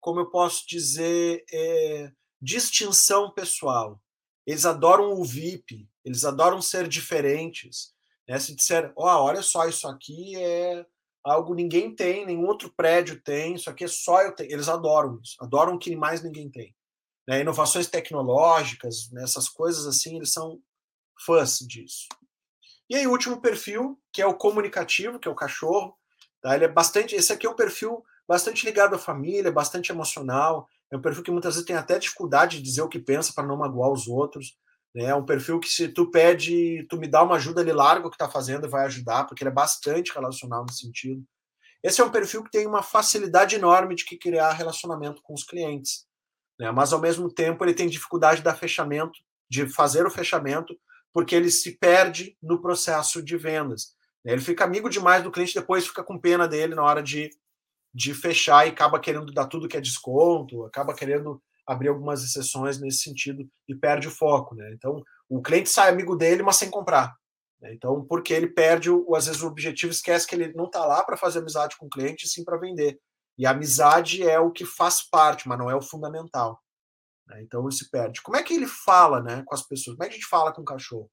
como 0.00 0.20
eu 0.20 0.30
posso 0.30 0.66
dizer, 0.66 1.44
uh, 1.52 2.16
distinção 2.40 3.30
pessoal. 3.30 4.01
Eles 4.46 4.66
adoram 4.66 5.12
o 5.12 5.24
VIP, 5.24 5.88
eles 6.04 6.24
adoram 6.24 6.60
ser 6.60 6.88
diferentes. 6.88 7.94
Né? 8.28 8.38
Se 8.38 8.54
disser, 8.54 8.92
oh, 8.96 9.06
olha 9.06 9.42
só, 9.42 9.68
isso 9.68 9.86
aqui 9.86 10.36
é 10.36 10.84
algo 11.24 11.54
ninguém 11.54 11.94
tem, 11.94 12.26
nenhum 12.26 12.46
outro 12.46 12.72
prédio 12.76 13.20
tem, 13.20 13.54
isso 13.54 13.70
aqui 13.70 13.84
é 13.84 13.88
só 13.88 14.22
eu 14.22 14.32
tenho. 14.32 14.50
Eles 14.50 14.68
adoram 14.68 15.20
isso, 15.22 15.36
adoram 15.40 15.74
o 15.74 15.78
que 15.78 15.94
mais 15.94 16.22
ninguém 16.22 16.50
tem 16.50 16.74
né, 17.26 17.40
inovações 17.40 17.86
tecnológicas, 17.86 19.10
né, 19.10 19.22
essas 19.22 19.48
coisas 19.48 19.86
assim, 19.86 20.16
eles 20.16 20.32
são 20.32 20.60
fãs 21.24 21.58
disso. 21.58 22.08
E 22.88 22.96
aí 22.96 23.06
o 23.06 23.10
último 23.10 23.40
perfil, 23.40 24.00
que 24.12 24.20
é 24.20 24.26
o 24.26 24.34
comunicativo, 24.34 25.18
que 25.18 25.28
é 25.28 25.30
o 25.30 25.36
cachorro, 25.36 25.96
tá? 26.40 26.54
Ele 26.54 26.64
é 26.64 26.68
bastante, 26.68 27.14
esse 27.14 27.32
aqui 27.32 27.46
é 27.46 27.50
um 27.50 27.56
perfil 27.56 28.04
bastante 28.28 28.66
ligado 28.66 28.94
à 28.94 28.98
família, 28.98 29.50
bastante 29.50 29.90
emocional, 29.90 30.68
é 30.92 30.96
um 30.96 31.00
perfil 31.00 31.24
que 31.24 31.30
muitas 31.30 31.54
vezes 31.54 31.66
tem 31.66 31.74
até 31.74 31.98
dificuldade 31.98 32.58
de 32.58 32.62
dizer 32.62 32.82
o 32.82 32.88
que 32.88 33.00
pensa 33.00 33.32
para 33.34 33.46
não 33.46 33.56
magoar 33.56 33.90
os 33.90 34.06
outros, 34.06 34.56
né? 34.94 35.04
É 35.04 35.14
um 35.14 35.24
perfil 35.24 35.58
que 35.58 35.68
se 35.68 35.88
tu 35.88 36.10
pede, 36.10 36.86
tu 36.88 36.98
me 36.98 37.08
dá 37.08 37.22
uma 37.22 37.36
ajuda, 37.36 37.62
ele 37.62 37.72
larga 37.72 38.06
o 38.06 38.10
que 38.10 38.16
está 38.16 38.28
fazendo 38.28 38.66
e 38.66 38.70
vai 38.70 38.86
ajudar, 38.86 39.24
porque 39.24 39.42
ele 39.42 39.50
é 39.50 39.54
bastante 39.54 40.12
relacional 40.12 40.64
nesse 40.64 40.80
sentido. 40.80 41.24
Esse 41.82 42.00
é 42.00 42.04
um 42.04 42.10
perfil 42.10 42.44
que 42.44 42.50
tem 42.50 42.66
uma 42.66 42.82
facilidade 42.82 43.56
enorme 43.56 43.96
de 43.96 44.04
criar 44.04 44.52
relacionamento 44.52 45.20
com 45.22 45.34
os 45.34 45.42
clientes 45.42 46.06
né? 46.62 46.70
mas 46.70 46.92
ao 46.92 47.00
mesmo 47.00 47.28
tempo 47.28 47.64
ele 47.64 47.74
tem 47.74 47.88
dificuldade 47.88 48.40
da 48.40 48.54
fechamento, 48.54 49.18
de 49.50 49.68
fazer 49.68 50.06
o 50.06 50.10
fechamento, 50.10 50.78
porque 51.12 51.34
ele 51.34 51.50
se 51.50 51.76
perde 51.76 52.36
no 52.40 52.62
processo 52.62 53.20
de 53.20 53.36
vendas. 53.36 53.94
Ele 54.24 54.40
fica 54.40 54.64
amigo 54.64 54.88
demais 54.88 55.24
do 55.24 55.30
cliente, 55.30 55.54
depois 55.54 55.86
fica 55.86 56.04
com 56.04 56.18
pena 56.18 56.46
dele 56.46 56.76
na 56.76 56.84
hora 56.84 57.02
de, 57.02 57.30
de 57.94 58.14
fechar 58.14 58.66
e 58.66 58.70
acaba 58.70 59.00
querendo 59.00 59.32
dar 59.32 59.46
tudo 59.46 59.68
que 59.68 59.76
é 59.76 59.80
desconto, 59.80 60.64
acaba 60.64 60.94
querendo 60.94 61.42
abrir 61.66 61.88
algumas 61.88 62.24
exceções 62.24 62.80
nesse 62.80 62.98
sentido 62.98 63.48
e 63.68 63.74
perde 63.74 64.08
o 64.08 64.10
foco. 64.10 64.54
Né? 64.54 64.72
Então, 64.74 65.02
o 65.28 65.42
cliente 65.42 65.68
sai 65.68 65.90
amigo 65.90 66.16
dele, 66.16 66.42
mas 66.42 66.56
sem 66.56 66.70
comprar. 66.70 67.14
Né? 67.60 67.74
Então, 67.74 68.04
porque 68.04 68.32
ele 68.32 68.48
perde, 68.48 68.90
o, 68.90 69.14
às 69.14 69.26
vezes, 69.26 69.42
o 69.42 69.46
objetivo, 69.46 69.92
esquece 69.92 70.26
que 70.26 70.34
ele 70.34 70.52
não 70.54 70.64
está 70.66 70.84
lá 70.84 71.04
para 71.04 71.16
fazer 71.16 71.38
amizade 71.38 71.76
com 71.76 71.86
o 71.86 71.90
cliente, 71.90 72.28
sim 72.28 72.44
para 72.44 72.58
vender. 72.58 72.98
E 73.38 73.46
a 73.46 73.50
amizade 73.50 74.22
é 74.22 74.38
o 74.38 74.50
que 74.50 74.64
faz 74.64 75.02
parte, 75.08 75.48
mas 75.48 75.58
não 75.58 75.70
é 75.70 75.74
o 75.74 75.82
fundamental. 75.82 76.60
Né? 77.26 77.42
Então 77.42 77.62
ele 77.62 77.72
se 77.72 77.90
perde. 77.90 78.22
Como 78.22 78.36
é 78.36 78.42
que 78.42 78.54
ele 78.54 78.66
fala 78.66 79.22
né, 79.22 79.42
com 79.46 79.54
as 79.54 79.62
pessoas? 79.62 79.96
Como 79.96 80.04
é 80.04 80.08
que 80.08 80.14
a 80.14 80.18
gente 80.18 80.28
fala 80.28 80.52
com 80.52 80.62
o 80.62 80.66
cachorro? 80.66 81.10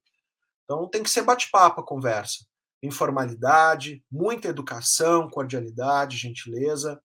Então 0.64 0.88
tem 0.88 1.02
que 1.02 1.10
ser 1.10 1.22
bate-papo 1.22 1.80
a 1.80 1.86
conversa. 1.86 2.44
Informalidade, 2.82 4.02
muita 4.10 4.48
educação, 4.48 5.28
cordialidade, 5.28 6.16
gentileza 6.16 7.00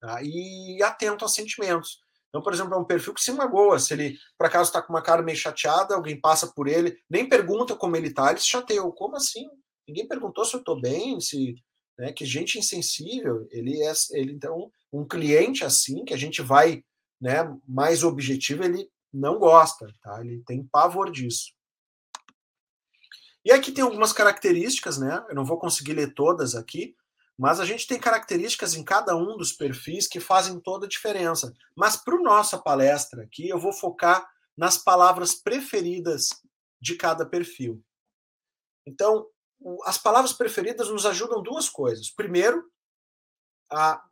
tá? 0.00 0.20
e 0.22 0.82
atento 0.82 1.24
a 1.24 1.28
sentimentos. 1.28 2.00
Então, 2.28 2.42
por 2.42 2.52
exemplo, 2.52 2.74
é 2.74 2.78
um 2.78 2.84
perfil 2.84 3.14
que 3.14 3.22
se 3.22 3.32
magoa. 3.32 3.78
Se 3.78 3.94
ele, 3.94 4.18
por 4.36 4.46
acaso, 4.46 4.68
está 4.68 4.82
com 4.82 4.92
uma 4.92 5.02
cara 5.02 5.22
meio 5.22 5.38
chateada, 5.38 5.94
alguém 5.94 6.20
passa 6.20 6.48
por 6.48 6.68
ele, 6.68 6.98
nem 7.08 7.28
pergunta 7.28 7.74
como 7.76 7.96
ele 7.96 8.08
está, 8.08 8.30
ele 8.30 8.40
se 8.40 8.48
chateou. 8.48 8.92
Como 8.92 9.16
assim? 9.16 9.48
Ninguém 9.88 10.06
perguntou 10.06 10.44
se 10.44 10.54
eu 10.54 10.60
estou 10.60 10.80
bem, 10.80 11.20
se 11.20 11.54
né? 11.98 12.12
Que 12.12 12.24
gente 12.24 12.58
insensível, 12.58 13.46
ele 13.50 13.82
é, 13.82 13.92
ele 14.12 14.32
então 14.32 14.70
um 14.92 15.06
cliente 15.06 15.64
assim 15.64 16.04
que 16.04 16.14
a 16.14 16.16
gente 16.16 16.42
vai, 16.42 16.84
né, 17.20 17.36
mais 17.66 18.04
objetivo, 18.04 18.64
ele 18.64 18.88
não 19.12 19.38
gosta, 19.38 19.86
tá? 20.02 20.20
Ele 20.20 20.42
tem 20.46 20.64
pavor 20.64 21.10
disso. 21.10 21.54
E 23.46 23.52
aqui 23.52 23.70
tem 23.70 23.84
algumas 23.84 24.12
características, 24.12 24.98
né? 24.98 25.24
Eu 25.28 25.36
não 25.36 25.44
vou 25.44 25.56
conseguir 25.56 25.92
ler 25.92 26.12
todas 26.14 26.56
aqui, 26.56 26.96
mas 27.38 27.60
a 27.60 27.64
gente 27.64 27.86
tem 27.86 27.96
características 27.96 28.74
em 28.74 28.82
cada 28.82 29.14
um 29.14 29.36
dos 29.36 29.52
perfis 29.52 30.08
que 30.08 30.18
fazem 30.18 30.58
toda 30.58 30.84
a 30.84 30.88
diferença. 30.88 31.54
Mas 31.76 31.96
para 31.96 32.20
nossa 32.20 32.58
palestra 32.58 33.22
aqui, 33.22 33.48
eu 33.48 33.56
vou 33.56 33.72
focar 33.72 34.28
nas 34.56 34.76
palavras 34.76 35.32
preferidas 35.32 36.30
de 36.80 36.96
cada 36.96 37.24
perfil. 37.24 37.80
Então, 38.84 39.28
as 39.84 39.96
palavras 39.96 40.32
preferidas 40.32 40.88
nos 40.88 41.06
ajudam 41.06 41.40
duas 41.40 41.68
coisas. 41.68 42.10
Primeiro, 42.10 42.68
a, 43.70 44.02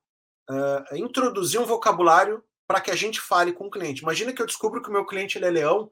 a 0.48 0.96
introduzir 0.96 1.60
um 1.60 1.66
vocabulário 1.66 2.40
para 2.68 2.80
que 2.80 2.92
a 2.92 2.96
gente 2.96 3.20
fale 3.20 3.52
com 3.52 3.66
o 3.66 3.70
cliente. 3.70 4.02
Imagina 4.02 4.32
que 4.32 4.40
eu 4.40 4.46
descubro 4.46 4.80
que 4.80 4.90
o 4.90 4.92
meu 4.92 5.04
cliente 5.04 5.42
é 5.42 5.50
leão, 5.50 5.90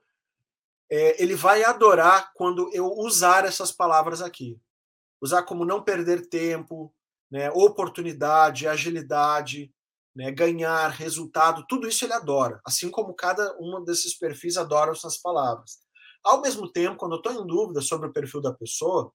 é, 0.93 1.23
ele 1.23 1.35
vai 1.35 1.65
adorar 1.65 2.35
quando 2.35 2.71
eu 2.75 2.87
usar 2.87 3.47
essas 3.47 3.73
palavras 3.73 4.21
aqui. 4.21 4.61
Usar 5.23 5.43
como 5.45 5.65
não 5.65 5.83
perder 5.83 6.29
tempo, 6.29 6.95
né, 7.31 7.51
oportunidade, 7.53 8.69
agilidade, 8.69 9.73
né, 10.15 10.31
ganhar, 10.31 10.89
resultado, 10.91 11.65
tudo 11.67 11.89
isso 11.89 12.05
ele 12.05 12.13
adora. 12.13 12.61
Assim 12.63 12.91
como 12.91 13.15
cada 13.15 13.57
um 13.59 13.83
desses 13.83 14.19
perfis 14.19 14.59
adora 14.59 14.93
essas 14.93 15.17
palavras. 15.17 15.79
Ao 16.23 16.43
mesmo 16.43 16.71
tempo, 16.71 16.99
quando 16.99 17.13
eu 17.13 17.19
estou 17.19 17.33
em 17.33 17.47
dúvida 17.47 17.81
sobre 17.81 18.09
o 18.09 18.13
perfil 18.13 18.43
da 18.43 18.53
pessoa, 18.53 19.11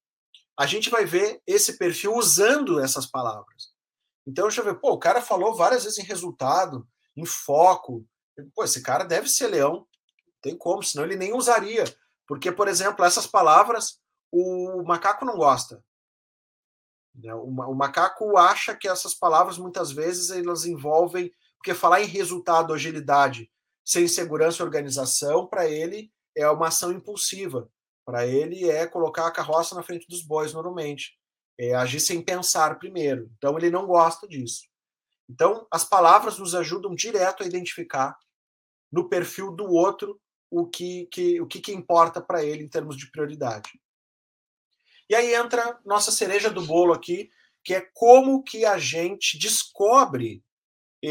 a 0.60 0.66
gente 0.66 0.90
vai 0.90 1.06
ver 1.06 1.44
esse 1.46 1.78
perfil 1.78 2.16
usando 2.16 2.80
essas 2.80 3.06
palavras. 3.06 3.70
Então, 4.26 4.48
deixa 4.48 4.62
eu 4.62 4.66
ver, 4.66 4.80
pô, 4.80 4.94
o 4.94 5.00
cara 5.00 5.22
falou 5.22 5.54
várias 5.54 5.84
vezes 5.84 6.00
em 6.00 6.08
resultado, 6.08 6.88
em 7.16 7.24
foco. 7.24 8.04
Pô, 8.56 8.64
esse 8.64 8.82
cara 8.82 9.04
deve 9.04 9.30
ser 9.30 9.48
leão. 9.48 9.86
Tem 10.42 10.58
como, 10.58 10.84
senão 10.84 11.06
ele 11.06 11.16
nem 11.16 11.34
usaria. 11.34 11.84
Porque, 12.28 12.52
por 12.52 12.68
exemplo, 12.68 13.06
essas 13.06 13.26
palavras 13.26 14.00
o 14.32 14.84
macaco 14.84 15.26
não 15.26 15.38
gosta. 15.38 15.84
Né, 17.16 17.34
o 17.34 17.74
macaco 17.74 18.38
acha 18.38 18.76
que 18.76 18.88
essas 18.88 19.14
palavras 19.14 19.58
muitas 19.58 19.92
vezes 19.92 20.30
elas 20.30 20.66
envolvem, 20.66 21.32
porque 21.58 21.74
falar 21.74 22.02
em 22.02 22.06
resultado, 22.06 22.74
agilidade, 22.74 23.50
sem 23.84 24.08
segurança 24.08 24.62
e 24.62 24.66
organização, 24.66 25.48
para 25.48 25.68
ele 25.68 26.12
é 26.36 26.48
uma 26.50 26.68
ação 26.68 26.92
impulsiva. 26.92 27.70
Para 28.06 28.28
ele 28.28 28.70
é 28.70 28.86
colocar 28.86 29.28
a 29.28 29.32
carroça 29.32 29.76
na 29.76 29.84
frente 29.84 30.08
dos 30.08 30.22
bois 30.22 30.54
normalmente, 30.54 31.18
é 31.58 31.74
agir 31.74 32.00
sem 32.00 32.22
pensar 32.22 32.78
primeiro. 32.78 33.30
Então 33.38 33.58
ele 33.58 33.72
não 33.72 33.88
gosta 33.88 34.28
disso. 34.28 34.64
Então 35.28 35.68
as 35.72 35.84
palavras 35.84 36.38
nos 36.38 36.54
ajudam 36.54 36.94
direto 36.94 37.44
a 37.44 37.46
identificar 37.46 38.18
no 38.92 39.10
perfil 39.10 39.52
do 39.52 39.66
outro 39.66 40.22
o 40.50 40.66
que, 40.66 41.08
que 41.08 41.42
o 41.42 41.48
que, 41.48 41.60
que 41.60 41.72
importa 41.72 42.22
para 42.22 42.44
ele 42.44 42.64
em 42.64 42.70
termos 42.70 42.98
de 42.98 43.10
prioridade. 43.12 43.70
E 45.10 45.16
aí 45.16 45.34
entra 45.34 45.80
nossa 45.86 46.12
cereja 46.12 46.50
do 46.50 46.66
bolo 46.66 46.94
aqui, 46.94 47.30
que 47.64 47.74
é 47.74 47.82
como 47.94 48.44
que 48.44 48.66
a 48.66 48.78
gente 48.78 49.38
descobre 49.38 50.44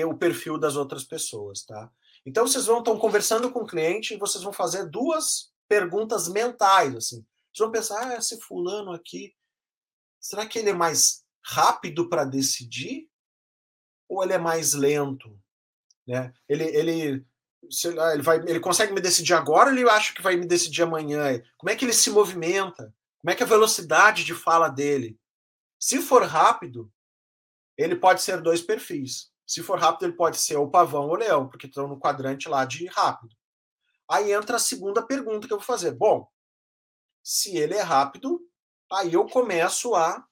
o 0.06 0.16
perfil 0.16 0.58
das 0.58 0.76
outras 0.76 1.04
pessoas, 1.04 1.64
tá? 1.64 1.90
Então 2.24 2.46
vocês 2.46 2.66
vão 2.66 2.78
estão 2.78 2.98
conversando 2.98 3.50
com 3.50 3.60
o 3.60 3.66
cliente 3.66 4.14
e 4.14 4.18
vocês 4.18 4.42
vão 4.42 4.52
fazer 4.52 4.90
duas 4.90 5.52
perguntas 5.68 6.28
mentais, 6.28 6.94
assim. 6.94 7.24
Vocês 7.52 7.60
vão 7.60 7.70
pensar, 7.70 8.08
ah, 8.08 8.16
esse 8.16 8.38
fulano 8.40 8.92
aqui, 8.92 9.34
será 10.20 10.46
que 10.46 10.58
ele 10.58 10.70
é 10.70 10.74
mais 10.74 11.24
rápido 11.44 12.08
para 12.08 12.24
decidir 12.24 13.08
ou 14.08 14.22
ele 14.22 14.32
é 14.32 14.38
mais 14.38 14.72
lento, 14.72 15.38
né? 16.06 16.32
Ele 16.48 16.64
ele 16.64 17.26
ele 17.84 18.22
vai 18.22 18.38
ele 18.38 18.60
consegue 18.60 18.92
me 18.92 19.00
decidir 19.00 19.34
agora, 19.34 19.70
ou 19.70 19.76
ele 19.76 19.88
acha 19.88 20.14
que 20.14 20.22
vai 20.22 20.36
me 20.36 20.46
decidir 20.46 20.82
amanhã. 20.82 21.40
Como 21.56 21.70
é 21.70 21.76
que 21.76 21.84
ele 21.84 21.92
se 21.92 22.10
movimenta? 22.10 22.94
Como 23.18 23.30
é 23.30 23.34
que 23.34 23.42
é 23.42 23.46
a 23.46 23.48
velocidade 23.48 24.24
de 24.24 24.34
fala 24.34 24.68
dele? 24.68 25.18
Se 25.78 26.00
for 26.00 26.22
rápido, 26.22 26.92
ele 27.76 27.96
pode 27.96 28.22
ser 28.22 28.40
dois 28.40 28.60
perfis. 28.60 29.30
Se 29.46 29.62
for 29.62 29.78
rápido, 29.78 30.06
ele 30.06 30.16
pode 30.16 30.38
ser 30.38 30.56
o 30.56 30.70
pavão 30.70 31.06
ou 31.06 31.12
o 31.12 31.16
leão, 31.16 31.48
porque 31.48 31.66
estão 31.66 31.86
no 31.86 31.98
quadrante 31.98 32.48
lá 32.48 32.64
de 32.64 32.86
rápido. 32.86 33.34
Aí 34.10 34.32
entra 34.32 34.56
a 34.56 34.60
segunda 34.60 35.02
pergunta 35.02 35.46
que 35.46 35.52
eu 35.52 35.58
vou 35.58 35.66
fazer. 35.66 35.92
Bom, 35.92 36.28
se 37.22 37.56
ele 37.56 37.74
é 37.74 37.82
rápido, 37.82 38.40
aí 38.90 39.14
eu 39.14 39.26
começo 39.26 39.94
a, 39.94 40.24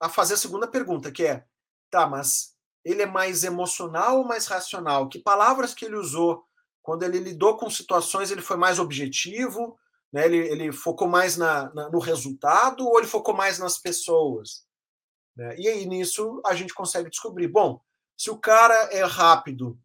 a 0.00 0.08
fazer 0.08 0.34
a 0.34 0.38
segunda 0.38 0.68
pergunta, 0.68 1.10
que 1.10 1.24
é: 1.24 1.46
tá, 1.90 2.06
mas 2.06 2.54
ele 2.84 3.02
é 3.02 3.06
mais 3.06 3.44
emocional 3.44 4.18
ou 4.18 4.24
mais 4.24 4.46
racional? 4.46 5.08
Que 5.08 5.18
palavras 5.18 5.74
que 5.74 5.84
ele 5.84 5.96
usou 5.96 6.44
quando 6.82 7.02
ele 7.02 7.18
lidou 7.18 7.56
com 7.56 7.68
situações, 7.68 8.30
ele 8.30 8.42
foi 8.42 8.56
mais 8.56 8.78
objetivo? 8.78 9.78
Né? 10.12 10.24
Ele, 10.24 10.38
ele 10.38 10.72
focou 10.72 11.06
mais 11.06 11.36
na, 11.36 11.72
na, 11.74 11.90
no 11.90 11.98
resultado 11.98 12.86
ou 12.86 12.98
ele 12.98 13.06
focou 13.06 13.34
mais 13.34 13.58
nas 13.58 13.78
pessoas? 13.78 14.64
Né? 15.36 15.56
E 15.58 15.68
aí 15.68 15.86
nisso 15.86 16.40
a 16.44 16.54
gente 16.54 16.74
consegue 16.74 17.10
descobrir. 17.10 17.48
Bom, 17.48 17.80
se 18.16 18.30
o 18.30 18.38
cara 18.38 18.74
é 18.92 19.04
rápido 19.04 19.78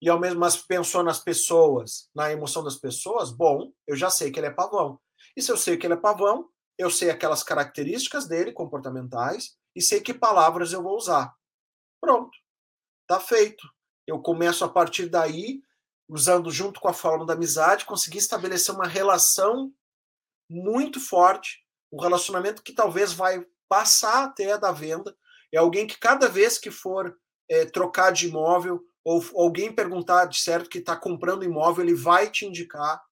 e 0.00 0.08
ao 0.08 0.20
mesmo 0.20 0.40
tempo 0.40 0.66
pensou 0.68 1.02
nas 1.02 1.18
pessoas, 1.18 2.08
na 2.14 2.30
emoção 2.30 2.62
das 2.62 2.76
pessoas, 2.76 3.30
bom, 3.30 3.72
eu 3.86 3.96
já 3.96 4.10
sei 4.10 4.30
que 4.30 4.38
ele 4.38 4.46
é 4.46 4.50
pavão. 4.50 5.00
E 5.36 5.42
se 5.42 5.50
eu 5.50 5.56
sei 5.56 5.76
que 5.76 5.86
ele 5.86 5.94
é 5.94 5.98
pavão, 5.98 6.48
eu 6.78 6.90
sei 6.90 7.10
aquelas 7.10 7.42
características 7.42 8.26
dele 8.28 8.52
comportamentais 8.52 9.56
e 9.74 9.80
sei 9.80 10.00
que 10.00 10.12
palavras 10.12 10.72
eu 10.72 10.82
vou 10.82 10.96
usar. 10.96 11.34
Pronto. 12.06 12.38
Tá 13.04 13.18
feito. 13.18 13.68
Eu 14.06 14.20
começo 14.20 14.64
a 14.64 14.68
partir 14.68 15.06
daí 15.06 15.60
usando 16.08 16.52
junto 16.52 16.80
com 16.80 16.86
a 16.86 16.92
fórmula 16.92 17.26
da 17.26 17.32
amizade, 17.32 17.84
conseguir 17.84 18.18
estabelecer 18.18 18.72
uma 18.72 18.86
relação 18.86 19.72
muito 20.48 21.00
forte, 21.00 21.64
um 21.92 22.00
relacionamento 22.00 22.62
que 22.62 22.72
talvez 22.72 23.12
vai 23.12 23.44
passar 23.68 24.22
até 24.22 24.56
da 24.56 24.70
venda. 24.70 25.16
É 25.52 25.58
alguém 25.58 25.84
que 25.84 25.98
cada 25.98 26.28
vez 26.28 26.58
que 26.58 26.70
for 26.70 27.12
é, 27.50 27.64
trocar 27.64 28.12
de 28.12 28.28
imóvel 28.28 28.80
ou 29.04 29.20
alguém 29.34 29.74
perguntar 29.74 30.26
de 30.26 30.38
certo 30.38 30.70
que 30.70 30.78
está 30.78 30.94
comprando 30.94 31.42
imóvel, 31.44 31.84
ele 31.84 31.94
vai 31.96 32.30
te 32.30 32.46
indicar, 32.46 33.02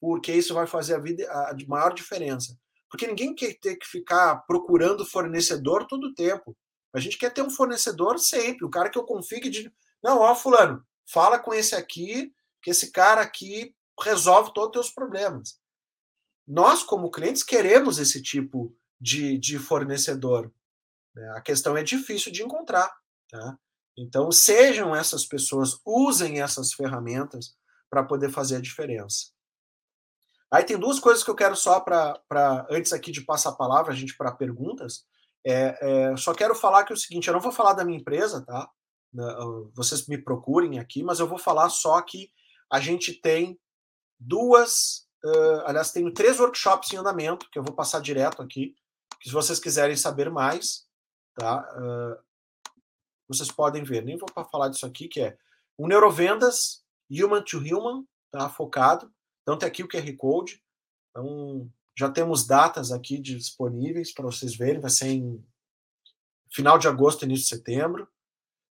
porque 0.00 0.30
isso 0.30 0.54
vai 0.54 0.68
fazer 0.68 0.94
a 0.94 1.00
vida 1.00 1.28
a 1.28 1.56
maior 1.66 1.92
diferença. 1.92 2.56
Porque 2.88 3.08
ninguém 3.08 3.34
quer 3.34 3.58
ter 3.58 3.74
que 3.74 3.86
ficar 3.86 4.46
procurando 4.46 5.04
fornecedor 5.04 5.88
todo 5.88 6.04
o 6.04 6.14
tempo. 6.14 6.56
A 6.94 7.00
gente 7.00 7.18
quer 7.18 7.30
ter 7.30 7.42
um 7.42 7.50
fornecedor 7.50 8.18
sempre, 8.18 8.64
o 8.64 8.70
cara 8.70 8.88
que 8.88 8.98
eu 8.98 9.04
confio 9.04 9.40
que 9.40 9.50
diz, 9.50 9.70
não, 10.02 10.20
ó, 10.20 10.34
fulano, 10.34 10.86
fala 11.06 11.38
com 11.38 11.52
esse 11.52 11.74
aqui, 11.74 12.32
que 12.62 12.70
esse 12.70 12.92
cara 12.92 13.20
aqui 13.20 13.74
resolve 14.00 14.52
todos 14.54 14.68
os 14.68 14.72
teus 14.72 14.94
problemas. 14.94 15.58
Nós, 16.46 16.82
como 16.82 17.10
clientes, 17.10 17.42
queremos 17.42 17.98
esse 17.98 18.22
tipo 18.22 18.76
de, 19.00 19.38
de 19.38 19.58
fornecedor. 19.58 20.52
Né? 21.14 21.28
A 21.36 21.40
questão 21.40 21.76
é 21.76 21.82
difícil 21.82 22.30
de 22.30 22.42
encontrar. 22.42 22.94
Tá? 23.30 23.58
Então, 23.96 24.30
sejam 24.30 24.94
essas 24.94 25.26
pessoas, 25.26 25.80
usem 25.84 26.40
essas 26.40 26.72
ferramentas 26.72 27.56
para 27.88 28.04
poder 28.04 28.30
fazer 28.30 28.56
a 28.56 28.60
diferença. 28.60 29.32
Aí 30.50 30.64
tem 30.64 30.78
duas 30.78 31.00
coisas 31.00 31.24
que 31.24 31.30
eu 31.30 31.34
quero 31.34 31.56
só 31.56 31.80
para, 31.80 32.66
antes 32.70 32.92
aqui 32.92 33.10
de 33.10 33.22
passar 33.22 33.50
a 33.50 33.56
palavra, 33.56 33.92
a 33.92 33.96
gente 33.96 34.16
para 34.16 34.32
perguntas. 34.32 35.04
É, 35.46 35.78
é, 36.12 36.16
só 36.16 36.32
quero 36.32 36.54
falar 36.54 36.84
que 36.84 36.92
é 36.92 36.96
o 36.96 36.98
seguinte: 36.98 37.28
eu 37.28 37.34
não 37.34 37.40
vou 37.40 37.52
falar 37.52 37.74
da 37.74 37.84
minha 37.84 37.98
empresa, 37.98 38.44
tá? 38.44 38.70
Vocês 39.74 40.06
me 40.08 40.18
procurem 40.18 40.78
aqui, 40.78 41.02
mas 41.02 41.20
eu 41.20 41.28
vou 41.28 41.38
falar 41.38 41.68
só 41.68 42.00
que 42.02 42.30
a 42.70 42.80
gente 42.80 43.20
tem 43.20 43.60
duas, 44.18 45.06
uh, 45.24 45.60
aliás, 45.66 45.92
tenho 45.92 46.12
três 46.12 46.40
workshops 46.40 46.92
em 46.92 46.96
andamento, 46.96 47.48
que 47.50 47.58
eu 47.58 47.62
vou 47.62 47.74
passar 47.74 48.00
direto 48.00 48.42
aqui, 48.42 48.74
se 49.22 49.30
vocês 49.30 49.60
quiserem 49.60 49.96
saber 49.96 50.30
mais, 50.30 50.88
tá? 51.36 51.60
Uh, 51.78 52.24
vocês 53.28 53.50
podem 53.50 53.84
ver, 53.84 54.04
nem 54.04 54.16
vou 54.16 54.28
falar 54.50 54.68
disso 54.68 54.84
aqui, 54.84 55.06
que 55.06 55.20
é 55.20 55.38
o 55.78 55.86
Neurovendas 55.86 56.84
Human 57.10 57.42
to 57.42 57.58
Human, 57.58 58.04
tá? 58.30 58.48
Focado. 58.48 59.12
Então 59.42 59.58
tem 59.58 59.68
aqui 59.68 59.82
o 59.82 59.88
QR 59.88 60.16
Code. 60.16 60.62
Então 61.10 61.70
já 61.96 62.10
temos 62.10 62.46
datas 62.46 62.90
aqui 62.90 63.18
disponíveis 63.18 64.12
para 64.12 64.24
vocês 64.24 64.56
verem, 64.56 64.80
vai 64.80 64.90
ser 64.90 65.08
em 65.08 65.44
final 66.52 66.78
de 66.78 66.88
agosto, 66.88 67.24
início 67.24 67.44
de 67.44 67.56
setembro. 67.56 68.08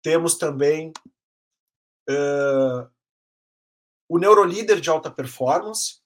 Temos 0.02 0.36
também 0.36 0.92
uh, 2.08 2.90
o 4.08 4.18
Neurolíder 4.18 4.80
de 4.80 4.90
alta 4.90 5.10
performance, 5.10 6.00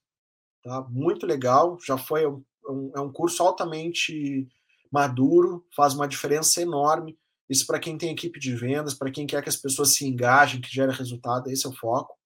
tá? 0.62 0.82
muito 0.82 1.26
legal, 1.26 1.78
já 1.80 1.96
foi 1.96 2.26
um, 2.26 2.44
um, 2.68 2.92
é 2.94 3.00
um 3.00 3.12
curso 3.12 3.42
altamente 3.42 4.48
maduro, 4.90 5.66
faz 5.74 5.94
uma 5.94 6.08
diferença 6.08 6.60
enorme. 6.60 7.18
Isso 7.48 7.66
para 7.66 7.80
quem 7.80 7.96
tem 7.96 8.12
equipe 8.12 8.38
de 8.38 8.54
vendas, 8.54 8.94
para 8.94 9.10
quem 9.10 9.26
quer 9.26 9.42
que 9.42 9.48
as 9.48 9.56
pessoas 9.56 9.94
se 9.94 10.06
engajem, 10.06 10.60
que 10.60 10.72
gere 10.72 10.92
resultado, 10.92 11.50
esse 11.50 11.66
é 11.66 11.68
o 11.68 11.74
foco. 11.76 12.16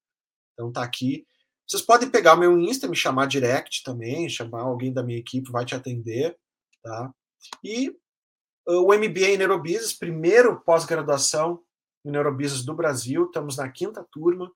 Então 0.53 0.72
tá 0.72 0.83
aqui. 0.83 1.26
Vocês 1.67 1.83
podem 1.83 2.11
pegar 2.11 2.35
o 2.35 2.39
meu 2.39 2.59
Insta, 2.59 2.89
me 2.89 2.97
chamar 2.97 3.27
direct 3.27 3.83
também, 3.83 4.29
chamar 4.29 4.63
alguém 4.63 4.93
da 4.93 5.03
minha 5.03 5.19
equipe, 5.19 5.51
vai 5.51 5.65
te 5.65 5.75
atender, 5.75 6.37
tá? 6.83 7.13
E 7.63 7.91
uh, 8.69 8.83
o 8.83 8.95
MBA 8.95 9.31
em 9.31 9.39
Neurobusiness, 9.39 9.93
primeiro 9.93 10.61
pós-graduação 10.61 11.63
em 12.05 12.11
Neurobusiness 12.11 12.65
do 12.65 12.75
Brasil, 12.75 13.27
estamos 13.27 13.57
na 13.57 13.69
quinta 13.71 14.07
turma. 14.11 14.51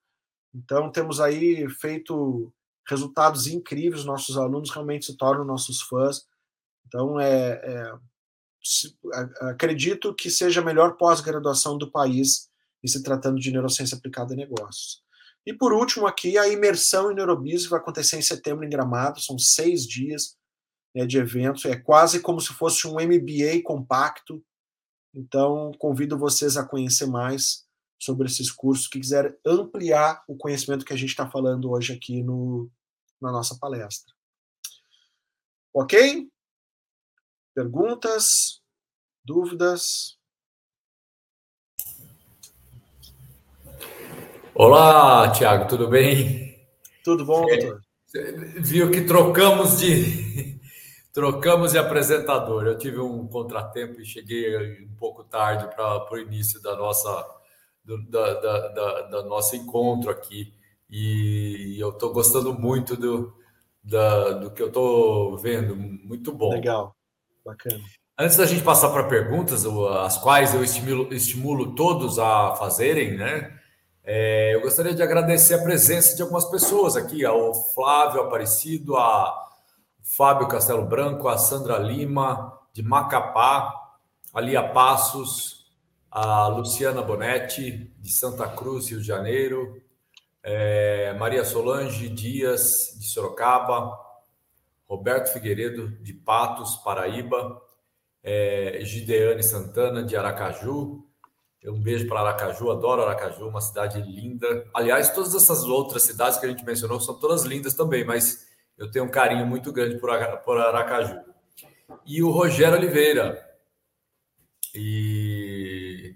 Então, 0.53 0.91
temos 0.91 1.19
aí 1.19 1.67
feito 1.69 2.53
resultados 2.87 3.47
incríveis, 3.47 4.05
nossos 4.05 4.37
alunos 4.37 4.71
realmente 4.71 5.05
se 5.05 5.17
tornam 5.17 5.45
nossos 5.45 5.81
fãs. 5.81 6.25
Então, 6.85 7.19
é, 7.19 7.61
é 7.63 7.93
acredito 9.41 10.13
que 10.13 10.29
seja 10.29 10.61
a 10.61 10.65
melhor 10.65 10.97
pós-graduação 10.97 11.77
do 11.77 11.89
país 11.89 12.49
em 12.83 12.87
se 12.87 13.01
tratando 13.01 13.39
de 13.39 13.51
neurociência 13.51 13.97
aplicada 13.97 14.33
a 14.33 14.37
negócios. 14.37 15.01
E 15.47 15.53
por 15.53 15.71
último, 15.71 16.05
aqui, 16.05 16.37
a 16.37 16.49
imersão 16.49 17.09
em 17.09 17.15
Neurobiz 17.15 17.65
vai 17.67 17.79
acontecer 17.79 18.17
em 18.17 18.21
setembro 18.21 18.65
em 18.65 18.69
Gramado, 18.69 19.21
são 19.21 19.39
seis 19.39 19.87
dias. 19.87 20.37
né, 20.93 21.05
de 21.05 21.17
eventos, 21.17 21.63
é 21.63 21.75
quase 21.77 22.19
como 22.21 22.41
se 22.41 22.53
fosse 22.53 22.85
um 22.85 22.95
MBA 22.95 23.63
compacto. 23.63 24.43
Então, 25.15 25.71
convido 25.79 26.17
vocês 26.17 26.57
a 26.57 26.65
conhecer 26.65 27.05
mais 27.05 27.65
sobre 27.97 28.27
esses 28.27 28.51
cursos, 28.51 28.87
que 28.87 28.99
quiser 28.99 29.39
ampliar 29.45 30.21
o 30.27 30.35
conhecimento 30.35 30.83
que 30.83 30.91
a 30.91 30.97
gente 30.97 31.11
está 31.11 31.29
falando 31.29 31.71
hoje 31.71 31.93
aqui 31.93 32.21
no, 32.21 32.69
na 33.21 33.31
nossa 33.31 33.57
palestra. 33.57 34.13
Ok? 35.73 36.29
Perguntas? 37.55 38.61
Dúvidas? 39.23 40.16
Olá, 44.59 45.29
Tiago, 45.29 45.67
tudo 45.67 45.87
bem? 45.87 46.57
Tudo 47.03 47.23
bom, 47.23 47.45
doutor? 47.45 47.79
Viu 48.55 48.89
que 48.89 49.01
trocamos 49.01 49.77
de 49.77 50.59
trocamos 51.13 51.73
de 51.73 51.77
apresentador. 51.77 52.65
Eu 52.65 52.75
tive 52.75 52.99
um 52.99 53.27
contratempo 53.27 54.01
e 54.01 54.05
cheguei 54.05 54.83
um 54.83 54.95
pouco 54.95 55.23
tarde 55.23 55.67
para 55.75 56.11
o 56.11 56.17
início 56.17 56.59
da 56.59 56.75
nossa 56.75 57.23
do, 57.85 58.03
da, 58.09 58.33
da, 58.33 58.67
da, 58.69 59.01
da, 59.03 59.23
nosso 59.25 59.55
encontro 59.55 60.09
aqui 60.09 60.51
e 60.89 61.77
eu 61.79 61.89
estou 61.89 62.11
gostando 62.11 62.51
muito 62.51 62.97
do, 62.97 63.31
da, 63.83 64.31
do 64.31 64.49
que 64.49 64.63
eu 64.63 64.69
estou 64.69 65.37
vendo, 65.37 65.75
muito 65.75 66.31
bom. 66.31 66.49
Legal, 66.49 66.95
bacana. 67.45 67.83
Antes 68.17 68.37
da 68.37 68.47
gente 68.47 68.63
passar 68.63 68.89
para 68.89 69.03
perguntas, 69.03 69.67
as 69.67 70.17
quais 70.17 70.55
eu 70.55 70.63
estimulo, 70.63 71.13
estimulo 71.13 71.75
todos 71.75 72.17
a 72.17 72.55
fazerem, 72.55 73.15
né? 73.15 73.56
É, 74.09 74.55
eu 74.55 74.61
gostaria 74.61 74.93
de 74.95 75.03
agradecer 75.03 75.55
a 75.55 75.61
presença 75.61 76.15
de 76.15 76.21
algumas 76.21 76.45
pessoas 76.45 76.95
aqui, 76.95 77.25
ao 77.25 77.53
Flávio 77.53 78.21
Aparecido, 78.21 78.95
a 78.95 79.49
Fábio 80.01 80.47
Castelo 80.47 80.85
Branco, 80.85 81.27
a 81.27 81.37
Sandra 81.37 81.77
Lima, 81.77 82.57
de 82.71 82.81
Macapá, 82.81 83.69
a 84.33 84.39
Lia 84.39 84.63
Passos, 84.63 85.69
a 86.09 86.47
Luciana 86.47 87.01
Bonetti, 87.01 87.91
de 87.99 88.09
Santa 88.09 88.47
Cruz, 88.47 88.87
Rio 88.87 89.01
de 89.01 89.05
Janeiro, 89.05 89.81
é, 90.41 91.13
Maria 91.19 91.43
Solange 91.43 92.07
Dias, 92.07 92.95
de 92.97 93.09
Sorocaba, 93.09 93.91
Roberto 94.87 95.33
Figueiredo, 95.33 95.89
de 96.01 96.13
Patos, 96.13 96.77
Paraíba, 96.77 97.61
é, 98.23 98.79
Gideane 98.83 99.43
Santana, 99.43 100.01
de 100.01 100.15
Aracaju, 100.15 101.05
um 101.71 101.81
beijo 101.81 102.07
para 102.07 102.21
Aracaju, 102.21 102.71
adoro 102.71 103.01
Aracaju, 103.01 103.47
uma 103.47 103.61
cidade 103.61 104.01
linda. 104.01 104.65
Aliás, 104.73 105.09
todas 105.09 105.35
essas 105.35 105.63
outras 105.63 106.03
cidades 106.03 106.37
que 106.37 106.45
a 106.45 106.49
gente 106.49 106.65
mencionou 106.65 106.99
são 106.99 107.15
todas 107.19 107.43
lindas 107.43 107.73
também, 107.73 108.05
mas 108.05 108.47
eu 108.77 108.89
tenho 108.91 109.05
um 109.05 109.09
carinho 109.09 109.45
muito 109.45 109.71
grande 109.71 109.97
por, 109.97 110.09
Aracaju. 110.59 111.19
E 112.05 112.21
o 112.21 112.29
Rogério 112.29 112.77
Oliveira. 112.77 113.43
E, 114.73 116.15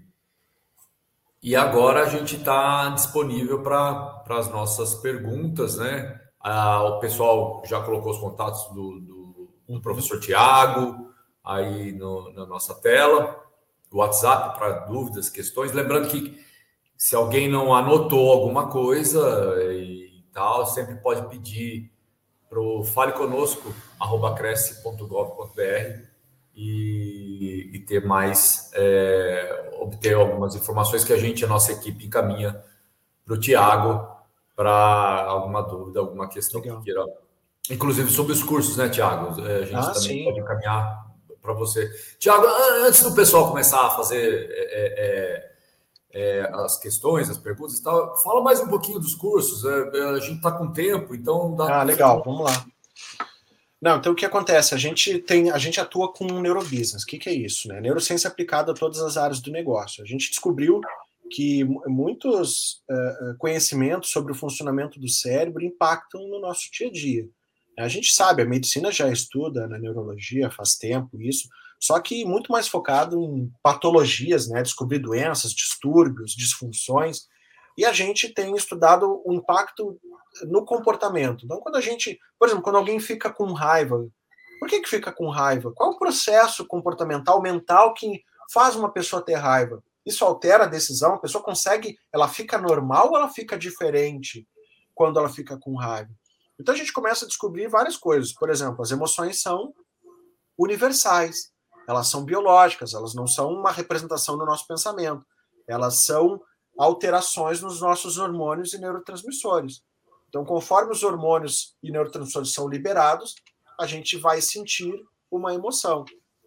e 1.42 1.56
agora 1.56 2.02
a 2.02 2.08
gente 2.08 2.36
está 2.36 2.88
disponível 2.90 3.62
para 3.62 4.22
as 4.28 4.48
nossas 4.48 4.94
perguntas, 4.94 5.76
né? 5.76 6.20
Ah, 6.40 6.82
o 6.84 7.00
pessoal 7.00 7.62
já 7.64 7.80
colocou 7.82 8.12
os 8.12 8.18
contatos 8.18 8.68
do, 8.74 9.00
do, 9.00 9.54
do 9.68 9.80
professor 9.80 10.20
Tiago 10.20 11.12
aí 11.44 11.92
no, 11.92 12.32
na 12.32 12.46
nossa 12.46 12.74
tela. 12.74 13.42
WhatsApp 13.98 14.58
para 14.58 14.80
dúvidas, 14.86 15.28
questões. 15.28 15.72
Lembrando 15.72 16.08
que 16.08 16.40
se 16.96 17.16
alguém 17.16 17.48
não 17.48 17.74
anotou 17.74 18.30
alguma 18.30 18.68
coisa 18.68 19.20
e 19.72 20.24
tal, 20.32 20.66
sempre 20.66 20.94
pode 20.96 21.28
pedir 21.28 21.92
para 22.48 22.60
o 22.60 22.84
fale 22.84 23.12
conosco, 23.12 23.74
cresce.gov.br 24.36 26.12
e, 26.54 27.70
e, 27.72 27.78
ter 27.80 28.04
mais, 28.04 28.70
é, 28.74 29.70
obter 29.80 30.14
algumas 30.14 30.54
informações 30.54 31.02
que 31.02 31.12
a 31.12 31.16
gente, 31.16 31.44
a 31.44 31.48
nossa 31.48 31.72
equipe, 31.72 32.04
encaminha 32.06 32.62
para 33.24 33.34
o 33.34 33.40
Tiago 33.40 34.06
para 34.54 35.24
alguma 35.24 35.62
dúvida, 35.62 36.00
alguma 36.00 36.28
questão 36.28 36.60
Legal. 36.60 36.78
que 36.78 36.84
queira. 36.84 37.04
Inclusive 37.70 38.10
sobre 38.10 38.32
os 38.32 38.42
cursos, 38.42 38.76
né, 38.76 38.88
Tiago? 38.88 39.40
É, 39.40 39.56
a 39.56 39.62
gente 39.62 39.74
ah, 39.76 39.92
também 39.92 40.18
sim. 40.18 40.24
pode 40.24 40.40
encaminhar 40.40 41.01
para 41.42 41.52
você. 41.52 41.90
Tiago, 42.18 42.46
antes 42.86 43.02
do 43.02 43.14
pessoal 43.14 43.48
começar 43.48 43.84
a 43.84 43.90
fazer 43.90 44.48
é, 44.48 44.62
é, 44.62 45.52
é, 46.14 46.40
é, 46.40 46.50
as 46.54 46.78
questões, 46.78 47.28
as 47.28 47.36
perguntas 47.36 47.78
e 47.78 47.82
tal, 47.82 48.16
fala 48.22 48.40
mais 48.40 48.60
um 48.60 48.68
pouquinho 48.68 49.00
dos 49.00 49.14
cursos. 49.14 49.64
É, 49.64 50.04
a 50.10 50.20
gente 50.20 50.36
está 50.36 50.52
com 50.52 50.72
tempo, 50.72 51.14
então 51.14 51.54
dá. 51.56 51.80
Ah, 51.80 51.82
legal, 51.82 52.22
vamos 52.24 52.44
lá. 52.44 52.64
Não, 53.80 53.96
então 53.96 54.12
o 54.12 54.14
que 54.14 54.24
acontece? 54.24 54.76
A 54.76 54.78
gente 54.78 55.18
tem, 55.18 55.50
a 55.50 55.58
gente 55.58 55.80
atua 55.80 56.12
com 56.12 56.24
neurobusiness. 56.40 57.02
O 57.02 57.06
que, 57.06 57.18
que 57.18 57.28
é 57.28 57.34
isso? 57.34 57.66
Né? 57.66 57.80
Neurociência 57.80 58.28
aplicada 58.28 58.70
a 58.70 58.74
todas 58.74 59.00
as 59.00 59.16
áreas 59.16 59.40
do 59.40 59.50
negócio. 59.50 60.04
A 60.04 60.06
gente 60.06 60.30
descobriu 60.30 60.80
que 61.28 61.64
muitos 61.86 62.82
uh, 62.88 63.36
conhecimentos 63.38 64.10
sobre 64.10 64.30
o 64.30 64.36
funcionamento 64.36 65.00
do 65.00 65.08
cérebro 65.08 65.64
impactam 65.64 66.28
no 66.28 66.38
nosso 66.38 66.70
dia 66.70 66.86
a 66.86 66.92
dia. 66.92 67.28
A 67.78 67.88
gente 67.88 68.12
sabe, 68.12 68.42
a 68.42 68.46
medicina 68.46 68.92
já 68.92 69.10
estuda 69.10 69.66
na 69.66 69.78
neurologia 69.78 70.50
faz 70.50 70.74
tempo 70.74 71.20
isso, 71.20 71.48
só 71.80 71.98
que 72.00 72.24
muito 72.24 72.52
mais 72.52 72.68
focado 72.68 73.18
em 73.20 73.50
patologias, 73.62 74.48
né, 74.48 74.62
descobrir 74.62 74.98
doenças, 74.98 75.52
distúrbios, 75.52 76.32
disfunções, 76.32 77.26
e 77.76 77.84
a 77.84 77.92
gente 77.92 78.28
tem 78.32 78.54
estudado 78.54 79.22
o 79.24 79.32
impacto 79.32 79.98
no 80.44 80.64
comportamento. 80.64 81.44
Então, 81.44 81.60
quando 81.60 81.76
a 81.76 81.80
gente, 81.80 82.18
por 82.38 82.46
exemplo, 82.46 82.62
quando 82.62 82.76
alguém 82.76 83.00
fica 83.00 83.32
com 83.32 83.52
raiva, 83.52 84.06
por 84.60 84.68
que, 84.68 84.80
que 84.80 84.88
fica 84.88 85.10
com 85.10 85.28
raiva? 85.28 85.72
Qual 85.74 85.90
é 85.90 85.94
o 85.94 85.98
processo 85.98 86.66
comportamental, 86.66 87.42
mental 87.42 87.94
que 87.94 88.22
faz 88.52 88.76
uma 88.76 88.92
pessoa 88.92 89.24
ter 89.24 89.34
raiva? 89.34 89.82
Isso 90.06 90.24
altera 90.24 90.64
a 90.64 90.68
decisão? 90.68 91.14
A 91.14 91.18
pessoa 91.18 91.42
consegue, 91.42 91.98
ela 92.12 92.28
fica 92.28 92.58
normal 92.58 93.10
ou 93.10 93.16
ela 93.16 93.28
fica 93.28 93.58
diferente 93.58 94.46
quando 94.94 95.18
ela 95.18 95.28
fica 95.28 95.58
com 95.58 95.74
raiva? 95.74 96.10
Então 96.62 96.72
a 96.76 96.78
gente 96.78 96.92
começa 96.92 97.24
a 97.24 97.28
descobrir 97.28 97.66
várias 97.66 97.96
coisas. 97.96 98.32
Por 98.32 98.48
exemplo, 98.48 98.80
as 98.82 98.92
emoções 98.92 99.42
são 99.42 99.74
universais, 100.56 101.50
elas 101.88 102.08
são 102.08 102.24
biológicas, 102.24 102.94
elas 102.94 103.14
não 103.14 103.26
são 103.26 103.52
uma 103.52 103.72
representação 103.72 104.38
do 104.38 104.46
nosso 104.46 104.64
pensamento, 104.68 105.26
elas 105.66 106.04
são 106.04 106.40
alterações 106.78 107.60
nos 107.60 107.80
nossos 107.80 108.16
hormônios 108.16 108.72
e 108.74 108.78
neurotransmissores. 108.78 109.82
Então, 110.28 110.44
conforme 110.44 110.92
os 110.92 111.02
hormônios 111.02 111.74
e 111.82 111.90
neurotransmissores 111.90 112.54
são 112.54 112.68
liberados, 112.68 113.34
a 113.78 113.84
gente 113.84 114.16
vai 114.16 114.40
sentir 114.40 114.94
uma 115.28 115.52
emoção. 115.52 116.04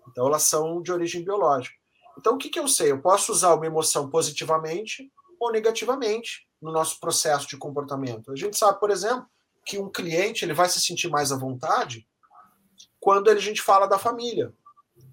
Então, 0.10 0.28
elas 0.28 0.44
são 0.44 0.82
de 0.82 0.94
origem 0.94 1.26
biológica. 1.26 1.76
Então, 2.18 2.36
o 2.36 2.38
que, 2.38 2.48
que 2.48 2.60
eu 2.60 2.70
sei? 2.70 2.92
Eu 2.92 3.02
posso 3.02 3.34
usar 3.34 3.54
uma 3.54 3.66
emoção 3.66 4.10
positivamente 4.10 5.12
ou 5.42 5.52
negativamente 5.52 6.48
no 6.62 6.72
nosso 6.72 7.02
processo 7.02 7.50
de 7.50 7.58
comportamento. 7.58 8.32
A 8.32 8.36
gente 8.38 8.58
sabe, 8.58 8.80
por 8.80 8.90
exemplo, 8.90 9.28
que 9.66 9.80
um 9.80 9.90
cliente 9.90 10.46
ele 10.46 10.54
vai 10.54 10.70
se 10.70 10.80
sentir 10.80 11.10
mais 11.10 11.32
à 11.32 11.38
vontade 11.38 12.08
quando 13.00 13.30
a 13.30 13.38
gente 13.40 13.62
fala 13.62 13.88
da 13.88 13.98
família. 13.98 14.54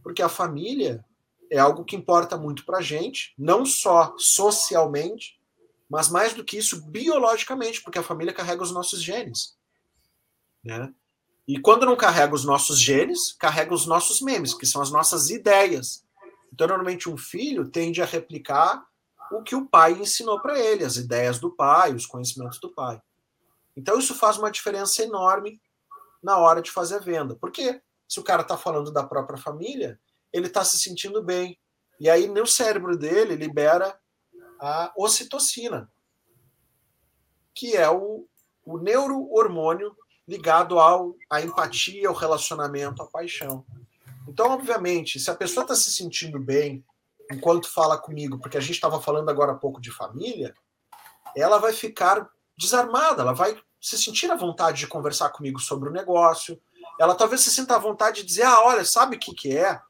Porque 0.02 0.22
a 0.22 0.28
família 0.28 1.04
é 1.50 1.58
algo 1.58 1.84
que 1.84 1.96
importa 1.96 2.36
muito 2.36 2.64
para 2.64 2.78
a 2.78 2.82
gente, 2.82 3.34
não 3.36 3.64
só 3.64 4.14
socialmente, 4.16 5.40
mas 5.88 6.08
mais 6.08 6.32
do 6.32 6.44
que 6.44 6.56
isso, 6.56 6.82
biologicamente, 6.86 7.82
porque 7.82 7.98
a 7.98 8.02
família 8.02 8.32
carrega 8.32 8.62
os 8.62 8.72
nossos 8.72 9.02
genes. 9.02 9.56
Né? 10.64 10.92
E 11.46 11.58
quando 11.58 11.84
não 11.84 11.96
carrega 11.96 12.34
os 12.34 12.44
nossos 12.44 12.80
genes, 12.80 13.32
carrega 13.32 13.74
os 13.74 13.84
nossos 13.84 14.22
memes, 14.22 14.54
que 14.54 14.64
são 14.64 14.80
as 14.80 14.90
nossas 14.90 15.28
ideias. 15.28 16.04
Então, 16.52 16.66
normalmente, 16.66 17.10
um 17.10 17.16
filho 17.16 17.68
tende 17.68 18.00
a 18.00 18.06
replicar 18.06 18.86
o 19.30 19.42
que 19.42 19.54
o 19.54 19.66
pai 19.66 19.92
ensinou 19.92 20.40
para 20.40 20.58
ele, 20.58 20.84
as 20.84 20.96
ideias 20.96 21.38
do 21.38 21.50
pai, 21.50 21.94
os 21.94 22.06
conhecimentos 22.06 22.58
do 22.58 22.70
pai. 22.70 23.00
Então 23.76 23.98
isso 23.98 24.14
faz 24.14 24.38
uma 24.38 24.50
diferença 24.50 25.02
enorme 25.02 25.60
na 26.22 26.38
hora 26.38 26.62
de 26.62 26.70
fazer 26.70 26.96
a 26.96 27.00
venda. 27.00 27.34
Porque 27.36 27.80
se 28.08 28.20
o 28.20 28.24
cara 28.24 28.42
está 28.42 28.56
falando 28.56 28.92
da 28.92 29.02
própria 29.02 29.38
família, 29.38 29.98
ele 30.32 30.46
está 30.46 30.64
se 30.64 30.78
sentindo 30.78 31.22
bem. 31.22 31.58
E 31.98 32.08
aí 32.08 32.28
no 32.28 32.46
cérebro 32.46 32.96
dele 32.96 33.36
libera 33.36 33.98
a 34.60 34.92
ocitocina, 34.96 35.90
que 37.54 37.76
é 37.76 37.90
o, 37.90 38.26
o 38.64 38.78
neurohormônio 38.78 39.96
ligado 40.26 40.78
ao, 40.78 41.16
à 41.28 41.40
empatia, 41.40 42.08
ao 42.08 42.14
relacionamento, 42.14 43.02
à 43.02 43.06
paixão. 43.06 43.66
Então, 44.28 44.50
obviamente, 44.50 45.18
se 45.18 45.30
a 45.30 45.34
pessoa 45.34 45.64
está 45.64 45.74
se 45.74 45.90
sentindo 45.90 46.38
bem 46.38 46.84
enquanto 47.30 47.68
fala 47.68 47.98
comigo, 47.98 48.38
porque 48.38 48.56
a 48.56 48.60
gente 48.60 48.74
estava 48.74 49.00
falando 49.00 49.28
agora 49.28 49.52
há 49.52 49.56
pouco 49.56 49.80
de 49.80 49.90
família, 49.90 50.54
ela 51.36 51.58
vai 51.58 51.72
ficar 51.72 52.28
desarmada, 52.62 53.22
ela 53.22 53.32
vai 53.32 53.60
se 53.80 53.98
sentir 53.98 54.30
à 54.30 54.36
vontade 54.36 54.78
de 54.78 54.86
conversar 54.86 55.30
comigo 55.30 55.58
sobre 55.58 55.88
o 55.88 55.92
negócio, 55.92 56.60
ela 56.98 57.14
talvez 57.14 57.40
se 57.40 57.50
sinta 57.50 57.74
à 57.74 57.78
vontade 57.78 58.20
de 58.20 58.26
dizer: 58.26 58.44
ah, 58.44 58.62
olha, 58.64 58.84
sabe 58.84 59.16
o 59.16 59.18
que, 59.18 59.34
que 59.34 59.56
é? 59.56 59.80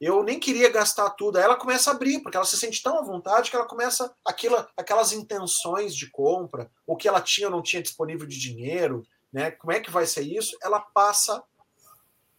Eu 0.00 0.22
nem 0.22 0.40
queria 0.40 0.70
gastar 0.70 1.10
tudo. 1.10 1.36
Aí 1.36 1.44
ela 1.44 1.56
começa 1.56 1.90
a 1.90 1.94
abrir, 1.94 2.20
porque 2.20 2.36
ela 2.36 2.46
se 2.46 2.56
sente 2.56 2.82
tão 2.82 2.98
à 2.98 3.02
vontade 3.02 3.50
que 3.50 3.56
ela 3.56 3.66
começa 3.66 4.14
aquela, 4.24 4.70
aquelas 4.74 5.12
intenções 5.12 5.94
de 5.94 6.08
compra, 6.10 6.70
o 6.86 6.96
que 6.96 7.06
ela 7.06 7.20
tinha 7.20 7.48
ou 7.48 7.52
não 7.52 7.62
tinha 7.62 7.82
disponível 7.82 8.26
de 8.26 8.38
dinheiro, 8.38 9.06
né? 9.30 9.50
Como 9.50 9.72
é 9.72 9.80
que 9.80 9.90
vai 9.90 10.06
ser 10.06 10.22
isso? 10.22 10.56
Ela 10.62 10.80
passa 10.80 11.42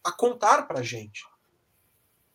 a 0.02 0.10
contar 0.10 0.66
para 0.66 0.82
gente 0.82 1.24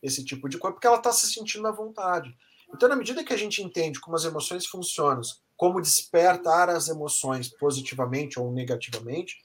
esse 0.02 0.24
tipo 0.24 0.48
de 0.48 0.58
coisa, 0.58 0.74
porque 0.74 0.88
ela 0.88 0.98
está 0.98 1.12
se 1.12 1.30
sentindo 1.32 1.68
à 1.68 1.72
vontade. 1.72 2.34
Então, 2.74 2.88
na 2.88 2.96
medida 2.96 3.24
que 3.24 3.34
a 3.34 3.38
gente 3.38 3.62
entende 3.62 4.00
como 4.00 4.16
as 4.16 4.24
emoções 4.24 4.66
funcionam, 4.66 5.22
como 5.58 5.82
despertar 5.82 6.70
as 6.70 6.88
emoções 6.88 7.50
positivamente 7.50 8.40
ou 8.40 8.54
negativamente, 8.54 9.36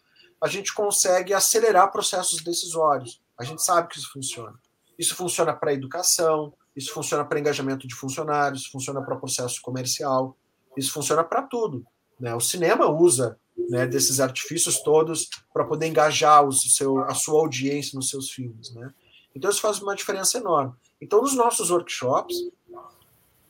a 0.41 0.47
gente 0.47 0.75
consegue 0.75 1.33
acelerar 1.33 1.91
processos 1.91 2.43
decisórios. 2.43 3.21
A 3.39 3.45
gente 3.45 3.63
sabe 3.63 3.89
que 3.89 3.99
isso 3.99 4.13
funciona. 4.13 4.55
Isso 4.99 5.17
funciona 5.17 5.55
para 5.55 5.73
educação, 5.73 6.53
isso 6.77 6.93
funciona 6.93 7.25
para 7.25 7.41
engajamento 7.41 7.89
de 7.89 7.95
funcionários, 7.95 8.67
funciona 8.67 9.03
para 9.03 9.17
processo 9.17 9.61
comercial, 9.63 10.37
isso 10.77 10.93
funciona 10.93 11.25
para 11.25 11.43
tudo. 11.43 11.85
Né? 12.21 12.35
O 12.35 12.41
cinema 12.41 12.89
usa 12.89 13.39
né, 13.71 13.87
desses 13.87 14.21
artifícios 14.21 14.83
todos 14.83 15.29
para 15.53 15.65
poder 15.65 15.87
engajar 15.87 16.47
o 16.47 16.53
seu, 16.53 16.99
a 17.05 17.15
sua 17.15 17.41
audiência 17.41 17.97
nos 17.97 18.11
seus 18.11 18.31
filmes. 18.31 18.73
Né? 18.75 18.93
Então 19.35 19.51
isso 19.51 19.61
faz 19.61 19.81
uma 19.81 19.95
diferença 19.95 20.39
enorme. 20.39 20.75
Então, 21.01 21.21
nos 21.21 21.35
nossos 21.35 21.71
workshops, 21.71 22.37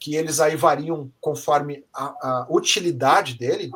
que 0.03 0.17
eles 0.17 0.41
aí 0.41 0.57
variam 0.57 1.13
conforme 1.21 1.85
a, 1.95 2.05
a 2.05 2.47
utilidade 2.51 3.35
dele, 3.35 3.71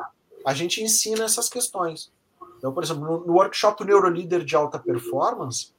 a 0.45 0.53
gente 0.53 0.83
ensina 0.83 1.25
essas 1.25 1.49
questões. 1.49 2.11
Então, 2.59 2.73
por 2.73 2.83
exemplo, 2.83 3.05
no, 3.05 3.25
no 3.25 3.35
workshop 3.35 3.85
Neurolíder 3.85 4.45
de 4.45 4.57
Alta 4.57 4.77
Performance, 4.77 5.73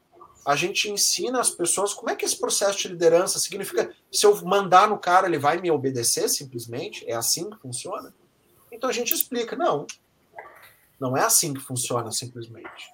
a 0.45 0.56
gente 0.56 0.89
ensina 0.89 1.41
as 1.41 1.50
pessoas 1.50 1.93
como 1.93 2.10
é 2.10 2.16
que 2.16 2.24
esse 2.24 2.39
processo 2.39 2.80
de 2.80 2.88
liderança 2.88 3.39
significa 3.39 3.93
se 4.10 4.26
eu 4.26 4.41
mandar 4.45 4.88
no 4.88 4.98
cara, 4.98 5.28
ele 5.28 5.38
vai 5.38 5.60
me 5.60 5.70
obedecer 5.70 6.30
simplesmente? 6.30 7.04
É 7.10 7.14
assim 7.14 7.50
que 7.50 7.58
funciona? 7.58 8.14
Então 8.72 8.89
a 8.89 8.93
gente 8.93 9.14
explica, 9.14 9.54
não, 9.58 9.86
não 10.98 11.18
é 11.18 11.24
assim 11.24 11.54
que 11.54 11.60
funciona 11.60 12.10
simplesmente. 12.14 12.89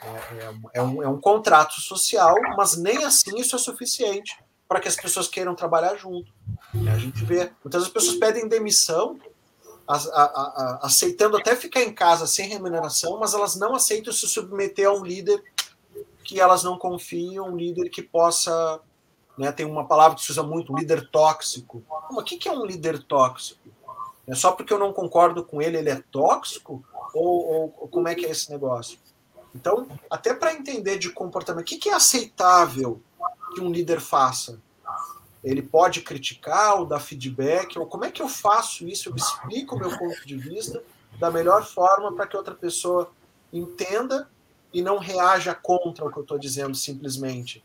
É, 0.00 0.08
é, 0.08 0.54
é, 0.74 0.82
um, 0.82 1.02
é 1.02 1.08
um 1.08 1.20
contrato 1.20 1.74
social, 1.82 2.34
mas 2.56 2.78
nem 2.78 3.04
assim 3.04 3.38
isso 3.38 3.54
é 3.54 3.58
suficiente 3.58 4.43
para 4.68 4.80
que 4.80 4.88
as 4.88 4.96
pessoas 4.96 5.28
queiram 5.28 5.54
trabalhar 5.54 5.96
junto. 5.96 6.32
A 6.92 6.98
gente 6.98 7.24
vê, 7.24 7.50
muitas 7.62 7.88
pessoas 7.88 8.16
pedem 8.16 8.48
demissão 8.48 9.18
a, 9.86 9.96
a, 9.96 10.24
a, 10.24 10.78
aceitando 10.82 11.36
até 11.36 11.54
ficar 11.54 11.82
em 11.82 11.92
casa 11.92 12.26
sem 12.26 12.48
remuneração, 12.48 13.18
mas 13.18 13.34
elas 13.34 13.56
não 13.56 13.74
aceitam 13.74 14.12
se 14.12 14.26
submeter 14.26 14.88
a 14.88 14.92
um 14.92 15.04
líder 15.04 15.42
que 16.24 16.40
elas 16.40 16.62
não 16.62 16.78
confiam, 16.78 17.48
um 17.48 17.56
líder 17.56 17.90
que 17.90 18.02
possa. 18.02 18.80
Né, 19.36 19.50
tem 19.50 19.66
uma 19.66 19.84
palavra 19.84 20.16
que 20.16 20.24
se 20.24 20.30
usa 20.30 20.42
muito, 20.42 20.72
um 20.72 20.78
líder 20.78 21.10
tóxico. 21.10 21.82
Como, 21.88 22.20
o 22.20 22.24
que 22.24 22.48
é 22.48 22.52
um 22.52 22.64
líder 22.64 23.02
tóxico? 23.02 23.68
É 24.26 24.34
só 24.34 24.52
porque 24.52 24.72
eu 24.72 24.78
não 24.78 24.92
concordo 24.92 25.44
com 25.44 25.60
ele, 25.60 25.76
ele 25.76 25.90
é 25.90 26.02
tóxico? 26.10 26.82
Ou, 27.12 27.72
ou 27.78 27.88
como 27.88 28.08
é 28.08 28.14
que 28.14 28.24
é 28.24 28.30
esse 28.30 28.50
negócio? 28.50 28.98
Então, 29.54 29.86
até 30.10 30.34
para 30.34 30.54
entender 30.54 30.98
de 30.98 31.10
comportamento, 31.10 31.62
o 31.62 31.66
que, 31.66 31.78
que 31.78 31.88
é 31.88 31.94
aceitável 31.94 33.00
que 33.54 33.60
um 33.60 33.72
líder 33.72 34.00
faça? 34.00 34.60
ele 35.44 35.60
pode 35.60 36.00
criticar 36.00 36.80
ou 36.80 36.86
dar 36.86 36.98
feedback, 36.98 37.78
ou 37.78 37.86
como 37.86 38.06
é 38.06 38.10
que 38.10 38.22
eu 38.22 38.28
faço 38.28 38.88
isso? 38.88 39.10
Eu 39.10 39.14
explico 39.14 39.76
o 39.76 39.78
meu 39.78 39.96
ponto 39.96 40.26
de 40.26 40.36
vista 40.36 40.82
da 41.18 41.30
melhor 41.30 41.64
forma 41.64 42.12
para 42.14 42.26
que 42.26 42.36
outra 42.36 42.54
pessoa 42.54 43.10
entenda 43.52 44.28
e 44.72 44.80
não 44.80 44.98
reaja 44.98 45.54
contra 45.54 46.06
o 46.06 46.10
que 46.10 46.16
eu 46.16 46.22
estou 46.22 46.38
dizendo 46.38 46.74
simplesmente. 46.74 47.62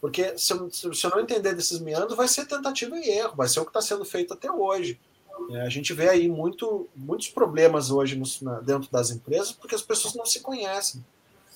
Porque 0.00 0.38
se 0.38 0.52
eu, 0.52 0.70
se 0.70 1.04
eu, 1.04 1.10
não 1.10 1.20
entender 1.20 1.54
desses 1.54 1.80
meandros, 1.80 2.16
vai 2.16 2.28
ser 2.28 2.46
tentativa 2.46 2.96
e 2.96 3.08
erro, 3.08 3.34
vai 3.34 3.48
ser 3.48 3.58
o 3.58 3.64
que 3.64 3.70
está 3.70 3.82
sendo 3.82 4.04
feito 4.04 4.32
até 4.32 4.50
hoje. 4.50 5.00
É, 5.50 5.62
a 5.62 5.68
gente 5.68 5.92
vê 5.92 6.08
aí 6.08 6.28
muito, 6.28 6.88
muitos 6.94 7.28
problemas 7.28 7.90
hoje 7.90 8.20
na, 8.40 8.60
dentro 8.60 8.90
das 8.90 9.10
empresas 9.10 9.50
porque 9.50 9.74
as 9.74 9.82
pessoas 9.82 10.14
não 10.14 10.24
se 10.24 10.40
conhecem. 10.40 11.04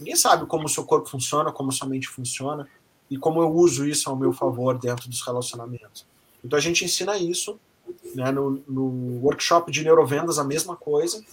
Ninguém 0.01 0.17
sabe 0.17 0.47
como 0.47 0.67
o 0.67 0.69
seu 0.69 0.85
corpo 0.85 1.09
funciona, 1.09 1.53
como 1.53 1.73
sua 1.73 1.89
mente 1.89 2.09
funciona 2.09 2.69
e 3.11 3.17
como 3.17 3.41
eu 3.41 3.51
uso 3.51 3.87
isso 3.87 4.09
ao 4.11 4.17
meu 4.17 4.33
favor 4.33 4.79
dentro 4.79 5.09
dos 5.09 5.23
relacionamentos. 5.23 6.05
Então 6.45 6.59
a 6.59 6.63
gente 6.63 6.85
ensina 6.85 7.17
isso, 7.17 7.59
né, 8.15 8.31
no, 8.31 8.63
no 8.69 9.21
workshop 9.23 9.71
de 9.73 9.83
neurovendas 9.83 10.39
a 10.39 10.45
mesma 10.45 10.77
coisa, 10.77 11.25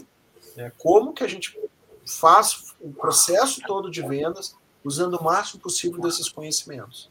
né, 0.55 0.71
como 0.77 1.13
que 1.13 1.23
a 1.23 1.27
gente 1.27 1.57
faz 2.05 2.73
o 2.79 2.91
processo 2.93 3.61
todo 3.65 3.89
de 3.89 4.01
vendas 4.01 4.55
usando 4.83 5.15
o 5.15 5.23
máximo 5.23 5.61
possível 5.61 5.99
desses 6.01 6.29
conhecimentos. 6.29 7.09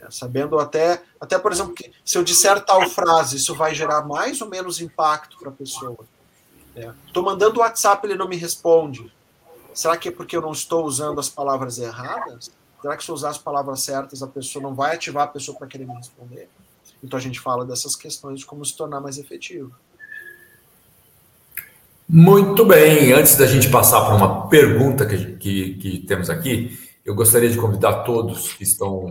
É, 0.00 0.10
sabendo 0.10 0.58
até, 0.58 1.02
até, 1.20 1.38
por 1.38 1.52
exemplo, 1.52 1.74
que 1.74 1.92
se 2.04 2.16
eu 2.16 2.24
disser 2.24 2.64
tal 2.64 2.88
frase, 2.88 3.36
isso 3.36 3.54
vai 3.54 3.74
gerar 3.74 4.06
mais 4.06 4.40
ou 4.40 4.48
menos 4.48 4.80
impacto 4.80 5.38
para 5.38 5.50
a 5.50 5.52
pessoa. 5.52 5.98
Estou 7.06 7.22
é, 7.22 7.26
mandando 7.26 7.58
o 7.58 7.62
WhatsApp, 7.62 8.06
ele 8.06 8.16
não 8.16 8.28
me 8.28 8.36
responde. 8.36 9.12
Será 9.74 9.96
que 9.96 10.08
é 10.08 10.12
porque 10.12 10.36
eu 10.36 10.40
não 10.40 10.52
estou 10.52 10.84
usando 10.84 11.20
as 11.20 11.28
palavras 11.28 11.78
erradas? 11.78 12.50
Será 12.80 12.96
que 12.96 13.04
se 13.04 13.10
eu 13.10 13.14
usar 13.14 13.30
as 13.30 13.38
palavras 13.38 13.80
certas, 13.80 14.22
a 14.22 14.26
pessoa 14.26 14.62
não 14.62 14.74
vai 14.74 14.94
ativar 14.94 15.24
a 15.24 15.28
pessoa 15.28 15.56
para 15.56 15.66
querer 15.66 15.86
me 15.86 15.94
responder? 15.94 16.48
Então 17.02 17.18
a 17.18 17.22
gente 17.22 17.40
fala 17.40 17.64
dessas 17.64 17.96
questões 17.96 18.40
de 18.40 18.46
como 18.46 18.64
se 18.64 18.76
tornar 18.76 19.00
mais 19.00 19.18
efetivo. 19.18 19.74
Muito 22.08 22.64
bem. 22.64 23.12
Antes 23.12 23.36
da 23.36 23.46
gente 23.46 23.70
passar 23.70 24.04
para 24.04 24.16
uma 24.16 24.48
pergunta 24.48 25.06
que, 25.06 25.36
que, 25.36 25.74
que 25.74 25.98
temos 26.00 26.28
aqui, 26.28 26.76
eu 27.04 27.14
gostaria 27.14 27.48
de 27.48 27.56
convidar 27.56 28.02
todos 28.02 28.52
que 28.54 28.64
estão 28.64 29.10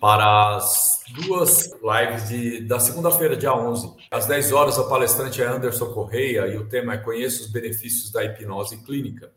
para 0.00 0.56
as 0.56 0.74
duas 1.12 1.70
lives 1.82 2.28
de, 2.28 2.60
da 2.62 2.78
segunda-feira, 2.78 3.36
dia 3.36 3.54
11. 3.54 3.92
Às 4.10 4.26
10 4.26 4.52
horas, 4.52 4.78
o 4.78 4.88
palestrante 4.88 5.42
é 5.42 5.46
Anderson 5.46 5.86
Correia 5.86 6.46
e 6.46 6.56
o 6.56 6.68
tema 6.68 6.94
é 6.94 6.98
Conheça 6.98 7.42
os 7.42 7.50
benefícios 7.50 8.10
da 8.10 8.24
hipnose 8.24 8.78
clínica. 8.78 9.30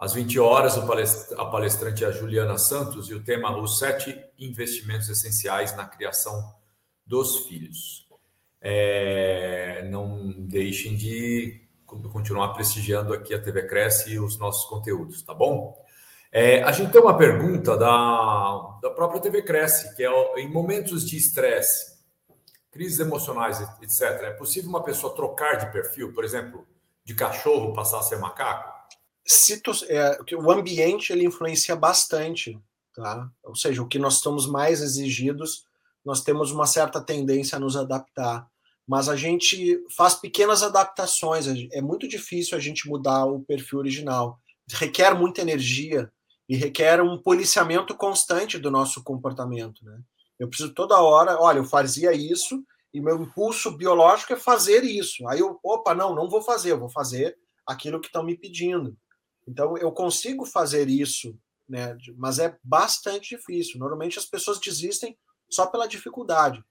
Às 0.00 0.14
20 0.14 0.40
horas, 0.40 0.78
a 1.36 1.44
palestrante 1.44 2.04
é 2.04 2.06
a 2.06 2.10
Juliana 2.10 2.56
Santos 2.56 3.10
e 3.10 3.14
o 3.14 3.22
tema 3.22 3.54
Os 3.54 3.78
Sete 3.78 4.18
Investimentos 4.38 5.10
Essenciais 5.10 5.76
na 5.76 5.84
Criação 5.84 6.54
dos 7.04 7.40
Filhos. 7.40 8.08
É, 8.62 9.86
não 9.90 10.32
deixem 10.38 10.96
de 10.96 11.68
continuar 11.84 12.54
prestigiando 12.54 13.12
aqui 13.12 13.34
a 13.34 13.42
TV 13.42 13.66
Cresce 13.66 14.12
e 14.12 14.18
os 14.18 14.38
nossos 14.38 14.64
conteúdos, 14.70 15.20
tá 15.20 15.34
bom? 15.34 15.76
É, 16.32 16.62
a 16.62 16.72
gente 16.72 16.92
tem 16.92 17.00
uma 17.02 17.18
pergunta 17.18 17.76
da, 17.76 18.78
da 18.80 18.88
própria 18.88 19.20
TV 19.20 19.42
Cresce, 19.42 19.94
que 19.96 20.02
é 20.02 20.40
em 20.40 20.50
momentos 20.50 21.06
de 21.06 21.18
estresse, 21.18 21.98
crises 22.70 23.00
emocionais, 23.00 23.60
etc., 23.82 24.02
é 24.22 24.30
possível 24.30 24.70
uma 24.70 24.82
pessoa 24.82 25.14
trocar 25.14 25.56
de 25.56 25.70
perfil, 25.70 26.14
por 26.14 26.24
exemplo, 26.24 26.66
de 27.04 27.14
cachorro 27.14 27.74
passar 27.74 27.98
a 27.98 28.02
ser 28.02 28.16
macaco? 28.16 28.79
É, 29.88 30.18
o 30.36 30.50
ambiente 30.50 31.12
ele 31.12 31.24
influencia 31.24 31.76
bastante, 31.76 32.58
tá? 32.94 33.30
Ou 33.44 33.54
seja, 33.54 33.82
o 33.82 33.88
que 33.88 33.98
nós 33.98 34.16
estamos 34.16 34.46
mais 34.46 34.80
exigidos, 34.80 35.64
nós 36.04 36.22
temos 36.22 36.50
uma 36.50 36.66
certa 36.66 37.00
tendência 37.00 37.56
a 37.56 37.60
nos 37.60 37.76
adaptar, 37.76 38.48
mas 38.86 39.08
a 39.08 39.16
gente 39.16 39.78
faz 39.96 40.14
pequenas 40.14 40.62
adaptações. 40.62 41.46
É 41.72 41.80
muito 41.80 42.08
difícil 42.08 42.56
a 42.56 42.60
gente 42.60 42.88
mudar 42.88 43.24
o 43.24 43.40
perfil 43.40 43.78
original. 43.78 44.40
Requer 44.72 45.14
muita 45.14 45.42
energia 45.42 46.10
e 46.48 46.56
requer 46.56 47.00
um 47.00 47.16
policiamento 47.16 47.94
constante 47.94 48.58
do 48.58 48.70
nosso 48.70 49.02
comportamento, 49.04 49.84
né? 49.84 50.00
Eu 50.38 50.48
preciso 50.48 50.72
toda 50.72 51.00
hora, 51.00 51.38
olha, 51.38 51.58
eu 51.58 51.64
fazia 51.64 52.12
isso 52.12 52.64
e 52.92 53.00
meu 53.00 53.22
impulso 53.22 53.76
biológico 53.76 54.32
é 54.32 54.36
fazer 54.36 54.82
isso. 54.82 55.28
Aí 55.28 55.38
eu, 55.38 55.60
opa, 55.62 55.94
não, 55.94 56.14
não 56.14 56.28
vou 56.28 56.40
fazer, 56.40 56.72
eu 56.72 56.80
vou 56.80 56.88
fazer 56.88 57.36
aquilo 57.66 58.00
que 58.00 58.06
estão 58.06 58.24
me 58.24 58.36
pedindo. 58.36 58.96
Então, 59.50 59.76
eu 59.76 59.90
consigo 59.90 60.46
fazer 60.46 60.88
isso, 60.88 61.36
né? 61.68 61.98
mas 62.16 62.38
é 62.38 62.56
bastante 62.62 63.36
difícil. 63.36 63.80
Normalmente 63.80 64.16
as 64.16 64.24
pessoas 64.24 64.60
desistem 64.60 65.18
só 65.50 65.66
pela 65.66 65.88
dificuldade. 65.88 66.64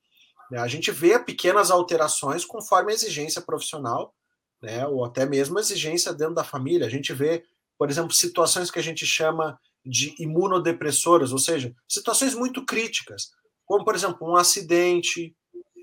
Né? 0.49 0.59
A 0.59 0.67
gente 0.67 0.89
vê 0.89 1.19
pequenas 1.19 1.69
alterações 1.69 2.45
conforme 2.45 2.93
a 2.93 2.95
exigência 2.95 3.41
profissional, 3.41 4.15
né? 4.61 4.88
ou 4.88 5.03
até 5.03 5.25
mesmo 5.25 5.57
a 5.57 5.61
exigência 5.61 6.13
dentro 6.13 6.36
da 6.36 6.43
família. 6.43 6.88
A 6.88 6.89
gente 6.89 7.11
vê, 7.11 7.43
por 7.77 7.89
exemplo, 7.89 8.13
situações 8.13 8.71
que 8.71 8.80
a 8.80 8.84
gente 8.84 9.05
chama 9.05 9.59
de 9.86 10.15
imunodepressoras, 10.17 11.34
ou 11.34 11.39
seja, 11.39 11.75
situações 11.86 12.34
muito 12.34 12.65
críticas, 12.65 13.32
como, 13.65 13.84
por 13.84 13.93
exemplo, 13.93 14.25
um 14.25 14.38
acidente, 14.38 15.36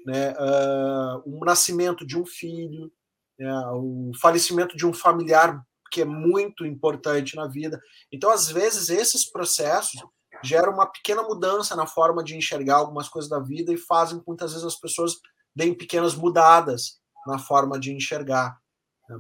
né? 0.07 0.33
Uh, 0.33 1.23
um 1.27 1.45
nascimento 1.45 2.07
de 2.07 2.19
um 2.19 2.25
filho, 2.25 2.93
né? 3.39 3.53
o 3.73 4.13
falecimento 4.21 4.77
de 4.77 4.87
um 4.87 4.93
familiar 4.93 5.61
que 5.91 6.03
é 6.03 6.05
muito 6.05 6.65
importante 6.65 7.37
na 7.37 7.47
vida. 7.47 7.81
Então, 8.13 8.31
às 8.31 8.51
vezes, 8.51 8.89
esses 8.89 9.31
processos 9.31 10.01
geram 10.43 10.73
uma 10.73 10.87
pequena 10.87 11.23
mudança 11.23 11.75
na 11.75 11.87
forma 11.87 12.23
de 12.23 12.37
enxergar 12.37 12.77
algumas 12.77 13.09
coisas 13.09 13.31
da 13.31 13.41
vida 13.41 13.73
e 13.73 13.77
fazem 13.77 14.23
muitas 14.27 14.53
vezes 14.53 14.67
as 14.67 14.79
pessoas 14.79 15.15
deem 15.55 15.75
pequenas 15.75 16.15
mudadas 16.15 17.01
na 17.27 17.39
forma 17.39 17.79
de 17.79 17.93
enxergar. 17.93 18.59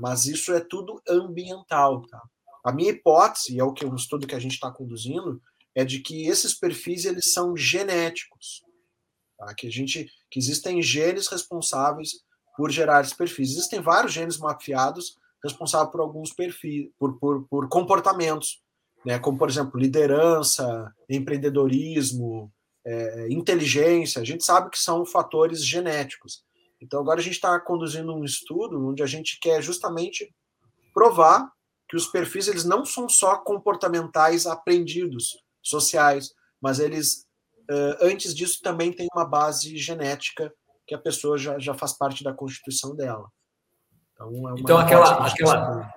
Mas 0.01 0.27
isso 0.27 0.53
é 0.53 0.61
tudo 0.61 1.01
ambiental. 1.09 2.03
Tá? 2.07 2.23
A 2.65 2.73
minha 2.73 2.91
hipótese, 2.91 3.59
é 3.59 3.65
o 3.65 3.73
que 3.73 3.87
um 3.87 3.95
estudo 3.95 4.27
que 4.27 4.35
a 4.35 4.39
gente 4.39 4.55
está 4.55 4.71
conduzindo, 4.71 5.41
é 5.75 5.85
de 5.85 6.01
que 6.01 6.27
esses 6.27 6.55
perfis 6.55 7.05
eles 7.05 7.33
são 7.33 7.57
genéticos. 7.57 8.63
Tá? 9.39 9.55
Que 9.55 9.69
a 9.69 9.71
gente 9.71 10.11
que 10.31 10.39
existem 10.39 10.83
genes 10.83 11.29
responsáveis 11.29 12.25
por 12.57 12.71
gerar 12.71 13.03
esses 13.03 13.15
perfis. 13.15 13.51
Existem 13.51 13.81
vários 13.81 14.13
genes 14.13 14.39
mapeados 14.39 15.17
responsável 15.47 15.91
por 15.91 16.01
alguns 16.01 16.33
perfis, 16.33 16.89
por, 16.99 17.19
por, 17.19 17.47
por 17.49 17.69
comportamentos. 17.69 18.61
né, 19.05 19.19
como, 19.19 19.39
por 19.39 19.49
exemplo, 19.49 19.79
liderança, 19.79 20.93
empreendedorismo, 21.09 22.53
é, 22.85 23.29
inteligência, 23.31 24.21
a 24.21 24.25
gente 24.25 24.45
sabe 24.45 24.71
que 24.71 24.79
são 24.79 25.07
fatores 25.07 25.65
genéticos. 25.65 26.45
Então, 26.81 27.01
agora 27.01 27.21
a 27.21 27.23
gente 27.23 27.35
está 27.35 27.59
conduzindo 27.61 28.13
um 28.13 28.25
estudo 28.25 28.89
onde 28.89 29.03
a 29.03 29.07
gente 29.07 29.39
quer 29.41 29.63
justamente 29.63 30.35
provar 30.93 31.51
que 31.89 31.97
os 31.97 32.07
perfis 32.07 32.49
eles 32.49 32.65
não 32.65 32.85
são 32.85 33.09
só 33.09 33.39
comportamentais 33.39 34.47
aprendidos, 34.47 35.37
sociais, 35.63 36.33
mas 36.61 36.79
eles, 36.79 37.27
antes 38.01 38.35
disso, 38.35 38.61
também 38.63 38.93
têm 38.93 39.09
uma 39.15 39.25
base 39.25 39.77
genética 39.77 40.53
que 40.87 40.95
a 40.95 40.99
pessoa 40.99 41.37
já, 41.37 41.59
já 41.59 41.75
faz 41.75 41.93
parte 41.93 42.23
da 42.23 42.33
constituição 42.33 42.95
dela. 42.95 43.29
Então, 44.17 44.49
é 44.49 44.61
então 44.61 44.79
aquela, 44.79 45.27
aquela, 45.27 45.95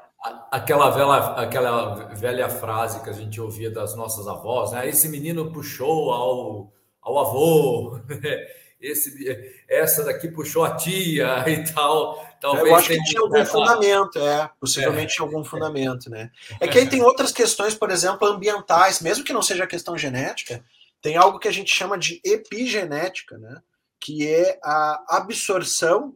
aquela, 0.52 0.90
velha, 0.90 1.16
aquela 1.36 1.96
velha 2.14 2.50
frase 2.50 3.02
que 3.02 3.10
a 3.10 3.14
gente 3.14 3.40
ouvia 3.40 3.72
das 3.72 3.96
nossas 3.96 4.28
avós, 4.28 4.72
né? 4.72 4.88
Esse 4.88 5.08
menino 5.08 5.52
puxou 5.52 6.12
ao, 6.12 6.74
ao 7.02 7.20
avô, 7.20 8.00
esse, 8.80 9.64
essa 9.68 10.04
daqui 10.04 10.28
puxou 10.28 10.66
a 10.66 10.76
tia 10.76 11.46
e 11.48 11.64
tal. 11.74 12.28
Talvez 12.42 12.68
eu 12.68 12.76
acho 12.76 12.88
que 12.90 13.04
tinha 13.04 13.22
algum 13.22 13.46
fundamento, 13.46 14.20
é, 14.20 14.50
possivelmente 14.60 15.14
é. 15.14 15.16
tinha 15.16 15.26
algum 15.26 15.44
fundamento, 15.44 16.10
né? 16.10 16.30
É 16.60 16.68
que 16.68 16.78
aí 16.78 16.88
tem 16.90 17.02
outras 17.02 17.32
questões, 17.32 17.74
por 17.74 17.90
exemplo, 17.90 18.28
ambientais, 18.28 19.02
mesmo 19.02 19.24
que 19.24 19.34
não 19.34 19.42
seja 19.42 19.68
questão 19.68 19.98
genética, 19.98 20.64
tem 21.02 21.16
algo 21.16 21.40
que 21.40 21.48
a 21.48 21.54
gente 21.54 21.74
chama 21.74 21.98
de 21.98 22.22
epigenética, 22.24 23.38
né? 23.38 23.62
Que 24.00 24.28
é 24.28 24.60
a 24.64 25.18
absorção 25.18 26.16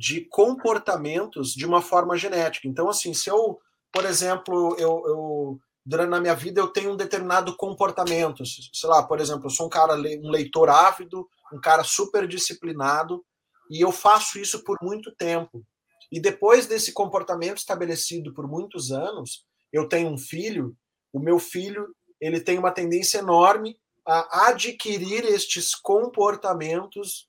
de 0.00 0.22
comportamentos 0.22 1.52
de 1.52 1.66
uma 1.66 1.82
forma 1.82 2.16
genética. 2.16 2.66
Então, 2.66 2.88
assim, 2.88 3.12
se 3.12 3.28
eu, 3.28 3.60
por 3.92 4.06
exemplo, 4.06 4.74
eu, 4.78 5.02
eu 5.06 5.60
durante 5.84 6.14
a 6.14 6.20
minha 6.22 6.34
vida 6.34 6.58
eu 6.58 6.68
tenho 6.68 6.92
um 6.92 6.96
determinado 6.96 7.54
comportamento, 7.54 8.42
sei 8.46 8.88
lá, 8.88 9.02
por 9.02 9.20
exemplo, 9.20 9.44
eu 9.44 9.50
sou 9.50 9.66
um 9.66 9.68
cara, 9.68 9.94
um 9.96 10.30
leitor 10.30 10.70
ávido, 10.70 11.28
um 11.52 11.60
cara 11.60 11.84
super 11.84 12.26
disciplinado, 12.26 13.22
e 13.70 13.84
eu 13.84 13.92
faço 13.92 14.38
isso 14.38 14.64
por 14.64 14.78
muito 14.80 15.14
tempo. 15.14 15.62
E 16.10 16.18
depois 16.18 16.66
desse 16.66 16.94
comportamento 16.94 17.58
estabelecido 17.58 18.32
por 18.32 18.48
muitos 18.48 18.90
anos, 18.90 19.44
eu 19.70 19.86
tenho 19.86 20.08
um 20.08 20.16
filho, 20.16 20.74
o 21.12 21.20
meu 21.20 21.38
filho, 21.38 21.94
ele 22.18 22.40
tem 22.40 22.58
uma 22.58 22.72
tendência 22.72 23.18
enorme 23.18 23.78
a 24.06 24.48
adquirir 24.48 25.26
estes 25.26 25.74
comportamentos 25.74 27.28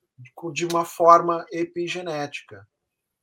de 0.52 0.66
uma 0.66 0.84
forma 0.84 1.44
epigenética. 1.50 2.66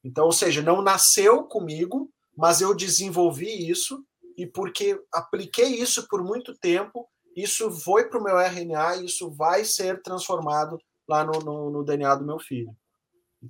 Então, 0.04 0.26
ou 0.26 0.32
seja, 0.32 0.62
não 0.62 0.82
nasceu 0.82 1.44
comigo, 1.44 2.12
mas 2.36 2.62
eu 2.62 2.76
desenvolvi 2.76 3.70
isso 3.70 4.04
e 4.38 4.48
porque 4.48 5.00
apliquei 5.14 5.76
isso 5.76 6.08
por 6.08 6.24
muito 6.24 6.58
tempo, 6.58 7.08
isso 7.36 7.70
foi 7.72 8.08
para 8.08 8.20
o 8.20 8.24
meu 8.24 8.40
RNA 8.40 8.98
e 8.98 9.06
isso 9.06 9.30
vai 9.32 9.66
ser 9.66 10.02
transformado 10.02 10.78
lá 11.08 11.24
no, 11.24 11.40
no, 11.40 11.70
no 11.70 11.84
DNA 11.84 12.16
do 12.16 12.26
meu 12.26 12.40
filho. 12.40 12.76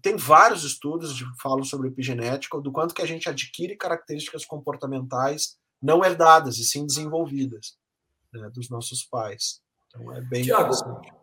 Tem 0.02 0.16
vários 0.16 0.64
estudos 0.64 1.20
que 1.20 1.26
falam 1.42 1.64
sobre 1.64 1.88
epigenética, 1.88 2.60
do 2.60 2.72
quanto 2.72 2.94
que 2.94 3.02
a 3.02 3.08
gente 3.08 3.28
adquire 3.28 3.76
características 3.76 4.46
comportamentais 4.46 5.58
não 5.82 6.04
herdadas 6.04 6.58
e 6.58 6.64
sim 6.64 6.86
desenvolvidas 6.86 7.78
né, 8.34 8.50
dos 8.50 8.70
nossos 8.70 9.04
pais. 9.04 9.62
Então 9.88 10.14
é 10.14 10.22
bem 10.22 10.44
Tiago, 10.44 10.74
é, 10.74 11.19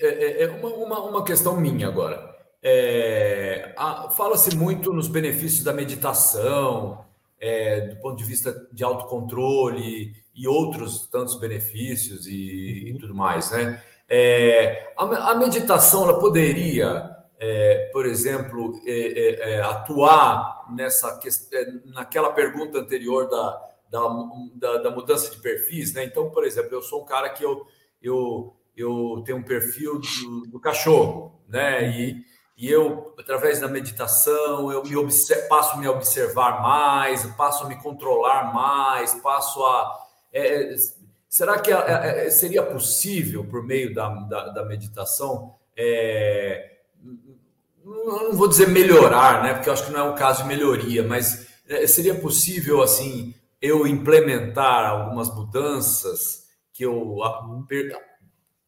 é, 0.00 0.44
é 0.44 0.48
uma, 0.50 0.68
uma, 0.68 1.00
uma, 1.00 1.24
questão 1.24 1.60
minha 1.60 1.88
agora. 1.88 2.36
É, 2.62 3.74
Fala-se 4.16 4.56
muito 4.56 4.92
nos 4.92 5.08
benefícios 5.08 5.62
da 5.62 5.72
meditação, 5.72 7.04
é, 7.40 7.80
do 7.82 7.96
ponto 7.96 8.16
de 8.16 8.24
vista 8.24 8.68
de 8.72 8.82
autocontrole 8.82 10.12
e 10.34 10.48
outros 10.48 11.06
tantos 11.06 11.38
benefícios 11.38 12.26
e, 12.26 12.90
e 12.90 12.98
tudo 12.98 13.14
mais, 13.14 13.50
né? 13.50 13.82
É, 14.08 14.92
a, 14.96 15.32
a, 15.32 15.34
meditação 15.34 16.04
ela 16.04 16.18
poderia, 16.18 17.14
é, 17.38 17.90
por 17.92 18.06
exemplo, 18.06 18.80
é, 18.86 18.92
é, 18.92 19.50
é 19.52 19.60
atuar 19.60 20.64
nessa 20.74 21.20
é, 21.52 21.66
naquela 21.86 22.32
pergunta 22.32 22.78
anterior 22.78 23.28
da, 23.28 23.62
da, 23.90 24.08
da, 24.54 24.76
da, 24.84 24.90
mudança 24.90 25.30
de 25.30 25.40
perfis, 25.42 25.92
né? 25.92 26.04
Então, 26.04 26.30
por 26.30 26.44
exemplo, 26.44 26.72
eu 26.72 26.80
sou 26.80 27.02
um 27.02 27.04
cara 27.04 27.28
que 27.28 27.44
eu, 27.44 27.66
eu, 28.02 28.56
eu 28.80 29.22
tenho 29.24 29.38
um 29.38 29.42
perfil 29.42 30.00
do, 30.00 30.46
do 30.46 30.60
cachorro, 30.60 31.40
né? 31.48 31.90
E, 31.90 32.24
e 32.56 32.70
eu, 32.70 33.14
através 33.18 33.60
da 33.60 33.68
meditação, 33.68 34.72
eu 34.72 34.82
me 34.82 34.96
observo, 34.96 35.48
passo 35.48 35.74
a 35.74 35.76
me 35.78 35.88
observar 35.88 36.60
mais, 36.62 37.24
passo 37.36 37.64
a 37.64 37.68
me 37.68 37.76
controlar 37.76 38.52
mais, 38.52 39.14
passo 39.14 39.64
a 39.64 39.98
é, 40.32 40.74
Será 41.28 41.58
que 41.60 41.70
é, 41.70 42.26
é, 42.26 42.30
seria 42.30 42.62
possível, 42.62 43.44
por 43.44 43.62
meio 43.62 43.94
da, 43.94 44.08
da, 44.08 44.48
da 44.48 44.64
meditação, 44.64 45.54
é, 45.76 46.78
não 47.84 48.32
vou 48.32 48.48
dizer 48.48 48.68
melhorar, 48.68 49.42
né? 49.42 49.52
Porque 49.52 49.68
eu 49.68 49.74
acho 49.74 49.84
que 49.84 49.92
não 49.92 50.00
é 50.00 50.10
um 50.10 50.14
caso 50.14 50.42
de 50.42 50.48
melhoria, 50.48 51.02
mas 51.02 51.46
é, 51.68 51.86
seria 51.86 52.14
possível, 52.14 52.80
assim, 52.82 53.34
eu 53.60 53.86
implementar 53.86 54.88
algumas 54.88 55.32
mudanças 55.34 56.46
que 56.72 56.82
eu 56.84 57.18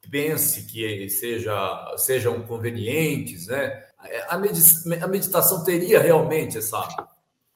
pense 0.08 0.62
que 0.66 1.08
seja, 1.08 1.94
sejam 1.96 2.42
convenientes, 2.42 3.46
né? 3.46 3.84
A 4.28 5.06
meditação 5.06 5.62
teria 5.62 6.00
realmente 6.00 6.56
essa 6.56 6.88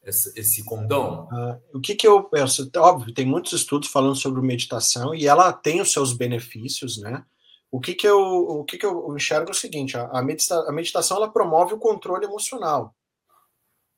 esse, 0.07 0.63
condão? 0.65 1.29
Uh, 1.33 1.79
o 1.79 1.81
que, 1.81 1.95
que 1.95 2.07
eu 2.07 2.23
penso? 2.25 2.71
Óbvio, 2.77 3.15
tem 3.15 3.25
muitos 3.25 3.53
estudos 3.53 3.89
falando 3.89 4.17
sobre 4.17 4.41
meditação 4.43 5.15
e 5.15 5.27
ela 5.27 5.53
tem 5.53 5.81
os 5.81 5.93
seus 5.93 6.13
benefícios, 6.13 6.99
né? 6.99 7.25
O 7.71 7.81
que, 7.81 7.95
que, 7.95 8.07
eu, 8.07 8.21
o 8.21 8.65
que, 8.65 8.79
que 8.79 8.87
eu 8.87 9.17
enxergo 9.17 9.49
é 9.49 9.51
o 9.51 9.55
seguinte: 9.55 9.97
a, 9.97 10.23
medita 10.23 10.57
a 10.69 10.73
meditação 10.73 11.17
ela 11.17 11.31
promove 11.31 11.75
o 11.75 11.79
controle 11.79 12.25
emocional. 12.25 12.95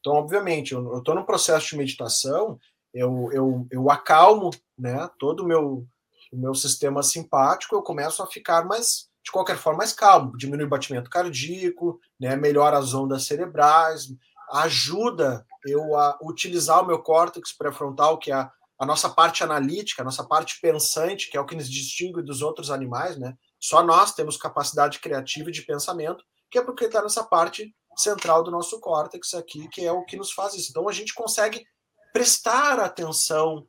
Então, 0.01 0.15
obviamente, 0.15 0.73
eu 0.73 0.99
estou 0.99 1.15
num 1.15 1.25
processo 1.25 1.69
de 1.71 1.77
meditação, 1.77 2.59
eu, 2.95 3.29
eu, 3.33 3.67
eu 3.71 3.91
acalmo 3.91 4.51
né, 4.79 5.11
todo 5.19 5.41
o 5.41 5.47
meu, 5.47 5.85
o 6.33 6.37
meu 6.37 6.55
sistema 6.55 7.03
simpático, 7.03 7.75
eu 7.75 7.83
começo 7.83 8.23
a 8.23 8.27
ficar 8.27 8.65
mais, 8.65 9.09
de 9.25 9.31
qualquer 9.31 9.57
forma, 9.57 9.79
mais 9.79 9.93
calmo, 9.93 10.37
diminui 10.37 10.67
o 10.67 10.69
batimento 10.69 11.11
cardíaco, 11.11 12.01
né, 12.19 12.37
melhora 12.37 12.79
as 12.79 12.95
ondas 12.95 13.25
cerebrais, 13.25 14.09
ajuda 14.53 15.45
eu 15.67 15.97
a 15.97 16.19
utilizar 16.23 16.83
o 16.83 16.87
meu 16.87 17.03
córtex 17.03 17.53
pré-frontal, 17.53 18.19
que 18.19 18.31
é 18.31 18.35
a, 18.35 18.51
a, 18.79 18.87
nossa 18.87 19.09
parte 19.09 19.43
analítica, 19.43 20.03
a 20.03 20.05
nossa 20.05 20.25
parte 20.25 20.61
pensante, 20.61 21.31
que 21.31 21.37
é 21.37 21.41
o 21.41 21.47
que 21.47 21.57
nos 21.57 21.69
distingue 21.69 22.23
dos 22.23 22.43
outros 22.43 22.71
animais, 22.71 23.17
né? 23.17 23.37
Só 23.59 23.83
nós 23.83 24.15
temos 24.15 24.37
capacidade 24.37 25.01
criativa 25.01 25.51
de 25.51 25.63
pensamento, 25.63 26.25
que 26.51 26.59
é 26.59 26.63
porque 26.63 26.85
está 26.85 27.03
nessa 27.03 27.25
parte 27.25 27.75
central 27.97 28.45
do 28.45 28.51
nosso 28.51 28.79
córtex 28.79 29.35
aqui, 29.35 29.69
que 29.69 29.85
é 29.85 29.91
o 29.91 30.05
que 30.05 30.17
nos 30.17 30.33
faz 30.33 30.55
isso. 30.55 30.71
Então 30.71 30.89
a 30.89 30.93
gente 30.93 31.15
consegue 31.15 31.65
prestar 32.13 32.79
atenção 32.79 33.67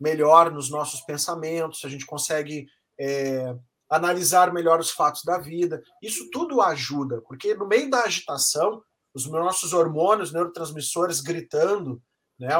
melhor 0.00 0.50
nos 0.50 0.70
nossos 0.70 1.00
pensamentos, 1.02 1.84
a 1.84 1.88
gente 1.88 2.06
consegue 2.06 2.66
é, 2.98 3.54
analisar 3.88 4.52
melhor 4.52 4.80
os 4.80 4.90
fatos 4.90 5.22
da 5.24 5.38
vida. 5.38 5.82
Isso 6.02 6.30
tudo 6.30 6.60
ajuda, 6.60 7.20
porque 7.22 7.54
no 7.54 7.66
meio 7.66 7.88
da 7.90 8.02
agitação, 8.02 8.82
os 9.14 9.26
nossos 9.26 9.72
hormônios, 9.72 10.32
neurotransmissores 10.32 11.20
gritando, 11.20 12.02
né? 12.38 12.50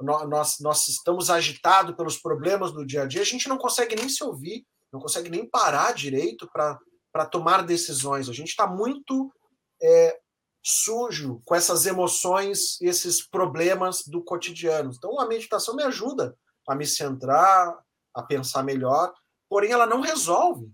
Nós, 0.00 0.58
nós 0.58 0.88
estamos 0.88 1.30
agitados 1.30 1.94
pelos 1.94 2.18
problemas 2.18 2.72
do 2.72 2.84
dia 2.84 3.02
a 3.02 3.06
dia, 3.06 3.22
a 3.22 3.24
gente 3.24 3.48
não 3.48 3.56
consegue 3.56 3.94
nem 3.94 4.08
se 4.08 4.22
ouvir, 4.24 4.66
não 4.92 5.00
consegue 5.00 5.30
nem 5.30 5.48
parar 5.48 5.94
direito 5.94 6.50
para 6.52 7.26
tomar 7.26 7.62
decisões. 7.62 8.28
A 8.28 8.32
gente 8.32 8.48
está 8.48 8.66
muito 8.66 9.32
é, 9.80 10.18
sujo 10.60 11.40
com 11.44 11.54
essas 11.54 11.86
emoções, 11.86 12.80
esses 12.80 13.26
problemas 13.26 14.02
do 14.04 14.22
cotidiano. 14.24 14.92
Então, 14.92 15.20
a 15.20 15.26
meditação 15.26 15.76
me 15.76 15.84
ajuda 15.84 16.36
a 16.68 16.74
me 16.74 16.86
centrar, 16.86 17.78
a 18.14 18.22
pensar 18.22 18.62
melhor, 18.62 19.12
porém, 19.48 19.72
ela 19.72 19.86
não 19.86 20.00
resolve 20.00 20.70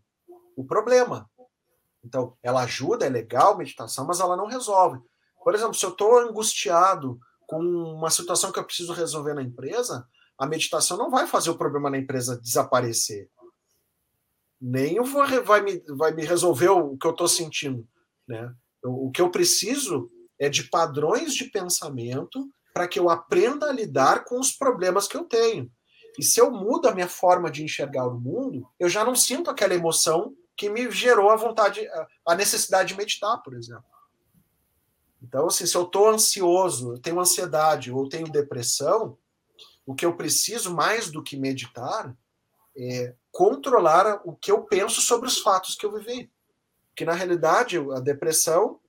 o 0.56 0.64
problema. 0.64 1.28
Então, 2.04 2.36
ela 2.42 2.62
ajuda, 2.62 3.06
é 3.06 3.08
legal 3.08 3.56
meditação, 3.56 4.06
mas 4.06 4.20
ela 4.20 4.36
não 4.36 4.46
resolve. 4.46 5.00
Por 5.42 5.54
exemplo, 5.54 5.74
se 5.74 5.84
eu 5.84 5.90
estou 5.90 6.18
angustiado 6.18 7.18
com 7.46 7.58
uma 7.58 8.10
situação 8.10 8.52
que 8.52 8.58
eu 8.58 8.64
preciso 8.64 8.92
resolver 8.92 9.34
na 9.34 9.42
empresa, 9.42 10.06
a 10.38 10.46
meditação 10.46 10.96
não 10.96 11.10
vai 11.10 11.26
fazer 11.26 11.50
o 11.50 11.58
problema 11.58 11.90
na 11.90 11.98
empresa 11.98 12.40
desaparecer. 12.40 13.30
Nem 14.60 15.02
vai, 15.44 15.60
me, 15.60 15.82
vai 15.96 16.12
me 16.12 16.24
resolver 16.24 16.68
o 16.68 16.96
que 16.96 17.06
eu 17.06 17.12
estou 17.12 17.28
sentindo. 17.28 17.88
Né? 18.26 18.52
O 18.84 19.10
que 19.10 19.22
eu 19.22 19.30
preciso 19.30 20.10
é 20.38 20.48
de 20.48 20.64
padrões 20.64 21.34
de 21.34 21.44
pensamento 21.44 22.48
para 22.72 22.86
que 22.86 22.98
eu 22.98 23.08
aprenda 23.08 23.68
a 23.68 23.72
lidar 23.72 24.24
com 24.24 24.38
os 24.38 24.52
problemas 24.52 25.08
que 25.08 25.16
eu 25.16 25.24
tenho. 25.24 25.70
E 26.18 26.22
se 26.22 26.40
eu 26.40 26.50
mudo 26.50 26.88
a 26.88 26.94
minha 26.94 27.08
forma 27.08 27.50
de 27.50 27.62
enxergar 27.62 28.06
o 28.08 28.18
mundo, 28.18 28.68
eu 28.78 28.88
já 28.88 29.04
não 29.04 29.14
sinto 29.14 29.48
aquela 29.48 29.74
emoção 29.74 30.34
que 30.56 30.68
me 30.68 30.90
gerou 30.90 31.30
a 31.30 31.36
vontade, 31.36 31.88
a 32.26 32.34
necessidade 32.34 32.88
de 32.88 32.96
meditar, 32.96 33.40
por 33.42 33.54
exemplo. 33.54 33.84
Então, 35.22 35.46
assim, 35.46 35.64
se 35.64 35.76
eu 35.76 35.82
estou 35.82 36.08
ansioso, 36.08 36.94
eu 36.94 36.98
tenho 36.98 37.20
ansiedade 37.20 37.92
ou 37.92 38.08
tenho 38.08 38.30
depressão, 38.30 39.16
o 39.86 39.94
que 39.94 40.04
eu 40.04 40.16
preciso 40.16 40.74
mais 40.74 41.10
do 41.10 41.22
que 41.22 41.36
meditar 41.36 42.14
é 42.76 43.14
controlar 43.30 44.20
o 44.24 44.34
que 44.34 44.50
eu 44.50 44.64
penso 44.64 45.00
sobre 45.00 45.28
os 45.28 45.38
fatos 45.38 45.76
que 45.76 45.86
eu 45.86 45.92
vivi. 45.92 46.30
Que 46.96 47.04
na 47.04 47.12
realidade 47.12 47.78
a 47.78 48.00
depressão 48.00 48.80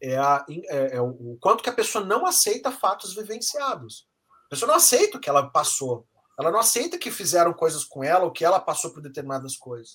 é, 0.00 0.16
a, 0.16 0.44
é, 0.48 0.96
é 0.96 1.00
o 1.00 1.36
quanto 1.40 1.62
que 1.62 1.68
a 1.68 1.74
pessoa 1.74 2.04
não 2.04 2.24
aceita 2.24 2.72
fatos 2.72 3.14
vivenciados. 3.14 4.08
A 4.46 4.48
pessoa 4.50 4.68
não 4.68 4.76
aceita 4.76 5.18
o 5.18 5.20
que 5.20 5.28
ela 5.28 5.48
passou. 5.48 6.06
Ela 6.40 6.50
não 6.50 6.58
aceita 6.58 6.96
que 6.96 7.10
fizeram 7.10 7.52
coisas 7.52 7.84
com 7.84 8.02
ela 8.02 8.24
ou 8.24 8.32
que 8.32 8.44
ela 8.44 8.58
passou 8.58 8.90
por 8.90 9.02
determinadas 9.02 9.58
coisas. 9.58 9.94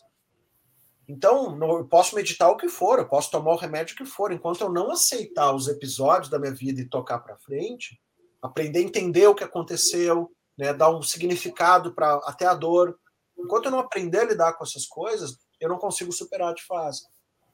Então, 1.08 1.58
eu 1.64 1.86
posso 1.86 2.16
meditar 2.16 2.50
o 2.50 2.58
que 2.58 2.70
for, 2.70 3.00
eu 3.00 3.08
posso 3.08 3.32
tomar 3.32 3.52
o 3.52 3.58
remédio 3.58 3.96
que 3.96 4.06
for, 4.06 4.32
enquanto 4.32 4.62
eu 4.62 4.72
não 4.72 4.92
aceitar 4.92 5.54
os 5.54 5.68
episódios 5.68 6.30
da 6.30 6.38
minha 6.38 6.54
vida 6.54 6.80
e 6.80 6.88
tocar 6.88 7.18
para 7.20 7.38
frente, 7.38 8.00
aprender 8.42 8.80
a 8.80 8.84
entender 8.84 9.26
o 9.26 9.34
que 9.34 9.44
aconteceu, 9.44 10.32
né, 10.56 10.72
dar 10.72 10.96
um 10.96 11.02
significado 11.02 11.96
para 11.96 12.16
até 12.26 12.46
a 12.46 12.54
dor. 12.54 12.96
Enquanto 13.38 13.66
eu 13.66 13.72
não 13.72 13.80
aprender 13.80 14.20
a 14.20 14.26
lidar 14.26 14.54
com 14.54 14.64
essas 14.64 14.86
coisas, 14.86 15.40
eu 15.60 15.68
não 15.68 15.80
consigo 15.80 16.12
superar 16.12 16.54
de 16.54 16.64
fase. 16.64 17.02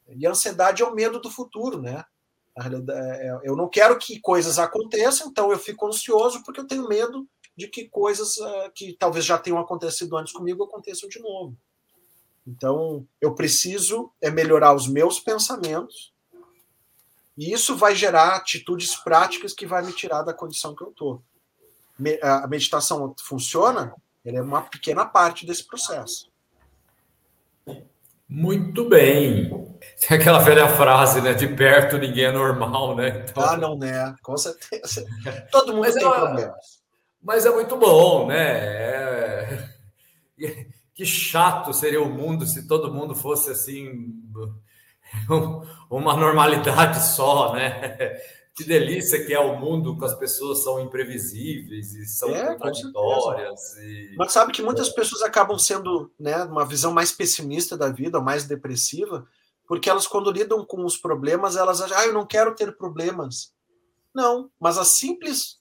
E 0.10 0.28
a 0.28 0.32
ansiedade 0.32 0.84
é 0.84 0.86
o 0.86 0.94
medo 0.94 1.20
do 1.22 1.32
futuro, 1.32 1.82
né? 1.82 2.04
É, 2.58 3.28
é, 3.28 3.40
eu 3.44 3.56
não 3.56 3.70
quero 3.70 3.98
que 3.98 4.20
coisas 4.20 4.60
aconteçam, 4.60 5.28
então 5.28 5.50
eu 5.52 5.58
fico 5.58 5.88
ansioso 5.88 6.44
porque 6.44 6.60
eu 6.60 6.68
tenho 6.68 6.90
medo 6.90 7.26
de 7.62 7.68
que 7.68 7.88
coisas 7.88 8.38
uh, 8.38 8.72
que 8.74 8.94
talvez 8.94 9.24
já 9.24 9.38
tenham 9.38 9.60
acontecido 9.60 10.18
antes 10.18 10.34
comigo 10.34 10.64
aconteçam 10.64 11.08
de 11.08 11.20
novo. 11.20 11.56
Então, 12.46 13.08
eu 13.20 13.36
preciso 13.36 14.12
é 14.20 14.32
melhorar 14.32 14.74
os 14.74 14.88
meus 14.88 15.20
pensamentos, 15.20 16.12
e 17.38 17.54
isso 17.54 17.76
vai 17.78 17.96
gerar 17.96 18.36
atitudes 18.36 18.96
práticas 18.96 19.54
que 19.54 19.66
vai 19.66 19.84
me 19.84 19.94
tirar 19.94 20.24
da 20.24 20.34
condição 20.34 20.76
que 20.76 20.84
eu 20.84 20.90
estou. 20.90 21.24
A 22.22 22.48
meditação 22.48 23.16
funciona? 23.20 23.94
Ela 24.26 24.40
é 24.40 24.42
uma 24.42 24.64
pequena 24.64 25.06
parte 25.06 25.46
desse 25.46 25.66
processo. 25.66 26.32
Muito 28.28 28.88
bem. 28.90 29.50
Tem 30.08 30.18
aquela 30.18 30.40
velha 30.40 30.68
frase, 30.68 31.22
né? 31.22 31.34
De 31.34 31.48
perto 31.48 31.98
ninguém 31.98 32.26
é 32.26 32.32
normal, 32.32 32.96
né? 32.96 33.26
Então... 33.30 33.44
Ah, 33.44 33.58
não, 33.58 33.78
né? 33.78 34.16
Com 34.24 34.36
certeza. 34.36 35.06
Todo 35.52 35.74
mundo 35.74 35.82
mas 35.82 35.96
tem 35.96 36.08
é, 36.08 36.10
problemas. 36.10 36.81
Mas 37.22 37.46
é 37.46 37.52
muito 37.52 37.78
bom, 37.78 38.28
né? 38.28 38.58
É... 38.58 39.70
Que 40.94 41.06
chato 41.06 41.74
seria 41.74 42.02
o 42.02 42.10
mundo 42.10 42.46
se 42.46 42.68
todo 42.68 42.94
mundo 42.94 43.16
fosse 43.16 43.50
assim, 43.50 44.14
uma 45.90 46.16
normalidade 46.16 47.02
só, 47.04 47.54
né? 47.54 48.20
Que 48.54 48.66
delícia 48.66 49.26
que 49.26 49.34
é 49.34 49.40
o 49.40 49.58
mundo 49.58 49.98
que 49.98 50.04
as 50.04 50.14
pessoas 50.14 50.62
são 50.62 50.82
imprevisíveis 50.82 51.94
e 51.94 52.06
são 52.06 52.30
é, 52.36 52.48
contraditórias. 52.48 53.78
E... 53.78 54.14
Mas 54.18 54.34
sabe 54.34 54.52
que 54.52 54.62
muitas 54.62 54.90
pessoas 54.90 55.22
acabam 55.22 55.58
sendo, 55.58 56.12
né, 56.20 56.44
uma 56.44 56.66
visão 56.66 56.92
mais 56.92 57.14
pessimista 57.14 57.78
da 57.78 57.90
vida, 57.90 58.20
mais 58.20 58.46
depressiva, 58.46 59.26
porque 59.66 59.90
elas 59.90 60.06
quando 60.06 60.30
lidam 60.30 60.66
com 60.66 60.84
os 60.84 60.98
problemas, 60.98 61.56
elas 61.56 61.82
acham, 61.82 61.98
ah, 61.98 62.06
eu 62.06 62.14
não 62.14 62.28
quero 62.28 62.54
ter 62.54 62.76
problemas. 62.76 63.54
Não, 64.14 64.52
mas 64.60 64.78
a 64.78 64.84
simples 64.84 65.61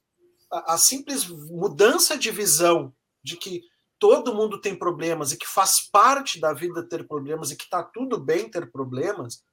a, 0.51 0.74
a 0.74 0.78
simples 0.78 1.26
mudança 1.26 2.18
de 2.18 2.30
visão 2.30 2.92
de 3.22 3.36
que 3.36 3.62
todo 3.98 4.34
mundo 4.34 4.61
tem 4.61 4.74
problemas 4.74 5.30
e 5.30 5.36
que 5.36 5.46
faz 5.46 5.88
parte 5.90 6.40
da 6.40 6.53
vida 6.53 6.82
ter 6.82 7.07
problemas 7.07 7.51
e 7.51 7.57
que 7.57 7.64
está 7.64 7.82
tudo 7.82 8.18
bem 8.18 8.51
ter 8.51 8.70
problemas, 8.70 9.44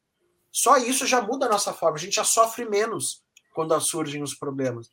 só 0.51 0.77
isso 0.77 1.05
já 1.05 1.21
muda 1.21 1.45
a 1.45 1.49
nossa 1.49 1.73
forma. 1.73 1.97
A 1.97 1.99
gente 1.99 2.15
já 2.15 2.23
sofre 2.23 2.67
menos 2.67 3.21
quando 3.53 3.79
surgem 3.81 4.23
os 4.23 4.33
problemas. 4.33 4.89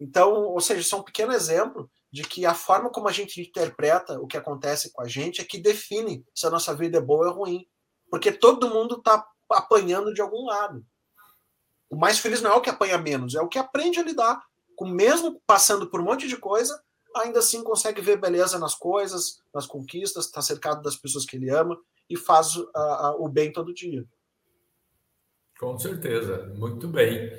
Então, 0.00 0.34
ou 0.34 0.60
seja, 0.60 0.80
isso 0.80 0.94
é 0.94 0.98
um 0.98 1.04
pequeno 1.04 1.32
exemplo 1.32 1.88
de 2.12 2.22
que 2.22 2.44
a 2.44 2.54
forma 2.54 2.90
como 2.90 3.08
a 3.08 3.12
gente 3.12 3.40
interpreta 3.40 4.20
o 4.20 4.26
que 4.26 4.36
acontece 4.36 4.92
com 4.92 5.02
a 5.02 5.08
gente 5.08 5.40
é 5.40 5.44
que 5.44 5.58
define 5.58 6.24
se 6.34 6.46
a 6.46 6.50
nossa 6.50 6.74
vida 6.74 6.98
é 6.98 7.00
boa 7.00 7.28
ou 7.28 7.34
ruim. 7.34 7.66
Porque 8.10 8.32
todo 8.32 8.70
mundo 8.70 8.96
está 8.96 9.26
apanhando 9.50 10.12
de 10.12 10.20
algum 10.20 10.44
lado. 10.46 10.84
O 11.88 11.96
mais 11.96 12.18
feliz 12.18 12.42
não 12.42 12.50
é 12.50 12.54
o 12.54 12.60
que 12.60 12.70
apanha 12.70 12.98
menos, 12.98 13.34
é 13.34 13.40
o 13.40 13.48
que 13.48 13.58
aprende 13.58 14.00
a 14.00 14.02
lidar 14.02 14.42
mesmo 14.84 15.40
passando 15.46 15.88
por 15.88 16.00
um 16.00 16.04
monte 16.04 16.26
de 16.26 16.36
coisa, 16.36 16.82
ainda 17.16 17.38
assim 17.38 17.62
consegue 17.62 18.00
ver 18.00 18.20
beleza 18.20 18.58
nas 18.58 18.74
coisas, 18.74 19.40
nas 19.54 19.66
conquistas, 19.66 20.26
está 20.26 20.42
cercado 20.42 20.82
das 20.82 20.96
pessoas 20.96 21.24
que 21.24 21.36
ele 21.36 21.48
ama 21.50 21.78
e 22.10 22.16
faz 22.16 22.56
uh, 22.56 22.62
uh, 22.64 23.24
o 23.24 23.28
bem 23.28 23.52
todo 23.52 23.72
dia. 23.72 24.04
Com 25.58 25.78
certeza, 25.78 26.52
muito 26.56 26.86
bem. 26.86 27.32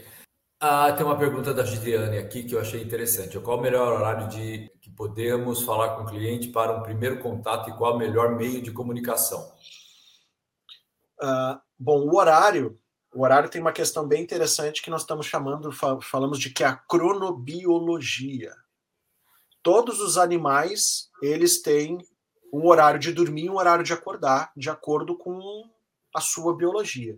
Ah, 0.59 0.91
tem 0.91 1.05
uma 1.05 1.17
pergunta 1.17 1.53
da 1.53 1.63
Gideane 1.63 2.17
aqui 2.17 2.43
que 2.43 2.55
eu 2.55 2.59
achei 2.59 2.81
interessante. 2.81 3.39
Qual 3.39 3.59
o 3.59 3.61
melhor 3.61 3.93
horário 3.93 4.27
de 4.27 4.71
que 4.81 4.89
podemos 4.89 5.61
falar 5.61 5.95
com 5.95 6.03
o 6.03 6.07
cliente 6.07 6.47
para 6.47 6.75
um 6.75 6.81
primeiro 6.81 7.19
contato 7.19 7.69
e 7.69 7.77
qual 7.77 7.93
o 7.93 7.97
melhor 7.97 8.35
meio 8.35 8.59
de 8.59 8.71
comunicação? 8.71 9.53
Uh, 11.21 11.59
bom, 11.77 11.99
o 11.99 12.17
horário, 12.17 12.79
o 13.17 13.23
horário 13.23 13.49
tem 13.49 13.59
uma 13.59 13.71
questão 13.71 14.07
bem 14.07 14.21
interessante 14.21 14.81
que 14.81 14.89
nós 14.89 15.01
estamos 15.01 15.25
chamando, 15.25 15.71
falamos 16.01 16.39
de 16.39 16.49
que 16.49 16.63
é 16.63 16.67
a 16.67 16.75
cronobiologia 16.75 18.53
todos 19.67 19.99
os 19.99 20.17
animais 20.17 21.09
eles 21.21 21.61
têm 21.61 21.97
um 22.53 22.65
horário 22.65 22.97
de 22.97 23.11
dormir 23.11 23.47
e 23.47 23.49
um 23.49 23.57
horário 23.57 23.83
de 23.83 23.91
acordar, 23.91 24.49
de 24.55 24.69
acordo 24.69 25.17
com 25.17 25.69
a 26.15 26.21
sua 26.21 26.55
biologia. 26.55 27.17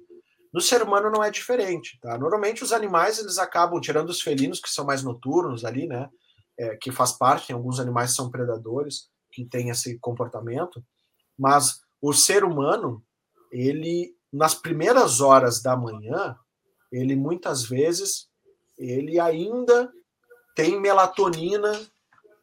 No 0.52 0.60
ser 0.60 0.82
humano 0.82 1.12
não 1.12 1.24
é 1.24 1.30
diferente, 1.30 2.00
tá? 2.02 2.18
Normalmente 2.18 2.64
os 2.64 2.74
animais 2.74 3.20
eles 3.20 3.38
acabam 3.38 3.80
tirando 3.80 4.10
os 4.10 4.20
felinos 4.20 4.60
que 4.60 4.68
são 4.68 4.84
mais 4.84 5.04
noturnos 5.04 5.64
ali, 5.64 5.86
né? 5.86 6.10
É, 6.58 6.76
que 6.76 6.92
faz 6.92 7.12
parte, 7.12 7.54
alguns 7.54 7.80
animais 7.80 8.16
são 8.16 8.32
predadores 8.32 9.12
que 9.32 9.46
têm 9.46 9.70
esse 9.70 10.00
comportamento, 10.00 10.84
mas 11.38 11.82
o 12.02 12.12
ser 12.14 12.44
humano 12.44 13.06
ele 13.52 14.12
nas 14.32 14.54
primeiras 14.54 15.22
horas 15.22 15.62
da 15.62 15.76
manhã 15.76 16.38
ele 16.92 17.16
muitas 17.16 17.64
vezes 17.64 18.28
ele 18.78 19.20
ainda 19.20 19.92
tem 20.56 20.80
melatonina 20.80 21.80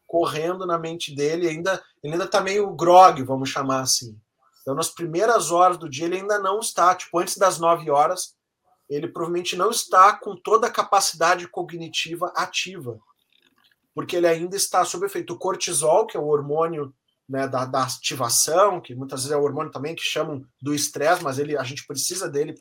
correndo 0.05 0.65
na 0.65 0.79
mente 0.79 1.13
dele, 1.13 1.47
ainda, 1.47 1.83
ele 2.01 2.13
ainda 2.13 2.25
está 2.25 2.39
meio 2.39 2.73
grog, 2.73 3.21
vamos 3.23 3.49
chamar 3.49 3.81
assim. 3.81 4.17
Então, 4.61 4.73
nas 4.73 4.89
primeiras 4.89 5.51
horas 5.51 5.77
do 5.77 5.89
dia, 5.89 6.05
ele 6.05 6.17
ainda 6.17 6.39
não 6.39 6.59
está, 6.59 6.95
tipo, 6.95 7.19
antes 7.19 7.37
das 7.37 7.59
9 7.59 7.89
horas, 7.89 8.35
ele 8.89 9.07
provavelmente 9.07 9.55
não 9.55 9.69
está 9.69 10.13
com 10.13 10.35
toda 10.35 10.67
a 10.67 10.71
capacidade 10.71 11.47
cognitiva 11.47 12.31
ativa, 12.35 12.97
porque 13.93 14.15
ele 14.15 14.27
ainda 14.27 14.55
está 14.55 14.85
sob 14.85 15.05
efeito. 15.05 15.37
Cortisol, 15.37 16.05
que 16.05 16.15
é 16.15 16.19
o 16.19 16.27
hormônio 16.27 16.93
né, 17.27 17.47
da, 17.47 17.65
da, 17.65 17.83
ativação, 17.83 18.79
que 18.79 18.95
muitas 18.95 19.21
vezes 19.21 19.33
é 19.33 19.37
o 19.37 19.43
hormônio 19.43 19.71
também 19.71 19.95
que 19.95 20.03
chamam 20.03 20.41
do 20.61 20.73
estresse, 20.73 21.23
mas 21.23 21.37
ele, 21.37 21.57
a 21.57 21.63
gente 21.63 21.85
precisa 21.85 22.29
dele 22.29 22.55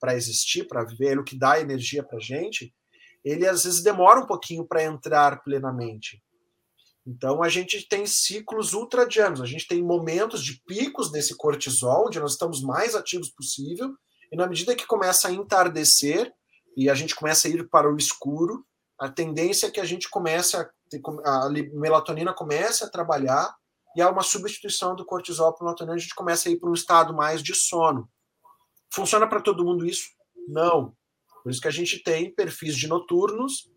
para 0.00 0.14
existir, 0.14 0.66
para 0.66 0.84
viver, 0.84 1.10
ele 1.10 1.18
é 1.18 1.20
o 1.20 1.24
que 1.24 1.38
dá 1.38 1.60
energia 1.60 2.02
para 2.02 2.18
a 2.18 2.20
gente, 2.20 2.74
ele 3.24 3.46
às 3.46 3.64
vezes 3.64 3.82
demora 3.82 4.20
um 4.20 4.26
pouquinho 4.26 4.66
para 4.66 4.82
entrar 4.82 5.42
plenamente. 5.42 6.22
Então 7.06 7.42
a 7.42 7.48
gente 7.48 7.88
tem 7.88 8.06
ciclos 8.06 8.74
ultradianos, 8.74 9.40
a 9.40 9.46
gente 9.46 9.66
tem 9.66 9.82
momentos 9.82 10.44
de 10.44 10.60
picos 10.66 11.10
desse 11.10 11.36
cortisol, 11.36 12.06
onde 12.06 12.20
nós 12.20 12.32
estamos 12.32 12.60
mais 12.60 12.94
ativos 12.94 13.30
possível, 13.30 13.94
e 14.30 14.36
na 14.36 14.46
medida 14.46 14.74
que 14.74 14.86
começa 14.86 15.28
a 15.28 15.32
entardecer 15.32 16.30
e 16.76 16.90
a 16.90 16.94
gente 16.94 17.14
começa 17.14 17.48
a 17.48 17.50
ir 17.50 17.68
para 17.68 17.90
o 17.90 17.96
escuro, 17.96 18.64
a 19.00 19.08
tendência 19.08 19.68
é 19.68 19.70
que 19.70 19.80
a 19.80 19.84
gente 19.84 20.10
comece 20.10 20.56
a, 20.56 20.68
a 21.24 21.48
melatonina 21.72 22.34
comece 22.34 22.84
a 22.84 22.90
trabalhar 22.90 23.54
e 23.96 24.02
há 24.02 24.10
uma 24.10 24.22
substituição 24.22 24.94
do 24.94 25.04
cortisol 25.04 25.52
por 25.52 25.64
melatonina, 25.64 25.94
a 25.94 25.98
gente 25.98 26.14
começa 26.14 26.48
a 26.48 26.52
ir 26.52 26.56
para 26.56 26.70
um 26.70 26.74
estado 26.74 27.14
mais 27.14 27.42
de 27.42 27.54
sono. 27.54 28.08
Funciona 28.90 29.26
para 29.26 29.40
todo 29.40 29.64
mundo 29.64 29.86
isso? 29.86 30.10
Não. 30.46 30.96
Por 31.42 31.50
isso 31.50 31.60
que 31.60 31.68
a 31.68 31.72
gente 31.72 32.02
tem 32.02 32.32
perfis 32.32 32.76
de 32.76 32.86
noturnos, 32.86 33.70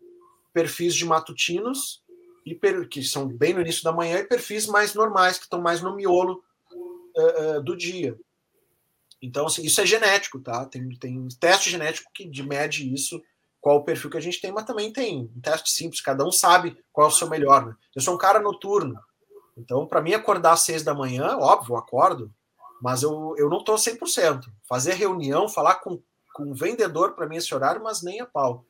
perfis 0.52 0.94
de 0.94 1.04
matutinos 1.04 2.02
e 2.44 2.58
que 2.86 3.02
são 3.02 3.28
bem 3.28 3.54
no 3.54 3.60
início 3.60 3.84
da 3.84 3.92
manhã, 3.92 4.18
e 4.18 4.26
perfis 4.26 4.66
mais 4.66 4.94
normais, 4.94 5.38
que 5.38 5.44
estão 5.44 5.60
mais 5.60 5.80
no 5.80 5.94
miolo 5.94 6.42
uh, 7.16 7.56
uh, 7.56 7.62
do 7.62 7.76
dia. 7.76 8.18
Então, 9.20 9.46
assim, 9.46 9.62
isso 9.62 9.80
é 9.80 9.86
genético, 9.86 10.40
tá? 10.40 10.66
Tem, 10.66 10.88
tem 10.98 11.28
teste 11.38 11.70
genético 11.70 12.10
que 12.12 12.42
mede 12.42 12.92
isso, 12.92 13.22
qual 13.60 13.76
o 13.76 13.84
perfil 13.84 14.10
que 14.10 14.16
a 14.16 14.20
gente 14.20 14.40
tem, 14.40 14.50
mas 14.50 14.64
também 14.64 14.92
tem 14.92 15.30
um 15.34 15.40
teste 15.40 15.70
simples, 15.70 16.00
cada 16.00 16.26
um 16.26 16.32
sabe 16.32 16.76
qual 16.92 17.06
é 17.06 17.10
o 17.10 17.14
seu 17.14 17.30
melhor. 17.30 17.64
Né? 17.64 17.76
Eu 17.94 18.02
sou 18.02 18.14
um 18.16 18.18
cara 18.18 18.40
noturno, 18.40 18.98
então, 19.62 19.86
para 19.86 20.02
mim, 20.02 20.12
acordar 20.12 20.52
às 20.52 20.60
seis 20.60 20.82
da 20.82 20.92
manhã, 20.92 21.36
óbvio, 21.38 21.76
acordo, 21.76 22.34
mas 22.82 23.04
eu, 23.04 23.34
eu 23.38 23.48
não 23.48 23.58
estou 23.58 23.76
100%. 23.76 24.44
Fazer 24.68 24.94
reunião, 24.94 25.48
falar 25.48 25.76
com, 25.76 26.02
com 26.34 26.50
o 26.50 26.54
vendedor, 26.54 27.14
para 27.14 27.28
mim, 27.28 27.36
esse 27.36 27.54
horário, 27.54 27.82
mas 27.82 28.02
nem 28.02 28.20
a 28.20 28.26
pau. 28.26 28.64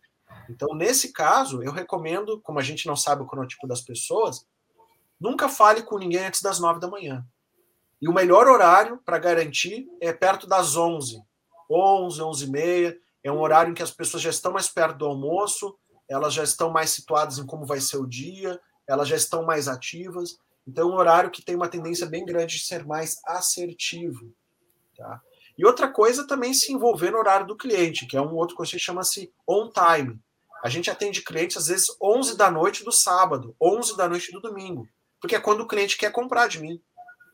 Então, 0.51 0.75
nesse 0.75 1.13
caso, 1.13 1.63
eu 1.63 1.73
recomendo, 1.73 2.41
como 2.43 2.59
a 2.59 2.63
gente 2.63 2.87
não 2.87 2.95
sabe 2.95 3.23
o 3.23 3.27
cronotipo 3.27 3.67
das 3.67 3.81
pessoas, 3.81 4.47
nunca 5.19 5.49
fale 5.49 5.83
com 5.83 5.99
ninguém 5.99 6.27
antes 6.27 6.43
das 6.43 6.59
nove 6.59 6.79
da 6.79 6.89
manhã. 6.89 7.25
E 8.01 8.07
o 8.09 8.13
melhor 8.13 8.47
horário 8.47 9.01
para 9.03 9.19
garantir 9.19 9.89
é 10.01 10.13
perto 10.13 10.47
das 10.47 10.77
onze, 10.77 11.23
onze, 11.71 12.21
onze 12.21 12.45
e 12.45 12.51
meia. 12.51 12.99
É 13.25 13.33
um 13.33 13.41
horário 13.41 13.71
em 13.71 13.75
que 13.75 13.83
as 13.83 13.93
pessoas 13.93 14.23
já 14.23 14.31
estão 14.31 14.53
mais 14.53 14.69
perto 14.69 14.99
do 14.99 15.07
almoço, 15.07 15.75
elas 16.07 16.35
já 16.35 16.43
estão 16.43 16.71
mais 16.71 16.91
situadas 16.91 17.39
em 17.39 17.47
como 17.47 17.65
vai 17.65 17.81
ser 17.81 17.97
o 17.97 18.07
dia, 18.07 18.61
elas 18.87 19.09
já 19.09 19.17
estão 19.17 19.45
mais 19.45 19.69
ativas. 19.69 20.37
Então, 20.67 20.91
um 20.91 20.95
horário 20.95 21.31
que 21.31 21.45
tem 21.45 21.57
uma 21.57 21.69
tendência 21.69 22.07
bem 22.07 22.25
grande 22.25 22.57
de 22.57 22.65
ser 22.65 22.87
mais 22.87 23.21
assertivo. 23.27 24.33
Tá? 24.97 25.21
E 25.57 25.67
outra 25.67 25.89
coisa 25.89 26.27
também 26.27 26.55
se 26.55 26.73
envolver 26.73 27.11
no 27.11 27.19
horário 27.19 27.47
do 27.47 27.57
cliente, 27.57 28.07
que 28.07 28.17
é 28.17 28.21
um 28.21 28.35
outro 28.35 28.57
conceito 28.57 28.81
que 28.81 28.87
chama-se 28.87 29.33
on 29.47 29.71
time. 29.71 30.21
A 30.63 30.69
gente 30.69 30.91
atende 30.91 31.23
clientes 31.23 31.57
às 31.57 31.67
vezes 31.67 31.87
11 32.01 32.37
da 32.37 32.51
noite 32.51 32.85
do 32.85 32.93
sábado, 32.93 33.55
11 33.61 33.97
da 33.97 34.09
noite 34.09 34.31
do 34.31 34.41
domingo, 34.41 34.89
porque 35.21 35.35
é 35.35 35.41
quando 35.41 35.63
o 35.63 35.67
cliente 35.67 35.99
quer 35.99 36.13
comprar 36.13 36.49
de 36.49 36.61
mim. 36.61 36.81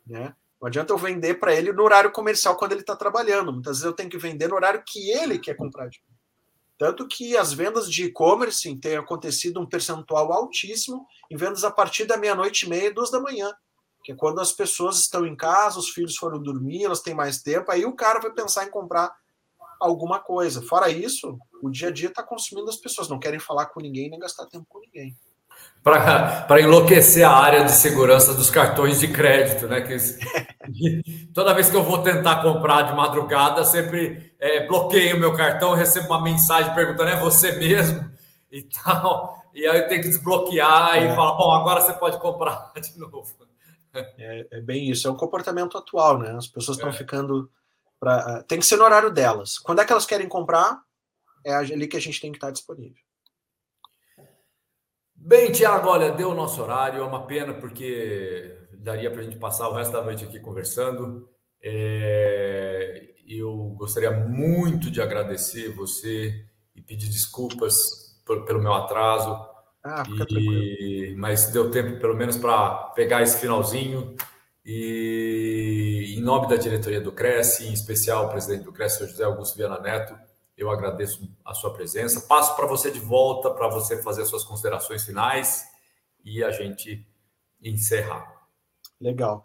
Né? 0.06 0.34
Não 0.60 0.66
adianta 0.66 0.92
eu 0.92 0.98
vender 0.98 1.34
para 1.34 1.54
ele 1.54 1.72
no 1.72 1.82
horário 1.82 2.10
comercial 2.10 2.56
quando 2.56 2.72
ele 2.72 2.80
está 2.80 2.96
trabalhando. 2.96 3.52
Muitas 3.52 3.76
vezes 3.76 3.84
eu 3.84 3.92
tenho 3.92 4.10
que 4.10 4.18
vender 4.18 4.48
no 4.48 4.56
horário 4.56 4.82
que 4.84 5.10
ele 5.10 5.38
quer 5.38 5.54
comprar 5.54 5.88
de 5.88 6.00
mim. 6.08 6.17
Tanto 6.78 7.08
que 7.08 7.36
as 7.36 7.52
vendas 7.52 7.90
de 7.90 8.04
e-commerce 8.04 8.74
têm 8.76 8.96
acontecido 8.96 9.60
um 9.60 9.66
percentual 9.66 10.32
altíssimo 10.32 11.06
em 11.30 11.36
vendas 11.36 11.64
a 11.64 11.70
partir 11.70 12.04
da 12.04 12.16
meia-noite 12.16 12.66
e 12.66 12.68
meia, 12.68 12.94
duas 12.94 13.10
da 13.10 13.20
manhã 13.20 13.52
que 14.08 14.12
é 14.12 14.16
quando 14.16 14.40
as 14.40 14.52
pessoas 14.52 15.00
estão 15.00 15.26
em 15.26 15.36
casa, 15.36 15.78
os 15.78 15.90
filhos 15.90 16.16
foram 16.16 16.42
dormir, 16.42 16.82
elas 16.82 17.02
têm 17.02 17.12
mais 17.12 17.42
tempo, 17.42 17.70
aí 17.70 17.84
o 17.84 17.94
cara 17.94 18.18
vai 18.18 18.32
pensar 18.32 18.64
em 18.64 18.70
comprar 18.70 19.14
alguma 19.78 20.18
coisa. 20.18 20.62
Fora 20.62 20.88
isso, 20.88 21.38
o 21.62 21.68
dia 21.68 21.88
a 21.88 21.90
dia 21.90 22.08
está 22.08 22.22
consumindo 22.22 22.70
as 22.70 22.78
pessoas, 22.78 23.10
não 23.10 23.18
querem 23.18 23.38
falar 23.38 23.66
com 23.66 23.82
ninguém 23.82 24.08
nem 24.08 24.18
gastar 24.18 24.46
tempo 24.46 24.64
com 24.66 24.80
ninguém. 24.80 25.14
Para 25.82 26.60
enlouquecer 26.60 27.26
a 27.26 27.30
área 27.30 27.64
de 27.64 27.72
segurança 27.72 28.34
dos 28.34 28.50
cartões 28.50 29.00
de 29.00 29.08
crédito, 29.08 29.66
né? 29.66 29.80
Que, 29.80 29.96
toda 31.32 31.54
vez 31.54 31.70
que 31.70 31.76
eu 31.76 31.82
vou 31.82 32.02
tentar 32.02 32.42
comprar 32.42 32.82
de 32.82 32.94
madrugada, 32.94 33.64
sempre 33.64 34.34
é, 34.38 34.66
bloqueio 34.66 35.16
o 35.16 35.20
meu 35.20 35.34
cartão, 35.34 35.74
recebo 35.74 36.08
uma 36.08 36.22
mensagem 36.22 36.74
perguntando: 36.74 37.10
é 37.10 37.16
você 37.16 37.52
mesmo? 37.52 38.10
E 38.50 38.62
tal. 38.62 39.42
E 39.54 39.66
aí 39.66 39.78
eu 39.78 39.88
tenho 39.88 40.02
que 40.02 40.08
desbloquear 40.08 40.96
é. 40.96 41.06
e 41.06 41.14
falar: 41.14 41.36
bom, 41.36 41.50
agora 41.52 41.80
você 41.80 41.92
pode 41.94 42.18
comprar 42.18 42.72
de 42.80 42.98
novo. 42.98 43.24
É, 43.94 44.46
é, 44.50 44.60
bem 44.60 44.90
isso, 44.90 45.08
é 45.08 45.10
um 45.10 45.16
comportamento 45.16 45.78
atual, 45.78 46.18
né? 46.18 46.32
As 46.36 46.46
pessoas 46.46 46.76
estão 46.76 46.90
é. 46.90 46.92
ficando. 46.92 47.50
Pra, 47.98 48.42
tem 48.44 48.60
que 48.60 48.66
ser 48.66 48.76
no 48.76 48.84
horário 48.84 49.10
delas. 49.10 49.58
Quando 49.58 49.80
é 49.80 49.84
que 49.84 49.90
elas 49.90 50.06
querem 50.06 50.28
comprar, 50.28 50.80
é 51.44 51.54
ali 51.54 51.88
que 51.88 51.96
a 51.96 52.00
gente 52.00 52.20
tem 52.20 52.30
que 52.30 52.36
estar 52.36 52.50
disponível. 52.50 53.02
Bem, 55.28 55.52
Tiago, 55.52 55.88
olha, 55.88 56.10
deu 56.10 56.30
o 56.30 56.34
nosso 56.34 56.62
horário, 56.62 57.02
é 57.02 57.04
uma 57.04 57.26
pena 57.26 57.52
porque 57.52 58.56
daria 58.72 59.10
para 59.10 59.20
a 59.20 59.22
gente 59.22 59.36
passar 59.36 59.68
o 59.68 59.74
resto 59.74 59.92
da 59.92 60.02
noite 60.02 60.24
aqui 60.24 60.40
conversando. 60.40 61.28
É, 61.62 63.10
eu 63.28 63.54
gostaria 63.76 64.10
muito 64.10 64.90
de 64.90 65.02
agradecer 65.02 65.68
você 65.68 66.46
e 66.74 66.80
pedir 66.80 67.10
desculpas 67.10 68.18
por, 68.24 68.46
pelo 68.46 68.62
meu 68.62 68.72
atraso. 68.72 69.38
Ah, 69.84 70.02
fica 70.02 70.24
e, 70.30 71.14
mas 71.18 71.52
deu 71.52 71.70
tempo 71.70 72.00
pelo 72.00 72.16
menos 72.16 72.38
para 72.38 72.90
pegar 72.94 73.20
esse 73.20 73.38
finalzinho. 73.38 74.16
E 74.64 76.14
em 76.16 76.22
nome 76.22 76.48
da 76.48 76.56
diretoria 76.56 77.02
do 77.02 77.12
Cresce, 77.12 77.68
em 77.68 77.74
especial 77.74 78.24
o 78.24 78.30
presidente 78.30 78.64
do 78.64 78.72
Cresce, 78.72 79.06
José 79.06 79.24
Augusto 79.24 79.58
Viana 79.58 79.78
Neto, 79.78 80.18
eu 80.58 80.70
agradeço 80.70 81.30
a 81.44 81.54
sua 81.54 81.72
presença. 81.72 82.20
Passo 82.22 82.56
para 82.56 82.66
você 82.66 82.90
de 82.90 82.98
volta 82.98 83.50
para 83.50 83.68
você 83.68 84.02
fazer 84.02 84.26
suas 84.26 84.42
considerações 84.42 85.04
finais 85.04 85.64
e 86.24 86.42
a 86.42 86.50
gente 86.50 87.06
encerrar. 87.62 88.42
Legal. 89.00 89.44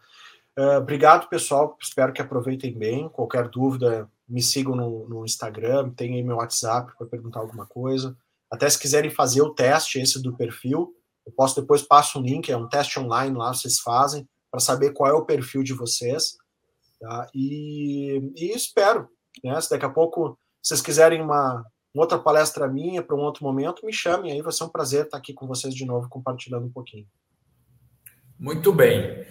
Uh, 0.57 0.77
obrigado, 0.77 1.29
pessoal. 1.29 1.77
Espero 1.79 2.11
que 2.11 2.21
aproveitem 2.21 2.75
bem. 2.75 3.07
Qualquer 3.09 3.47
dúvida, 3.47 4.09
me 4.27 4.41
sigam 4.41 4.75
no, 4.75 5.07
no 5.07 5.23
Instagram, 5.23 5.91
tem 5.91 6.15
aí 6.15 6.23
meu 6.23 6.37
WhatsApp 6.37 6.91
para 6.97 7.07
perguntar 7.07 7.41
alguma 7.41 7.67
coisa. 7.67 8.17
Até 8.49 8.67
se 8.67 8.79
quiserem 8.79 9.11
fazer 9.11 9.41
o 9.41 9.53
teste 9.53 9.99
esse 9.99 10.21
do 10.21 10.35
perfil, 10.35 10.95
eu 11.25 11.31
posso 11.31 11.59
depois 11.59 11.81
passo 11.83 12.19
um 12.19 12.23
link, 12.23 12.51
é 12.51 12.57
um 12.57 12.67
teste 12.67 12.99
online 12.99 13.37
lá, 13.37 13.53
vocês 13.53 13.79
fazem, 13.79 14.27
para 14.49 14.59
saber 14.59 14.93
qual 14.93 15.09
é 15.09 15.13
o 15.13 15.25
perfil 15.25 15.63
de 15.63 15.73
vocês. 15.73 16.37
Tá? 16.99 17.27
E, 17.33 18.31
e 18.35 18.51
espero, 18.55 19.09
né? 19.43 19.59
Se 19.61 19.69
daqui 19.69 19.85
a 19.85 19.89
pouco 19.89 20.37
vocês 20.63 20.81
quiserem 20.81 21.21
uma, 21.21 21.65
uma 21.93 22.03
outra 22.03 22.17
palestra 22.17 22.67
minha 22.67 23.03
para 23.03 23.15
um 23.15 23.19
outro 23.19 23.43
momento, 23.43 23.85
me 23.85 23.91
chamem 23.91 24.31
aí, 24.31 24.41
vai 24.41 24.53
ser 24.53 24.63
um 24.63 24.69
prazer 24.69 25.05
estar 25.05 25.17
aqui 25.17 25.33
com 25.33 25.45
vocês 25.45 25.75
de 25.75 25.85
novo, 25.85 26.07
compartilhando 26.07 26.65
um 26.65 26.71
pouquinho. 26.71 27.05
Muito 28.39 28.71
bem. 28.71 29.25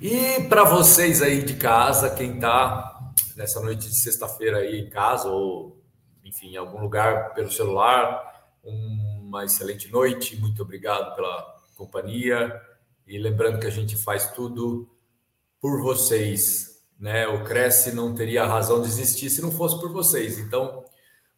E 0.00 0.42
para 0.48 0.64
vocês 0.64 1.20
aí 1.20 1.42
de 1.42 1.54
casa, 1.54 2.14
quem 2.14 2.34
está 2.34 3.12
nessa 3.36 3.60
noite 3.60 3.88
de 3.88 3.98
sexta-feira 3.98 4.58
aí 4.58 4.80
em 4.80 4.88
casa, 4.88 5.28
ou 5.28 5.82
enfim, 6.24 6.52
em 6.52 6.56
algum 6.56 6.80
lugar 6.80 7.34
pelo 7.34 7.50
celular, 7.50 8.52
uma 8.62 9.44
excelente 9.44 9.90
noite, 9.90 10.36
muito 10.36 10.62
obrigado 10.62 11.14
pela 11.14 11.54
companhia 11.76 12.60
e 13.06 13.18
lembrando 13.18 13.60
que 13.60 13.66
a 13.66 13.70
gente 13.70 13.96
faz 13.96 14.30
tudo 14.32 14.88
por 15.60 15.82
vocês, 15.82 16.73
né? 16.98 17.26
O 17.26 17.44
Cresce 17.44 17.94
não 17.94 18.14
teria 18.14 18.44
razão 18.44 18.80
de 18.80 18.88
existir 18.88 19.30
se 19.30 19.42
não 19.42 19.50
fosse 19.50 19.78
por 19.80 19.92
vocês. 19.92 20.38
Então, 20.38 20.84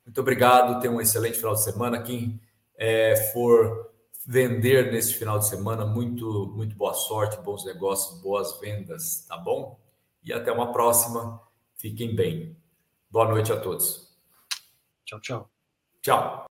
muito 0.05 0.21
obrigado, 0.21 0.81
tenha 0.81 0.93
um 0.93 1.01
excelente 1.01 1.39
final 1.39 1.55
de 1.55 1.65
semana. 1.65 2.03
Quem 2.03 2.41
é, 2.77 3.17
for 3.33 3.91
vender 4.27 4.93
nesse 4.93 5.15
final 5.15 5.39
de 5.39 5.49
semana, 5.49 5.87
muito, 5.87 6.53
muito 6.55 6.75
boa 6.77 6.95
sorte, 6.95 7.41
bons 7.43 7.65
negócios, 7.65 8.21
boas 8.21 8.59
vendas, 8.61 9.25
tá 9.27 9.37
bom? 9.37 9.81
E 10.23 10.33
até 10.33 10.51
uma 10.51 10.73
próxima. 10.73 11.41
Fiquem 11.77 12.15
bem. 12.17 12.57
Boa 13.11 13.29
noite 13.29 13.53
a 13.53 13.61
todos. 13.61 14.17
Tchau, 15.05 15.21
tchau. 15.21 15.51
Tchau. 16.03 16.47